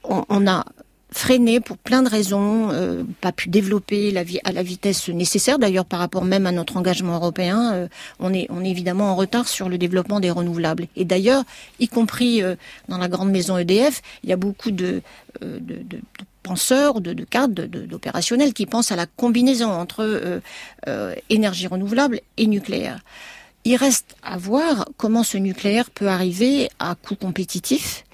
on, 0.03 0.25
on 0.29 0.47
a 0.47 0.65
freiné 1.13 1.59
pour 1.59 1.77
plein 1.77 2.03
de 2.03 2.09
raisons, 2.09 2.69
euh, 2.71 3.03
pas 3.19 3.31
pu 3.31 3.49
développer 3.49 4.11
la 4.11 4.23
vie 4.23 4.39
à 4.43 4.51
la 4.51 4.63
vitesse 4.63 5.09
nécessaire. 5.09 5.59
D'ailleurs, 5.59 5.85
par 5.85 5.99
rapport 5.99 6.23
même 6.23 6.45
à 6.45 6.51
notre 6.51 6.77
engagement 6.77 7.15
européen, 7.15 7.73
euh, 7.73 7.87
on 8.19 8.33
est 8.33 8.47
on 8.49 8.63
est 8.63 8.69
évidemment 8.69 9.11
en 9.11 9.15
retard 9.15 9.47
sur 9.47 9.67
le 9.67 9.77
développement 9.77 10.19
des 10.19 10.31
renouvelables. 10.31 10.87
Et 10.95 11.03
d'ailleurs, 11.03 11.43
y 11.79 11.87
compris 11.87 12.41
euh, 12.41 12.55
dans 12.87 12.97
la 12.97 13.09
grande 13.09 13.29
maison 13.29 13.57
EDF, 13.57 14.01
il 14.23 14.29
y 14.29 14.33
a 14.33 14.37
beaucoup 14.37 14.71
de, 14.71 15.01
de, 15.41 15.59
de, 15.59 15.75
de 15.83 15.99
penseurs, 16.43 17.01
de, 17.01 17.13
de 17.13 17.23
cadres, 17.25 17.65
d'opérationnels 17.65 18.53
qui 18.53 18.65
pensent 18.65 18.91
à 18.91 18.95
la 18.95 19.05
combinaison 19.05 19.69
entre 19.69 20.41
énergie 21.29 21.67
renouvelable 21.67 22.21
et 22.37 22.47
nucléaire. 22.47 22.99
Il 23.63 23.75
reste 23.75 24.15
à 24.23 24.37
voir 24.37 24.87
comment 24.97 25.23
ce 25.23 25.37
nucléaire 25.37 25.91
peut 25.91 26.07
arriver 26.07 26.69
à 26.79 26.95
coût 26.95 27.15
compétitif 27.15 28.05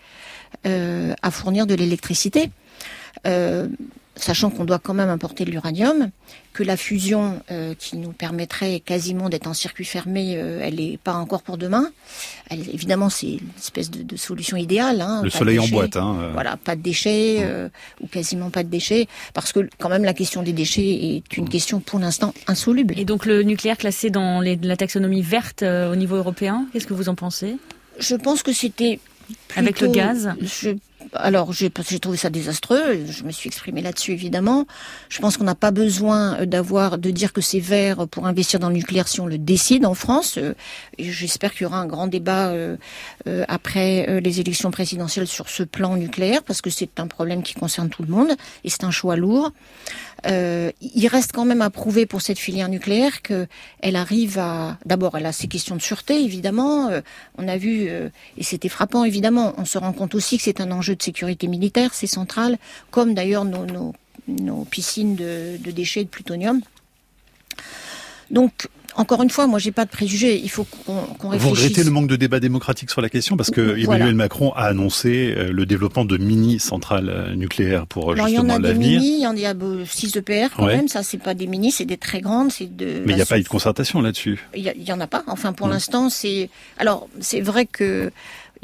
à 0.65 1.31
fournir 1.31 1.67
de 1.67 1.75
l'électricité. 1.75 2.51
Euh, 3.25 3.67
sachant 4.19 4.49
qu'on 4.49 4.65
doit 4.65 4.79
quand 4.79 4.95
même 4.95 5.09
importer 5.09 5.45
de 5.45 5.51
l'uranium, 5.51 6.09
que 6.51 6.63
la 6.63 6.75
fusion 6.75 7.39
euh, 7.51 7.75
qui 7.77 7.97
nous 7.97 8.13
permettrait 8.13 8.79
quasiment 8.79 9.29
d'être 9.29 9.45
en 9.45 9.53
circuit 9.53 9.85
fermé, 9.85 10.33
euh, 10.37 10.59
elle 10.63 10.77
n'est 10.77 10.97
pas 10.97 11.13
encore 11.13 11.43
pour 11.43 11.59
demain. 11.59 11.91
Elle, 12.49 12.67
évidemment, 12.73 13.09
c'est 13.09 13.33
une 13.33 13.49
espèce 13.59 13.91
de, 13.91 14.01
de 14.01 14.15
solution 14.17 14.57
idéale. 14.57 15.01
Hein, 15.01 15.21
le 15.23 15.29
soleil 15.29 15.59
en 15.59 15.67
boîte. 15.67 15.97
Hein, 15.97 16.31
Voilà, 16.33 16.57
pas 16.57 16.75
de 16.75 16.81
déchets 16.81 17.47
ou 18.01 18.07
quasiment 18.07 18.49
pas 18.49 18.63
de 18.63 18.69
déchets, 18.69 19.07
parce 19.35 19.53
que 19.53 19.69
quand 19.77 19.89
même 19.89 20.03
la 20.03 20.15
question 20.15 20.41
des 20.41 20.53
déchets 20.53 21.15
est 21.15 21.37
une 21.37 21.47
question 21.47 21.79
pour 21.79 21.99
l'instant 21.99 22.33
insoluble. 22.47 22.95
Et 22.97 23.05
donc 23.05 23.27
le 23.27 23.43
nucléaire 23.43 23.77
classé 23.77 24.09
dans 24.09 24.41
les, 24.41 24.55
la 24.55 24.77
taxonomie 24.77 25.21
verte 25.21 25.61
au 25.61 25.95
niveau 25.95 26.15
européen, 26.15 26.65
qu'est-ce 26.73 26.87
que 26.87 26.95
vous 26.95 27.07
en 27.09 27.15
pensez? 27.15 27.57
Je 27.99 28.15
pense 28.15 28.41
que 28.41 28.51
c'était 28.51 28.99
avec 29.55 29.79
le 29.81 29.89
gaz? 29.89 30.33
je 30.41 30.71
alors 31.13 31.53
j'ai 31.53 31.69
trouvé 31.69 32.17
ça 32.17 32.29
désastreux. 32.29 33.05
Je 33.09 33.23
me 33.23 33.31
suis 33.31 33.47
exprimée 33.47 33.81
là-dessus 33.81 34.11
évidemment. 34.11 34.65
Je 35.09 35.19
pense 35.19 35.37
qu'on 35.37 35.43
n'a 35.43 35.55
pas 35.55 35.71
besoin 35.71 36.45
d'avoir 36.45 36.97
de 36.97 37.11
dire 37.11 37.33
que 37.33 37.41
c'est 37.41 37.59
vert 37.59 38.07
pour 38.07 38.27
investir 38.27 38.59
dans 38.59 38.69
le 38.69 38.75
nucléaire 38.75 39.07
si 39.07 39.21
on 39.21 39.27
le 39.27 39.37
décide 39.37 39.85
en 39.85 39.93
France. 39.93 40.37
Euh, 40.37 40.53
j'espère 40.97 41.53
qu'il 41.53 41.63
y 41.63 41.65
aura 41.65 41.79
un 41.79 41.85
grand 41.85 42.07
débat 42.07 42.49
euh, 42.49 42.77
euh, 43.27 43.45
après 43.47 44.21
les 44.21 44.39
élections 44.39 44.71
présidentielles 44.71 45.27
sur 45.27 45.49
ce 45.49 45.63
plan 45.63 45.95
nucléaire 45.95 46.43
parce 46.43 46.61
que 46.61 46.69
c'est 46.69 46.99
un 46.99 47.07
problème 47.07 47.43
qui 47.43 47.53
concerne 47.53 47.89
tout 47.89 48.03
le 48.03 48.09
monde 48.09 48.31
et 48.63 48.69
c'est 48.69 48.83
un 48.83 48.91
choix 48.91 49.15
lourd. 49.15 49.51
Euh, 50.25 50.71
il 50.81 51.07
reste 51.07 51.31
quand 51.31 51.45
même 51.45 51.61
à 51.61 51.69
prouver 51.69 52.05
pour 52.05 52.21
cette 52.21 52.39
filière 52.39 52.69
nucléaire 52.69 53.21
qu'elle 53.21 53.95
arrive 53.95 54.39
à... 54.39 54.77
D'abord, 54.85 55.17
elle 55.17 55.25
a 55.25 55.31
ses 55.31 55.47
questions 55.47 55.75
de 55.75 55.81
sûreté, 55.81 56.23
évidemment. 56.23 56.89
Euh, 56.89 57.01
on 57.37 57.47
a 57.47 57.57
vu, 57.57 57.87
euh, 57.87 58.09
et 58.37 58.43
c'était 58.43 58.69
frappant, 58.69 59.03
évidemment, 59.03 59.53
on 59.57 59.65
se 59.65 59.77
rend 59.77 59.93
compte 59.93 60.15
aussi 60.15 60.37
que 60.37 60.43
c'est 60.43 60.61
un 60.61 60.71
enjeu 60.71 60.86
de 60.95 61.01
sécurité 61.03 61.47
militaire, 61.47 61.93
c'est 61.93 62.07
central, 62.07 62.57
comme 62.91 63.13
d'ailleurs 63.13 63.45
nos, 63.45 63.65
nos, 63.65 63.93
nos, 64.27 64.65
piscines 64.65 65.15
de, 65.15 65.57
de 65.57 65.71
déchets 65.71 66.03
de 66.03 66.09
plutonium. 66.09 66.61
Donc, 68.29 68.67
encore 68.97 69.21
une 69.21 69.29
fois, 69.29 69.45
moi, 69.45 69.59
j'ai 69.59 69.71
pas 69.71 69.85
de 69.85 69.91
préjugés. 69.91 70.41
Il 70.43 70.49
faut 70.49 70.65
qu'on 70.65 71.29
réfléchisse. 71.29 71.41
Vous 71.43 71.49
regrettez 71.49 71.83
le 71.83 71.91
manque 71.91 72.07
de 72.07 72.15
débat 72.15 72.39
démocratique 72.39 72.89
sur 72.89 72.99
la 72.99 73.09
question 73.09 73.37
parce 73.37 73.51
que 73.51 73.77
Emmanuel 73.77 74.15
Macron 74.15 74.51
a 74.53 74.63
annoncé 74.63 75.35
euh, 75.37 75.51
le 75.51 75.65
développement 75.67 76.03
de 76.03 76.17
mini 76.17 76.59
centrales 76.59 77.09
euh, 77.09 77.35
nucléaires 77.35 77.85
pour 77.85 78.13
Alors, 78.13 78.27
justement 78.27 78.57
l'avenir. 78.57 78.99
Il 79.03 79.19
y 79.21 79.27
en 79.27 79.29
a 79.29 79.33
des 79.33 79.39
mini, 79.39 79.57
il 79.57 79.69
y 79.69 79.77
en 79.77 79.83
a 79.83 79.85
6 79.85 80.15
EPR 80.17 80.55
quand 80.55 80.65
même. 80.65 80.87
Ça, 80.87 81.03
c'est 81.03 81.19
pas 81.19 81.35
des 81.35 81.45
mini, 81.45 81.71
c'est 81.71 81.85
des 81.85 81.97
très 81.97 82.21
grandes. 82.21 82.51
C'est 82.51 82.75
de. 82.75 83.03
Mais 83.05 83.13
il 83.13 83.15
n'y 83.17 83.21
a 83.21 83.25
pas 83.27 83.37
eu 83.37 83.43
de 83.43 83.47
concertation 83.47 84.01
là-dessus. 84.01 84.39
Il 84.55 84.63
y, 84.63 84.91
en 84.91 84.99
a 84.99 85.07
pas. 85.07 85.23
Enfin, 85.27 85.53
pour 85.53 85.67
l'instant, 85.67 86.09
c'est. 86.09 86.49
Alors, 86.79 87.07
c'est 87.19 87.41
vrai 87.41 87.67
que. 87.67 88.11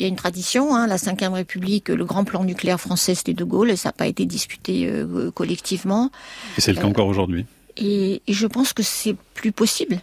Il 0.03 0.07
y 0.07 0.09
a 0.09 0.09
une 0.09 0.17
tradition, 0.17 0.75
hein, 0.75 0.85
la 0.85 0.97
Ve 0.97 1.31
République, 1.31 1.87
le 1.87 2.03
grand 2.03 2.25
plan 2.25 2.43
nucléaire 2.43 2.77
français, 2.77 3.15
c'était 3.15 3.33
De 3.33 3.45
Gaulle, 3.45 3.71
et 3.71 3.77
ça 3.77 3.87
n'a 3.87 3.93
pas 3.93 4.05
été 4.05 4.25
discuté 4.25 4.85
euh, 4.85 5.31
collectivement. 5.31 6.11
Et 6.57 6.61
c'est 6.61 6.73
le 6.73 6.81
cas 6.81 6.87
encore 6.87 7.07
aujourd'hui. 7.07 7.45
Et, 7.77 8.21
et, 8.27 8.33
je 8.33 8.45
pense 8.45 8.73
que 8.73 8.83
c'est 8.83 9.15
plus 9.33 9.53
possible 9.53 10.01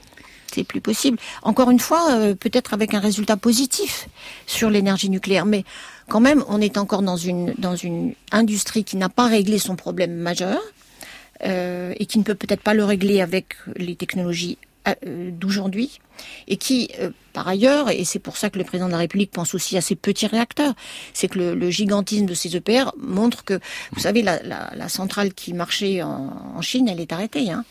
c'est 0.53 0.65
plus 0.65 0.81
possible. 0.81 1.19
Encore 1.43 1.71
une 1.71 1.79
fois, 1.79 2.13
euh, 2.13 2.35
peut-être 2.35 2.73
avec 2.73 2.95
un 2.95 2.99
résultat 2.99 3.37
positif 3.37 4.09
sur 4.47 4.71
l'énergie 4.71 5.11
nucléaire, 5.11 5.45
mais 5.45 5.65
quand 6.09 6.19
même, 6.19 6.43
on 6.49 6.63
est 6.63 6.79
encore 6.79 7.03
dans 7.03 7.19
une 7.19 7.55
dans 7.59 7.77
une 7.77 8.15
industrie 8.33 8.85
qui 8.85 8.97
n'a 8.97 9.11
pas 9.11 9.29
réglé 9.29 9.59
son 9.59 9.77
problème 9.77 10.15
majeur 10.17 10.59
euh, 11.45 11.93
et 11.99 12.07
qui 12.07 12.19
ne 12.19 12.25
peut 12.25 12.35
peut-être 12.35 12.63
pas 12.63 12.75
le 12.75 12.85
régler 12.85 13.21
avec 13.21 13.55
les 13.77 13.95
technologies 13.95 14.59
euh, 14.63 14.70
d'aujourd'hui 15.05 16.01
et 16.49 16.57
qui, 16.57 16.91
euh, 17.01 17.11
par 17.33 17.49
ailleurs, 17.49 17.91
et 17.91 18.05
c'est 18.05 18.19
pour 18.19 18.37
ça 18.37 18.51
que 18.51 18.59
le 18.59 18.65
président 18.65 18.87
de 18.87 18.93
la 18.93 18.99
République 18.99 19.31
pense 19.31 19.55
aussi 19.55 19.77
à 19.77 19.81
ces 19.81 19.95
petits 19.95 20.27
réacteurs, 20.27 20.75
c'est 21.15 21.29
que 21.29 21.39
le, 21.39 21.71
gigantisme 21.71 22.27
de 22.27 22.35
ces 22.35 22.57
EPR 22.57 22.91
montre 22.99 23.45
que, 23.45 23.61
vous 23.93 24.01
savez, 24.01 24.23
la, 24.23 24.89
centrale 24.89 25.33
qui 25.33 25.53
marchait 25.55 26.03
en, 26.03 26.61
Chine, 26.63 26.89
elle 26.89 27.01
est 27.01 27.13
arrêtée, 27.13 27.51
hein, 27.51 27.65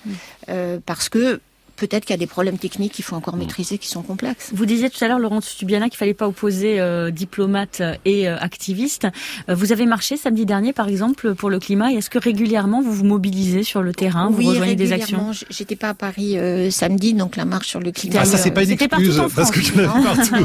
euh, 0.49 0.79
parce 0.85 1.09
que 1.09 1.41
peut-être 1.79 2.05
qu'il 2.05 2.13
y 2.13 2.19
a 2.19 2.19
des 2.19 2.27
problèmes 2.27 2.57
techniques 2.57 2.93
qu'il 2.93 3.05
faut 3.05 3.15
encore 3.15 3.35
mm. 3.35 3.39
maîtriser, 3.39 3.77
qui 3.77 3.87
sont 3.87 4.01
complexes. 4.01 4.51
Vous 4.53 4.65
disiez 4.65 4.89
tout 4.89 5.03
à 5.03 5.07
l'heure, 5.07 5.19
Laurent 5.19 5.39
Tubiana, 5.41 5.89
qu'il 5.89 5.97
fallait 5.97 6.13
pas 6.13 6.27
opposer 6.27 6.79
euh, 6.79 7.09
diplomates 7.09 7.81
et 8.05 8.27
euh, 8.27 8.37
activistes. 8.37 9.07
Euh, 9.47 9.55
vous 9.55 9.71
avez 9.71 9.85
marché 9.85 10.17
samedi 10.17 10.45
dernier, 10.45 10.73
par 10.73 10.87
exemple, 10.87 11.33
pour 11.35 11.49
le 11.49 11.59
climat. 11.59 11.91
Est-ce 11.91 12.09
que 12.09 12.19
régulièrement 12.19 12.81
vous 12.81 12.93
vous 12.93 13.05
mobilisez 13.05 13.63
sur 13.63 13.81
le 13.81 13.93
terrain, 13.93 14.29
oui, 14.31 14.43
vous 14.43 14.49
rejoignez 14.51 14.75
des 14.75 14.91
actions 14.91 15.31
J'étais 15.49 15.75
pas 15.75 15.89
à 15.89 15.93
Paris 15.93 16.37
samedi, 16.71 17.13
donc 17.13 17.35
la 17.35 17.45
marche 17.45 17.67
sur 17.67 17.79
le 17.79 17.91
climat. 17.91 18.19
Ah, 18.21 18.25
ça 18.25 18.37
c'est 18.37 18.51
pas 18.51 18.63
une 18.63 18.71
excuse, 18.71 19.21
parce 19.35 19.51
que 19.51 19.61
je 19.61 19.73
non, 19.79 20.03
partout. 20.03 20.35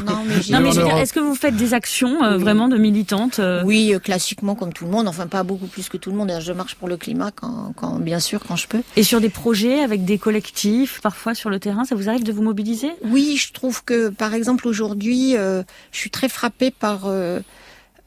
Non, 0.50 0.60
mais, 0.60 0.70
est-ce 1.02 1.12
que 1.12 1.20
vous 1.20 1.34
faites 1.34 1.56
des 1.56 1.74
actions 1.74 2.38
vraiment 2.38 2.68
de 2.68 2.78
militantes 2.78 3.40
Oui, 3.64 3.94
classiquement 4.02 4.54
comme 4.54 4.72
tout 4.72 4.84
le 4.84 4.90
monde. 4.90 5.08
Enfin, 5.08 5.26
pas 5.26 5.42
beaucoup 5.42 5.66
plus 5.66 5.88
que 5.88 5.96
tout 5.96 6.10
le 6.10 6.16
monde. 6.16 6.32
Je 6.40 6.52
marche 6.52 6.74
pour 6.76 6.88
le 6.88 6.96
climat 6.96 7.30
quand, 7.34 7.72
quand 7.76 7.98
bien 7.98 8.20
sûr, 8.20 8.40
quand 8.46 8.56
je 8.56 8.68
peux. 8.68 8.82
Et 8.96 9.02
sur 9.02 9.20
des 9.20 9.28
projets 9.28 9.80
avec 9.80 10.04
des 10.04 10.18
collectifs, 10.18 11.00
parfois 11.02 11.23
sur 11.32 11.48
le 11.48 11.58
terrain 11.58 11.84
Ça 11.84 11.94
vous 11.94 12.10
arrive 12.10 12.24
de 12.24 12.32
vous 12.32 12.42
mobiliser? 12.42 12.90
Oui, 13.04 13.36
je 13.38 13.52
trouve 13.52 13.82
que, 13.84 14.10
par 14.10 14.34
exemple, 14.34 14.68
aujourd'hui, 14.68 15.36
euh, 15.36 15.62
je 15.92 15.98
suis 15.98 16.10
très 16.10 16.28
frappée 16.28 16.70
par 16.70 17.06
euh, 17.06 17.40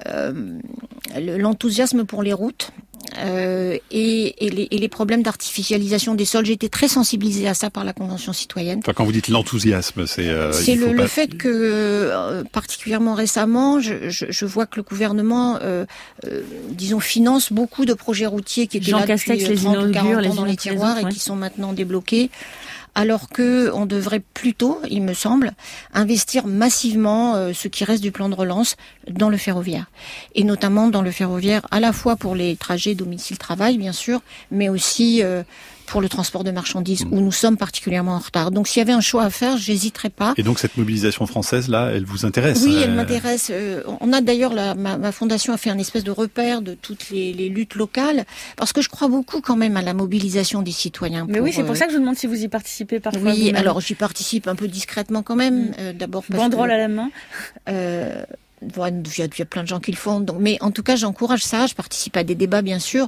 euh, 0.08 0.60
l'enthousiasme 1.20 2.04
pour 2.04 2.22
les 2.22 2.34
routes. 2.34 2.72
et, 3.90 4.36
les, 4.72 4.90
problèmes 4.90 5.24
d'artificialisation 5.24 6.14
des 6.14 6.26
sols. 6.26 6.46
J'ai 6.46 6.54
été 6.54 6.70
très 6.70 6.88
sensibilisée 6.88 7.48
à 7.48 7.54
ça 7.54 7.70
par 7.70 7.84
la 7.84 7.94
Convention 7.94 8.34
citoyenne. 8.34 8.82
quand 8.84 9.06
vous 9.06 9.12
dites 9.12 9.30
l'enthousiasme, 9.30 10.06
c'est... 10.06 10.30
c'est 10.52 10.76
le, 10.76 11.08
fait 11.08 11.36
que, 11.36 12.44
particulièrement 12.52 13.16
récemment, 13.16 13.80
je, 13.80 14.46
vois 14.46 14.66
que 14.66 14.76
le 14.76 14.84
gouvernement, 14.84 15.60
disons, 16.72 17.00
finance 17.00 17.52
beaucoup 17.52 17.86
de 17.86 17.94
projets 17.94 18.28
routiers 18.28 18.68
qui 18.68 18.78
étaient 18.78 18.92
là 18.92 19.06
depuis 19.06 19.56
30 19.56 19.88
ou 19.88 19.92
40 19.92 20.26
ans 20.26 20.36
dans 20.36 20.46
les 20.46 20.58
tiroirs 20.58 21.00
et 21.00 21.06
qui 21.10 21.20
sont 21.20 21.36
maintenant 21.36 21.74
débloqués 21.74 22.30
alors 22.98 23.30
que 23.30 23.72
on 23.76 23.86
devrait 23.86 24.24
plutôt, 24.34 24.82
il 24.90 25.04
me 25.04 25.14
semble, 25.14 25.54
investir 25.94 26.48
massivement 26.48 27.36
euh, 27.36 27.54
ce 27.54 27.68
qui 27.68 27.86
reste 27.86 28.02
du 28.02 28.12
plan 28.12 28.28
de 28.28 28.34
relance 28.34 28.76
dans 29.08 29.30
le 29.30 29.38
ferroviaire. 29.38 29.86
Et 30.34 30.44
notamment 30.44 30.88
dans 30.88 31.04
le 31.04 31.12
ferroviaire 31.12 31.62
à 31.70 31.80
la 31.80 31.94
fois 31.94 32.16
pour 32.16 32.34
les 32.34 32.56
trajets 32.56 32.96
domicile-travail, 32.96 33.78
bien 33.78 33.92
sûr, 33.92 34.22
mais 34.50 34.68
aussi 34.68 35.22
euh, 35.22 35.44
pour 35.88 36.02
le 36.02 36.10
transport 36.10 36.43
de 36.43 36.52
marchandises, 36.52 37.06
où 37.10 37.19
nous 37.19 37.32
sommes 37.32 37.58
particulièrement 37.58 38.15
en 38.15 38.19
retard. 38.19 38.52
Donc 38.52 38.67
s'il 38.67 38.80
y 38.80 38.82
avait 38.82 38.93
un 38.93 39.02
choix 39.02 39.23
à 39.23 39.30
faire, 39.30 39.58
j'hésiterais 39.58 40.10
pas. 40.10 40.34
Et 40.38 40.43
donc 40.43 40.60
cette 40.60 40.78
mobilisation 40.78 41.26
française, 41.26 41.69
là, 41.69 41.89
elle 41.93 42.06
vous 42.06 42.26
intéresse 42.26 42.62
Oui, 42.63 42.78
elle 42.84 42.91
euh, 42.91 42.95
m'intéresse. 42.95 43.50
Euh, 43.52 43.82
on 44.02 44.13
a 44.13 44.21
d'ailleurs, 44.21 44.54
ma, 44.54 44.97
ma, 44.97 45.12
fondation 45.12 45.54
a 45.54 45.58
fait 45.58 45.69
un 45.69 45.78
espèce 45.78 46.04
de 46.04 46.12
repère 46.12 46.62
de 46.62 46.73
toutes 46.73 47.10
les, 47.10 47.34
les, 47.34 47.50
luttes 47.50 47.76
locales, 47.76 48.26
parce 48.58 48.73
que 48.73 48.82
je 48.82 48.89
crois 48.89 49.08
beaucoup 49.08 49.41
quand 49.41 49.56
même 49.56 49.78
à 49.78 49.82
la 49.82 49.93
mobilisation 49.93 50.62
des 50.62 50.71
citoyens. 50.71 51.26
Mais 51.28 51.39
oui, 51.39 51.52
c'est 51.54 51.63
pour 51.63 51.71
euh, 51.71 51.76
ça 51.76 51.86
que 51.86 51.91
je 51.91 51.97
vous 51.97 52.02
demande 52.02 52.17
si 52.17 52.28
vous 52.28 52.43
y 52.43 52.47
participez 52.47 53.00
parfois. 53.00 53.32
Oui, 53.32 53.52
alors 53.56 53.80
j'y 53.80 53.95
participe 53.95 54.47
un 54.47 54.56
peu 54.56 54.67
discrètement 54.67 55.23
quand 55.23 55.36
même. 55.36 55.69
Mm. 55.69 55.93
D'abord 55.97 56.23
parce 56.28 56.41
Banderole 56.41 56.71
à 56.71 56.78
la 56.78 56.88
main 56.88 57.10
il 58.62 58.70
y, 59.17 59.41
a, 59.41 59.46
plein 59.46 59.63
de 59.63 59.67
gens 59.67 59.80
qui 59.80 59.91
le 59.91 59.98
font. 59.98 60.20
Donc, 60.20 60.38
mais 60.39 60.58
en 60.62 60.72
tout 60.72 60.84
cas, 60.84 60.96
j'encourage 60.96 61.43
ça. 61.43 61.67
Je 61.67 61.76
participe 61.76 62.17
à 62.17 62.24
des 62.24 62.36
débats, 62.36 62.62
bien 62.62 62.80
sûr, 62.80 63.08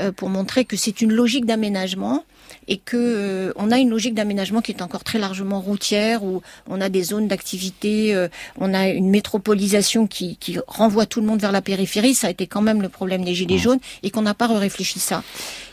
euh, 0.00 0.12
pour 0.12 0.28
montrer 0.28 0.64
que 0.64 0.76
c'est 0.76 1.00
une 1.00 1.12
logique 1.12 1.44
d'aménagement 1.44 2.24
et 2.68 2.78
que 2.78 2.96
euh, 2.96 3.52
on 3.56 3.70
a 3.70 3.78
une 3.78 3.90
logique 3.90 4.14
d'aménagement 4.14 4.60
qui 4.60 4.72
est 4.72 4.82
encore 4.82 5.04
très 5.04 5.18
largement 5.18 5.60
routière, 5.60 6.24
où 6.24 6.42
on 6.68 6.80
a 6.80 6.88
des 6.88 7.02
zones 7.02 7.28
d'activité, 7.28 8.14
euh, 8.14 8.28
on 8.58 8.74
a 8.74 8.88
une 8.88 9.10
métropolisation 9.10 10.06
qui, 10.06 10.36
qui, 10.36 10.58
renvoie 10.66 11.06
tout 11.06 11.20
le 11.20 11.26
monde 11.26 11.40
vers 11.40 11.52
la 11.52 11.62
périphérie. 11.62 12.14
Ça 12.14 12.28
a 12.28 12.30
été 12.30 12.46
quand 12.46 12.62
même 12.62 12.82
le 12.82 12.88
problème 12.88 13.24
des 13.24 13.34
gilets 13.34 13.58
jaunes 13.58 13.78
et 14.02 14.10
qu'on 14.10 14.22
n'a 14.22 14.34
pas 14.34 14.46
réfléchi 14.46 14.98
ça. 14.98 15.22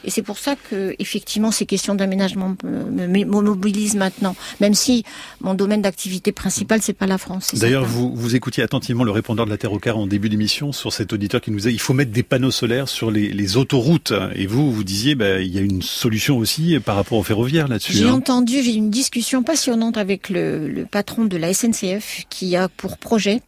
Et 0.04 0.10
c'est 0.10 0.22
pour 0.22 0.38
ça 0.38 0.56
que 0.56 0.96
effectivement 1.00 1.52
ces 1.52 1.66
questions 1.66 1.96
d'aménagement 1.96 2.56
me, 2.64 3.08
me, 3.08 3.24
mobilisent 3.26 3.96
maintenant, 3.96 4.36
même 4.60 4.74
si 4.74 5.04
mon 5.40 5.54
domaine 5.54 5.82
d'activité 5.82 6.32
principal 6.32 6.82
c'est 6.82 6.94
pas 6.94 7.08
la 7.08 7.18
France. 7.18 7.56
D'ailleurs, 7.56 7.86
vous, 7.86 8.14
vous 8.14 8.36
écoutiez 8.36 8.64
attentivement 8.64 9.04
le 9.04 9.12
répondeur 9.12 9.46
de 9.46 9.52
la 9.52 9.58
Terre 9.58 9.72
au 9.72 9.80
Car 9.80 9.98
en 9.98 10.08
début 10.08 10.30
d'émission 10.30 10.72
sur 10.72 10.92
cet 10.92 11.14
auditeur 11.14 11.42
qui 11.42 11.52
nous 11.52 11.58
disait 11.58 11.72
il 11.72 11.80
faut 11.80 11.94
mettre 11.94 12.12
des 12.12 12.24
panneaux 12.24 12.52
solaires 12.52 12.90
sur 12.90 13.12
les, 13.12 13.30
les 13.30 13.58
autoroutes. 13.58 14.14
Et 14.36 14.46
vous, 14.46 14.72
vous 14.72 14.84
disiez 14.84 15.16
bah, 15.16 15.40
il 15.40 15.54
y 15.54 15.58
a 15.58 15.62
une 15.62 15.82
solution 15.82 16.38
aussi 16.38 16.63
par 16.84 16.96
rapport 16.96 17.18
au 17.18 17.24
ferroviaire 17.24 17.68
là-dessus. 17.68 17.94
J'ai 17.94 18.06
hein. 18.06 18.14
entendu, 18.14 18.64
j'ai 18.64 18.74
eu 18.74 18.78
une 18.78 18.90
discussion 18.90 19.44
passionnante 19.44 19.98
avec 19.98 20.30
le, 20.30 20.68
le 20.68 20.86
patron 20.86 21.26
de 21.26 21.38
la 21.38 21.54
SNCF 21.54 22.26
qui 22.30 22.56
a 22.56 22.70
pour 22.70 22.98
projet 22.98 23.42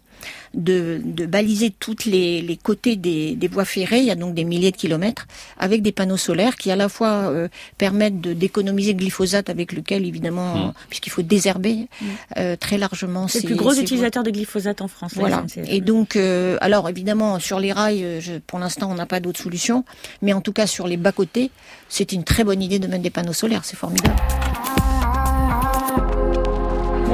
de, 0.53 1.01
de 1.03 1.25
baliser 1.25 1.71
toutes 1.71 2.05
les, 2.05 2.41
les 2.41 2.57
côtés 2.57 2.95
des, 2.95 3.35
des, 3.35 3.47
voies 3.47 3.65
ferrées, 3.65 3.99
il 3.99 4.05
y 4.05 4.11
a 4.11 4.15
donc 4.15 4.33
des 4.33 4.43
milliers 4.43 4.71
de 4.71 4.77
kilomètres, 4.77 5.27
avec 5.57 5.81
des 5.81 5.91
panneaux 5.91 6.17
solaires 6.17 6.55
qui 6.55 6.71
à 6.71 6.75
la 6.75 6.89
fois 6.89 7.29
euh, 7.29 7.47
permettent 7.77 8.21
de 8.21 8.33
d'économiser 8.33 8.93
le 8.93 8.99
glyphosate 8.99 9.49
avec 9.49 9.71
lequel 9.71 10.05
évidemment, 10.05 10.55
mmh. 10.55 10.73
puisqu'il 10.89 11.09
faut 11.09 11.21
désherber 11.21 11.75
mmh. 11.75 12.05
euh, 12.37 12.55
très 12.55 12.77
largement. 12.77 13.27
C'est 13.27 13.41
le 13.43 13.47
plus 13.47 13.55
gros 13.55 13.73
utilisateur 13.73 14.23
de 14.23 14.31
glyphosate 14.31 14.81
en 14.81 14.87
France. 14.87 15.13
Voilà. 15.15 15.43
Et 15.67 15.81
donc, 15.81 16.15
euh, 16.15 16.57
alors 16.61 16.89
évidemment 16.89 17.39
sur 17.39 17.59
les 17.59 17.71
rails, 17.71 18.21
je, 18.21 18.33
pour 18.39 18.59
l'instant 18.59 18.91
on 18.91 18.95
n'a 18.95 19.05
pas 19.05 19.19
d'autre 19.19 19.41
solution, 19.41 19.85
mais 20.21 20.33
en 20.33 20.41
tout 20.41 20.53
cas 20.53 20.67
sur 20.67 20.87
les 20.87 20.97
bas 20.97 21.11
côtés, 21.11 21.51
c'est 21.89 22.11
une 22.11 22.23
très 22.23 22.43
bonne 22.43 22.61
idée 22.61 22.79
de 22.79 22.87
mettre 22.87 23.03
des 23.03 23.09
panneaux 23.09 23.33
solaires, 23.33 23.65
c'est 23.65 23.77
formidable. 23.77 24.15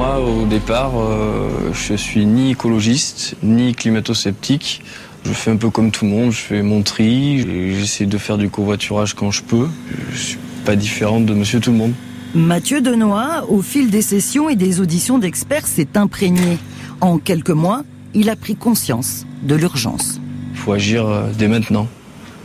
Moi, 0.01 0.19
au 0.19 0.47
départ, 0.47 0.93
euh, 0.95 1.71
je 1.73 1.93
suis 1.93 2.25
ni 2.25 2.49
écologiste, 2.49 3.35
ni 3.43 3.75
climato-sceptique. 3.75 4.81
Je 5.23 5.31
fais 5.31 5.51
un 5.51 5.57
peu 5.57 5.69
comme 5.69 5.91
tout 5.91 6.05
le 6.05 6.11
monde, 6.11 6.31
je 6.31 6.39
fais 6.39 6.63
mon 6.63 6.81
tri, 6.81 7.45
j'essaie 7.77 8.07
de 8.07 8.17
faire 8.17 8.39
du 8.39 8.49
covoiturage 8.49 9.13
quand 9.13 9.29
je 9.29 9.43
peux. 9.43 9.67
Je 10.11 10.17
suis 10.17 10.37
pas 10.65 10.75
différente 10.75 11.27
de 11.27 11.35
monsieur 11.35 11.59
tout 11.59 11.69
le 11.69 11.77
monde. 11.77 11.93
Mathieu 12.33 12.81
Denoy, 12.81 13.45
au 13.47 13.61
fil 13.61 13.91
des 13.91 14.01
sessions 14.01 14.49
et 14.49 14.55
des 14.55 14.79
auditions 14.79 15.19
d'experts, 15.19 15.67
s'est 15.67 15.95
imprégné. 15.95 16.57
En 16.99 17.19
quelques 17.19 17.51
mois, 17.51 17.83
il 18.15 18.31
a 18.31 18.35
pris 18.35 18.55
conscience 18.55 19.27
de 19.43 19.53
l'urgence. 19.53 20.19
Il 20.53 20.57
faut 20.57 20.73
agir 20.73 21.05
euh, 21.05 21.29
dès 21.37 21.47
maintenant. 21.47 21.87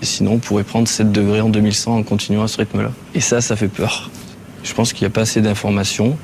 Sinon, 0.02 0.32
on 0.32 0.38
pourrait 0.40 0.64
prendre 0.64 0.88
7 0.88 1.10
degrés 1.10 1.40
en 1.40 1.48
2100 1.48 1.96
en 1.96 2.02
continuant 2.02 2.42
à 2.42 2.48
ce 2.48 2.58
rythme-là. 2.58 2.92
Et 3.14 3.20
ça, 3.20 3.40
ça 3.40 3.56
fait 3.56 3.68
peur. 3.68 4.10
Je 4.66 4.74
pense 4.74 4.92
qu'il 4.92 5.06
n'y 5.06 5.12
a 5.12 5.14
pas 5.14 5.20
assez 5.20 5.40
d'informations 5.40 6.18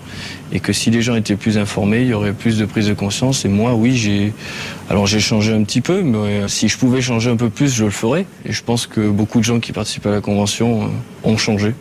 et 0.52 0.58
que 0.58 0.72
si 0.72 0.90
les 0.90 1.00
gens 1.00 1.14
étaient 1.14 1.36
plus 1.36 1.58
informés, 1.58 2.02
il 2.02 2.08
y 2.08 2.12
aurait 2.12 2.32
plus 2.32 2.58
de 2.58 2.64
prise 2.64 2.88
de 2.88 2.94
conscience. 2.94 3.44
Et 3.44 3.48
moi, 3.48 3.74
oui, 3.74 3.96
j'ai, 3.96 4.32
alors 4.90 5.06
j'ai 5.06 5.20
changé 5.20 5.52
un 5.54 5.62
petit 5.62 5.80
peu, 5.80 6.02
mais 6.02 6.18
euh, 6.18 6.48
si 6.48 6.68
je 6.68 6.76
pouvais 6.76 7.00
changer 7.00 7.30
un 7.30 7.36
peu 7.36 7.50
plus, 7.50 7.72
je 7.72 7.84
le 7.84 7.90
ferais. 7.90 8.26
Et 8.44 8.52
je 8.52 8.64
pense 8.64 8.88
que 8.88 9.08
beaucoup 9.08 9.38
de 9.38 9.44
gens 9.44 9.60
qui 9.60 9.72
participent 9.72 10.06
à 10.06 10.10
la 10.10 10.20
convention 10.20 10.82
euh, 10.82 10.86
ont 11.22 11.36
changé. 11.36 11.72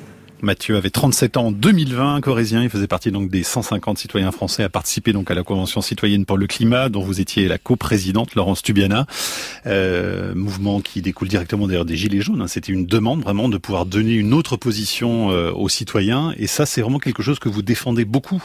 Mathieu 0.41 0.75
avait 0.75 0.89
37 0.89 1.37
ans 1.37 1.47
en 1.47 1.51
2020, 1.51 2.21
corésien. 2.21 2.63
Il 2.63 2.69
faisait 2.69 2.87
partie 2.87 3.11
donc 3.11 3.29
des 3.29 3.43
150 3.43 3.97
citoyens 3.97 4.31
français 4.31 4.63
à 4.63 4.69
participer 4.69 5.13
donc 5.13 5.29
à 5.29 5.35
la 5.35 5.43
Convention 5.43 5.81
citoyenne 5.81 6.25
pour 6.25 6.37
le 6.37 6.47
climat, 6.47 6.89
dont 6.89 7.01
vous 7.01 7.21
étiez 7.21 7.47
la 7.47 7.57
coprésidente, 7.57 8.35
Laurence 8.35 8.61
Tubiana. 8.61 9.05
Euh, 9.67 10.33
mouvement 10.33 10.81
qui 10.81 11.01
découle 11.01 11.27
directement 11.27 11.67
d'ailleurs 11.67 11.85
des 11.85 11.95
Gilets 11.95 12.21
jaunes. 12.21 12.41
Hein. 12.41 12.47
C'était 12.47 12.71
une 12.73 12.85
demande 12.85 13.21
vraiment 13.21 13.49
de 13.49 13.57
pouvoir 13.57 13.85
donner 13.85 14.13
une 14.13 14.33
autre 14.33 14.57
position 14.57 15.31
euh, 15.31 15.51
aux 15.51 15.69
citoyens. 15.69 16.33
Et 16.37 16.47
ça, 16.47 16.65
c'est 16.65 16.81
vraiment 16.81 16.99
quelque 16.99 17.21
chose 17.21 17.39
que 17.39 17.49
vous 17.49 17.61
défendez 17.61 18.05
beaucoup. 18.05 18.43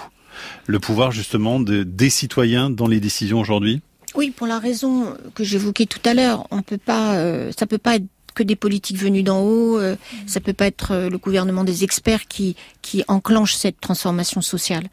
Le 0.66 0.78
pouvoir 0.78 1.12
justement 1.12 1.60
de, 1.60 1.82
des 1.82 2.10
citoyens 2.10 2.68
dans 2.68 2.88
les 2.88 3.00
décisions 3.00 3.40
aujourd'hui? 3.40 3.80
Oui, 4.14 4.30
pour 4.30 4.46
la 4.46 4.58
raison 4.58 5.14
que 5.34 5.44
j'évoquais 5.44 5.86
tout 5.86 6.00
à 6.04 6.14
l'heure, 6.14 6.46
on 6.50 6.62
peut 6.62 6.78
pas, 6.78 7.16
euh, 7.16 7.52
ça 7.56 7.66
peut 7.66 7.78
pas 7.78 7.96
être 7.96 8.06
que 8.36 8.44
des 8.44 8.54
politiques 8.54 8.98
venues 8.98 9.24
d'en 9.24 9.40
haut. 9.40 9.80
Euh, 9.80 9.96
ça 10.26 10.38
peut 10.40 10.52
pas 10.52 10.66
être 10.66 10.92
euh, 10.92 11.10
le 11.10 11.18
gouvernement 11.18 11.64
des 11.64 11.82
experts 11.82 12.28
qui 12.28 12.54
qui 12.82 13.02
enclenche 13.08 13.54
cette 13.54 13.80
transformation 13.80 14.40
sociale, 14.40 14.84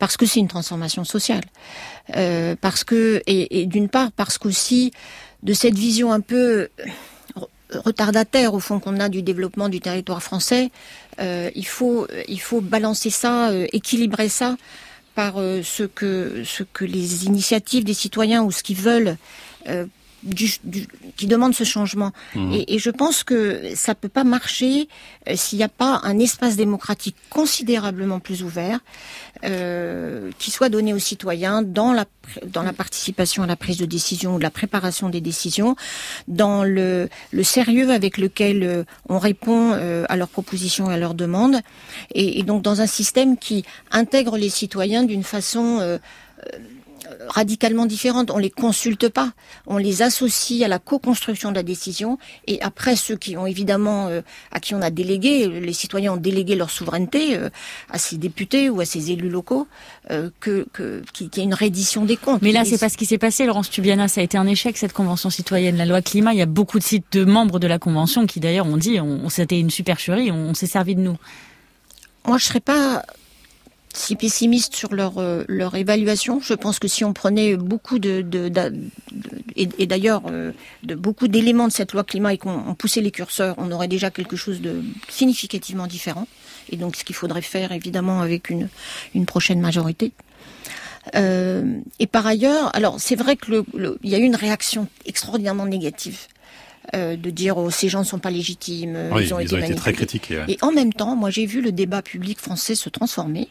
parce 0.00 0.16
que 0.16 0.26
c'est 0.26 0.40
une 0.40 0.48
transformation 0.48 1.04
sociale. 1.04 1.44
Euh, 2.16 2.56
parce 2.60 2.82
que 2.82 3.22
et, 3.26 3.60
et 3.60 3.66
d'une 3.66 3.88
part 3.88 4.10
parce 4.10 4.38
qu'aussi 4.38 4.92
de 5.42 5.52
cette 5.52 5.74
vision 5.76 6.12
un 6.12 6.20
peu 6.20 6.68
retardataire 7.70 8.54
au 8.54 8.60
fond 8.60 8.78
qu'on 8.80 8.98
a 9.00 9.08
du 9.08 9.22
développement 9.22 9.68
du 9.68 9.80
territoire 9.80 10.22
français, 10.22 10.70
euh, 11.20 11.50
il 11.54 11.66
faut 11.66 12.06
il 12.28 12.40
faut 12.40 12.60
balancer 12.60 13.10
ça, 13.10 13.50
euh, 13.50 13.66
équilibrer 13.72 14.28
ça 14.28 14.56
par 15.14 15.34
ce 15.36 15.84
que 15.84 16.42
ce 16.44 16.62
que 16.62 16.84
les 16.84 17.24
initiatives 17.24 17.84
des 17.84 17.94
citoyens 17.94 18.42
ou 18.42 18.50
ce 18.52 18.62
qu'ils 18.62 18.76
veulent 18.76 19.16
qui 21.16 21.26
demande 21.26 21.54
ce 21.54 21.64
changement. 21.64 22.12
Mmh. 22.34 22.54
Et, 22.68 22.78
je 22.78 22.90
pense 22.90 23.24
que 23.24 23.74
ça 23.74 23.94
peut 23.94 24.08
pas 24.08 24.24
marcher 24.24 24.88
euh, 25.28 25.36
s'il 25.36 25.58
n'y 25.58 25.64
a 25.64 25.68
pas 25.68 26.00
un 26.04 26.18
espace 26.18 26.56
démocratique 26.56 27.16
considérablement 27.30 28.20
plus 28.20 28.42
ouvert, 28.42 28.80
euh, 29.44 30.30
qui 30.38 30.50
soit 30.50 30.68
donné 30.68 30.92
aux 30.92 30.98
citoyens 30.98 31.62
dans 31.62 31.92
la 31.92 32.04
dans 32.44 32.62
la 32.62 32.72
participation 32.72 33.42
à 33.42 33.46
la 33.46 33.56
prise 33.56 33.76
de 33.78 33.86
décision 33.86 34.36
ou 34.36 34.38
la 34.38 34.50
préparation 34.50 35.08
des 35.08 35.20
décisions, 35.20 35.76
dans 36.28 36.64
le, 36.64 37.08
le 37.30 37.42
sérieux 37.42 37.90
avec 37.90 38.18
lequel 38.18 38.62
euh, 38.62 38.84
on 39.08 39.18
répond 39.18 39.72
euh, 39.72 40.04
à 40.08 40.16
leurs 40.16 40.28
propositions 40.28 40.90
et 40.90 40.94
à 40.94 40.98
leurs 40.98 41.14
demandes, 41.14 41.60
et, 42.14 42.38
et, 42.38 42.42
donc 42.42 42.62
dans 42.62 42.80
un 42.80 42.86
système 42.86 43.36
qui 43.36 43.64
intègre 43.90 44.36
les 44.36 44.50
citoyens 44.50 45.04
d'une 45.04 45.24
façon 45.24 45.78
euh, 45.80 45.98
radicalement 47.28 47.86
différentes. 47.86 48.30
On 48.30 48.38
les 48.38 48.50
consulte 48.50 49.08
pas, 49.08 49.32
on 49.66 49.78
les 49.78 50.02
associe 50.02 50.62
à 50.62 50.68
la 50.68 50.78
co-construction 50.78 51.50
de 51.50 51.56
la 51.56 51.62
décision. 51.62 52.18
Et 52.46 52.60
après, 52.62 52.96
ceux 52.96 53.16
qui 53.16 53.36
ont 53.36 53.46
évidemment, 53.46 54.08
euh, 54.08 54.20
à 54.52 54.60
qui 54.60 54.74
on 54.74 54.82
a 54.82 54.90
délégué, 54.90 55.48
les 55.48 55.72
citoyens 55.72 56.14
ont 56.14 56.16
délégué 56.16 56.54
leur 56.54 56.70
souveraineté 56.70 57.36
euh, 57.36 57.50
à 57.90 57.98
ces 57.98 58.16
députés 58.16 58.70
ou 58.70 58.80
à 58.80 58.84
ces 58.84 59.10
élus 59.10 59.30
locaux, 59.30 59.66
euh, 60.10 60.30
que, 60.40 60.66
que 60.72 61.02
qu'il 61.12 61.28
y 61.36 61.40
ait 61.40 61.44
une 61.44 61.54
reddition 61.54 62.04
des 62.04 62.16
comptes. 62.16 62.42
Mais 62.42 62.52
là, 62.52 62.64
c'est 62.64 62.78
pas 62.78 62.88
ce 62.88 62.96
qui 62.96 63.06
s'est 63.06 63.18
passé, 63.18 63.46
Laurence 63.46 63.70
Tubiana. 63.70 64.08
Ça 64.08 64.20
a 64.20 64.24
été 64.24 64.38
un 64.38 64.46
échec 64.46 64.76
cette 64.76 64.92
convention 64.92 65.30
citoyenne, 65.30 65.76
la 65.76 65.86
loi 65.86 66.02
climat. 66.02 66.32
Il 66.32 66.38
y 66.38 66.42
a 66.42 66.46
beaucoup 66.46 66.78
de 66.78 66.84
sites 66.84 67.12
de 67.12 67.24
membres 67.24 67.58
de 67.58 67.66
la 67.66 67.78
convention 67.78 68.26
qui 68.26 68.40
d'ailleurs 68.40 68.66
ont 68.66 68.76
dit, 68.76 69.00
on, 69.00 69.28
c'était 69.28 69.58
une 69.58 69.70
supercherie, 69.70 70.30
on, 70.30 70.50
on 70.50 70.54
s'est 70.54 70.66
servi 70.66 70.94
de 70.94 71.00
nous. 71.00 71.16
Moi, 72.26 72.38
je 72.38 72.44
serais 72.44 72.60
pas 72.60 73.04
si 73.96 74.14
pessimistes 74.14 74.76
sur 74.76 74.94
leur 74.94 75.18
euh, 75.18 75.44
leur 75.48 75.74
évaluation. 75.74 76.40
Je 76.40 76.52
pense 76.52 76.78
que 76.78 76.86
si 76.86 77.02
on 77.04 77.12
prenait 77.12 77.56
beaucoup 77.56 77.98
de, 77.98 78.20
de, 78.20 78.50
et, 79.56 79.86
d'ailleurs 79.86 80.22
euh, 80.26 80.52
de 80.82 80.94
beaucoup 80.94 81.28
d'éléments 81.28 81.66
de 81.66 81.72
cette 81.72 81.92
loi 81.92 82.04
climat 82.04 82.34
et 82.34 82.38
qu'on 82.38 82.74
poussait 82.74 83.00
les 83.00 83.10
curseurs, 83.10 83.54
on 83.58 83.72
aurait 83.72 83.88
déjà 83.88 84.10
quelque 84.10 84.36
chose 84.36 84.60
de 84.60 84.82
significativement 85.08 85.86
différent. 85.86 86.28
Et 86.70 86.76
donc 86.76 86.96
ce 86.96 87.04
qu'il 87.04 87.16
faudrait 87.16 87.42
faire 87.42 87.72
évidemment 87.72 88.20
avec 88.20 88.50
une 88.50 88.68
une 89.14 89.24
prochaine 89.24 89.60
majorité. 89.60 90.12
Euh, 91.14 91.78
et 91.98 92.06
par 92.06 92.26
ailleurs, 92.26 92.74
alors 92.76 92.96
c'est 92.98 93.16
vrai 93.16 93.36
que 93.36 93.50
le, 93.72 93.98
il 94.02 94.10
y 94.10 94.14
a 94.14 94.18
eu 94.18 94.24
une 94.24 94.36
réaction 94.36 94.88
extraordinairement 95.06 95.64
négative 95.64 96.18
euh, 96.94 97.16
de 97.16 97.30
dire 97.30 97.56
oh, 97.56 97.70
ces 97.70 97.88
gens 97.88 98.00
ne 98.00 98.04
sont 98.04 98.18
pas 98.18 98.30
légitimes, 98.30 98.98
ils 99.20 99.32
ont, 99.32 99.38
été, 99.38 99.74
très 99.74 99.92
critiqués. 99.92 100.42
Et 100.48 100.58
en 100.60 100.72
même 100.72 100.92
temps, 100.92 101.16
moi 101.16 101.30
j'ai 101.30 101.46
vu 101.46 101.62
le 101.62 101.72
débat 101.72 102.02
public 102.02 102.38
français 102.38 102.74
se 102.74 102.90
transformer. 102.90 103.48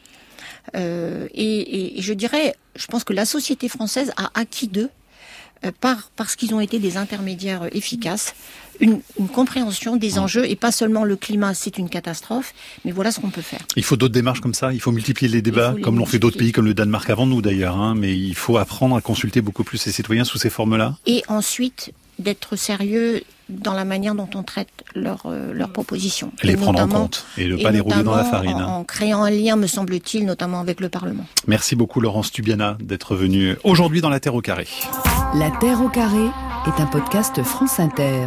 Euh, 0.74 1.28
et, 1.32 1.98
et, 1.98 2.02
je 2.02 2.12
dirais, 2.12 2.54
je 2.74 2.86
pense 2.86 3.04
que 3.04 3.12
la 3.12 3.24
société 3.24 3.68
française 3.68 4.12
a 4.16 4.30
acquis 4.34 4.68
d'eux, 4.68 4.90
euh, 5.64 5.70
par, 5.80 6.10
parce 6.16 6.36
qu'ils 6.36 6.54
ont 6.54 6.60
été 6.60 6.78
des 6.78 6.96
intermédiaires 6.96 7.68
efficaces, 7.72 8.34
une, 8.78 9.00
une, 9.18 9.28
compréhension 9.28 9.96
des 9.96 10.18
enjeux 10.18 10.48
et 10.48 10.54
pas 10.54 10.70
seulement 10.70 11.04
le 11.04 11.16
climat, 11.16 11.54
c'est 11.54 11.78
une 11.78 11.88
catastrophe, 11.88 12.52
mais 12.84 12.92
voilà 12.92 13.10
ce 13.10 13.20
qu'on 13.20 13.30
peut 13.30 13.40
faire. 13.40 13.60
Il 13.74 13.82
faut 13.82 13.96
d'autres 13.96 14.12
démarches 14.12 14.40
comme 14.40 14.52
ça, 14.52 14.74
il 14.74 14.80
faut 14.80 14.92
multiplier 14.92 15.32
les 15.32 15.40
débats, 15.40 15.74
comme 15.82 15.98
l'ont 15.98 16.04
fait 16.04 16.18
d'autres 16.18 16.36
pays 16.36 16.52
comme 16.52 16.66
le 16.66 16.74
Danemark 16.74 17.08
avant 17.08 17.26
nous 17.26 17.40
d'ailleurs, 17.40 17.76
hein, 17.76 17.94
mais 17.96 18.14
il 18.14 18.34
faut 18.34 18.58
apprendre 18.58 18.96
à 18.96 19.00
consulter 19.00 19.40
beaucoup 19.40 19.64
plus 19.64 19.84
les 19.86 19.92
citoyens 19.92 20.24
sous 20.24 20.36
ces 20.36 20.50
formes-là. 20.50 20.96
Et 21.06 21.22
ensuite, 21.28 21.92
d'être 22.18 22.56
sérieux 22.56 23.22
dans 23.48 23.74
la 23.74 23.84
manière 23.84 24.14
dont 24.14 24.28
on 24.34 24.42
traite 24.42 24.68
leurs 24.94 25.26
euh, 25.26 25.52
leurs 25.52 25.70
propositions. 25.70 26.32
Les 26.42 26.56
prendre 26.56 26.80
en 26.80 26.88
compte 26.88 27.24
et 27.38 27.46
ne 27.46 27.56
pas 27.56 27.70
les 27.70 27.80
rouler 27.80 28.02
dans 28.02 28.16
la 28.16 28.24
farine. 28.24 28.54
En, 28.54 28.78
en 28.78 28.84
créant 28.84 29.22
un 29.22 29.30
lien, 29.30 29.56
me 29.56 29.66
semble-t-il, 29.66 30.24
notamment 30.26 30.60
avec 30.60 30.80
le 30.80 30.88
Parlement. 30.88 31.24
Merci 31.46 31.76
beaucoup 31.76 32.00
Laurence 32.00 32.32
Tubiana 32.32 32.76
d'être 32.80 33.14
venue 33.14 33.54
aujourd'hui 33.62 34.00
dans 34.00 34.10
La 34.10 34.18
Terre 34.20 34.34
au 34.34 34.40
Carré. 34.40 34.66
La 35.34 35.50
Terre 35.50 35.80
au 35.80 35.88
Carré 35.88 36.26
est 36.66 36.80
un 36.80 36.86
podcast 36.86 37.42
France 37.42 37.78
Inter. 37.78 38.26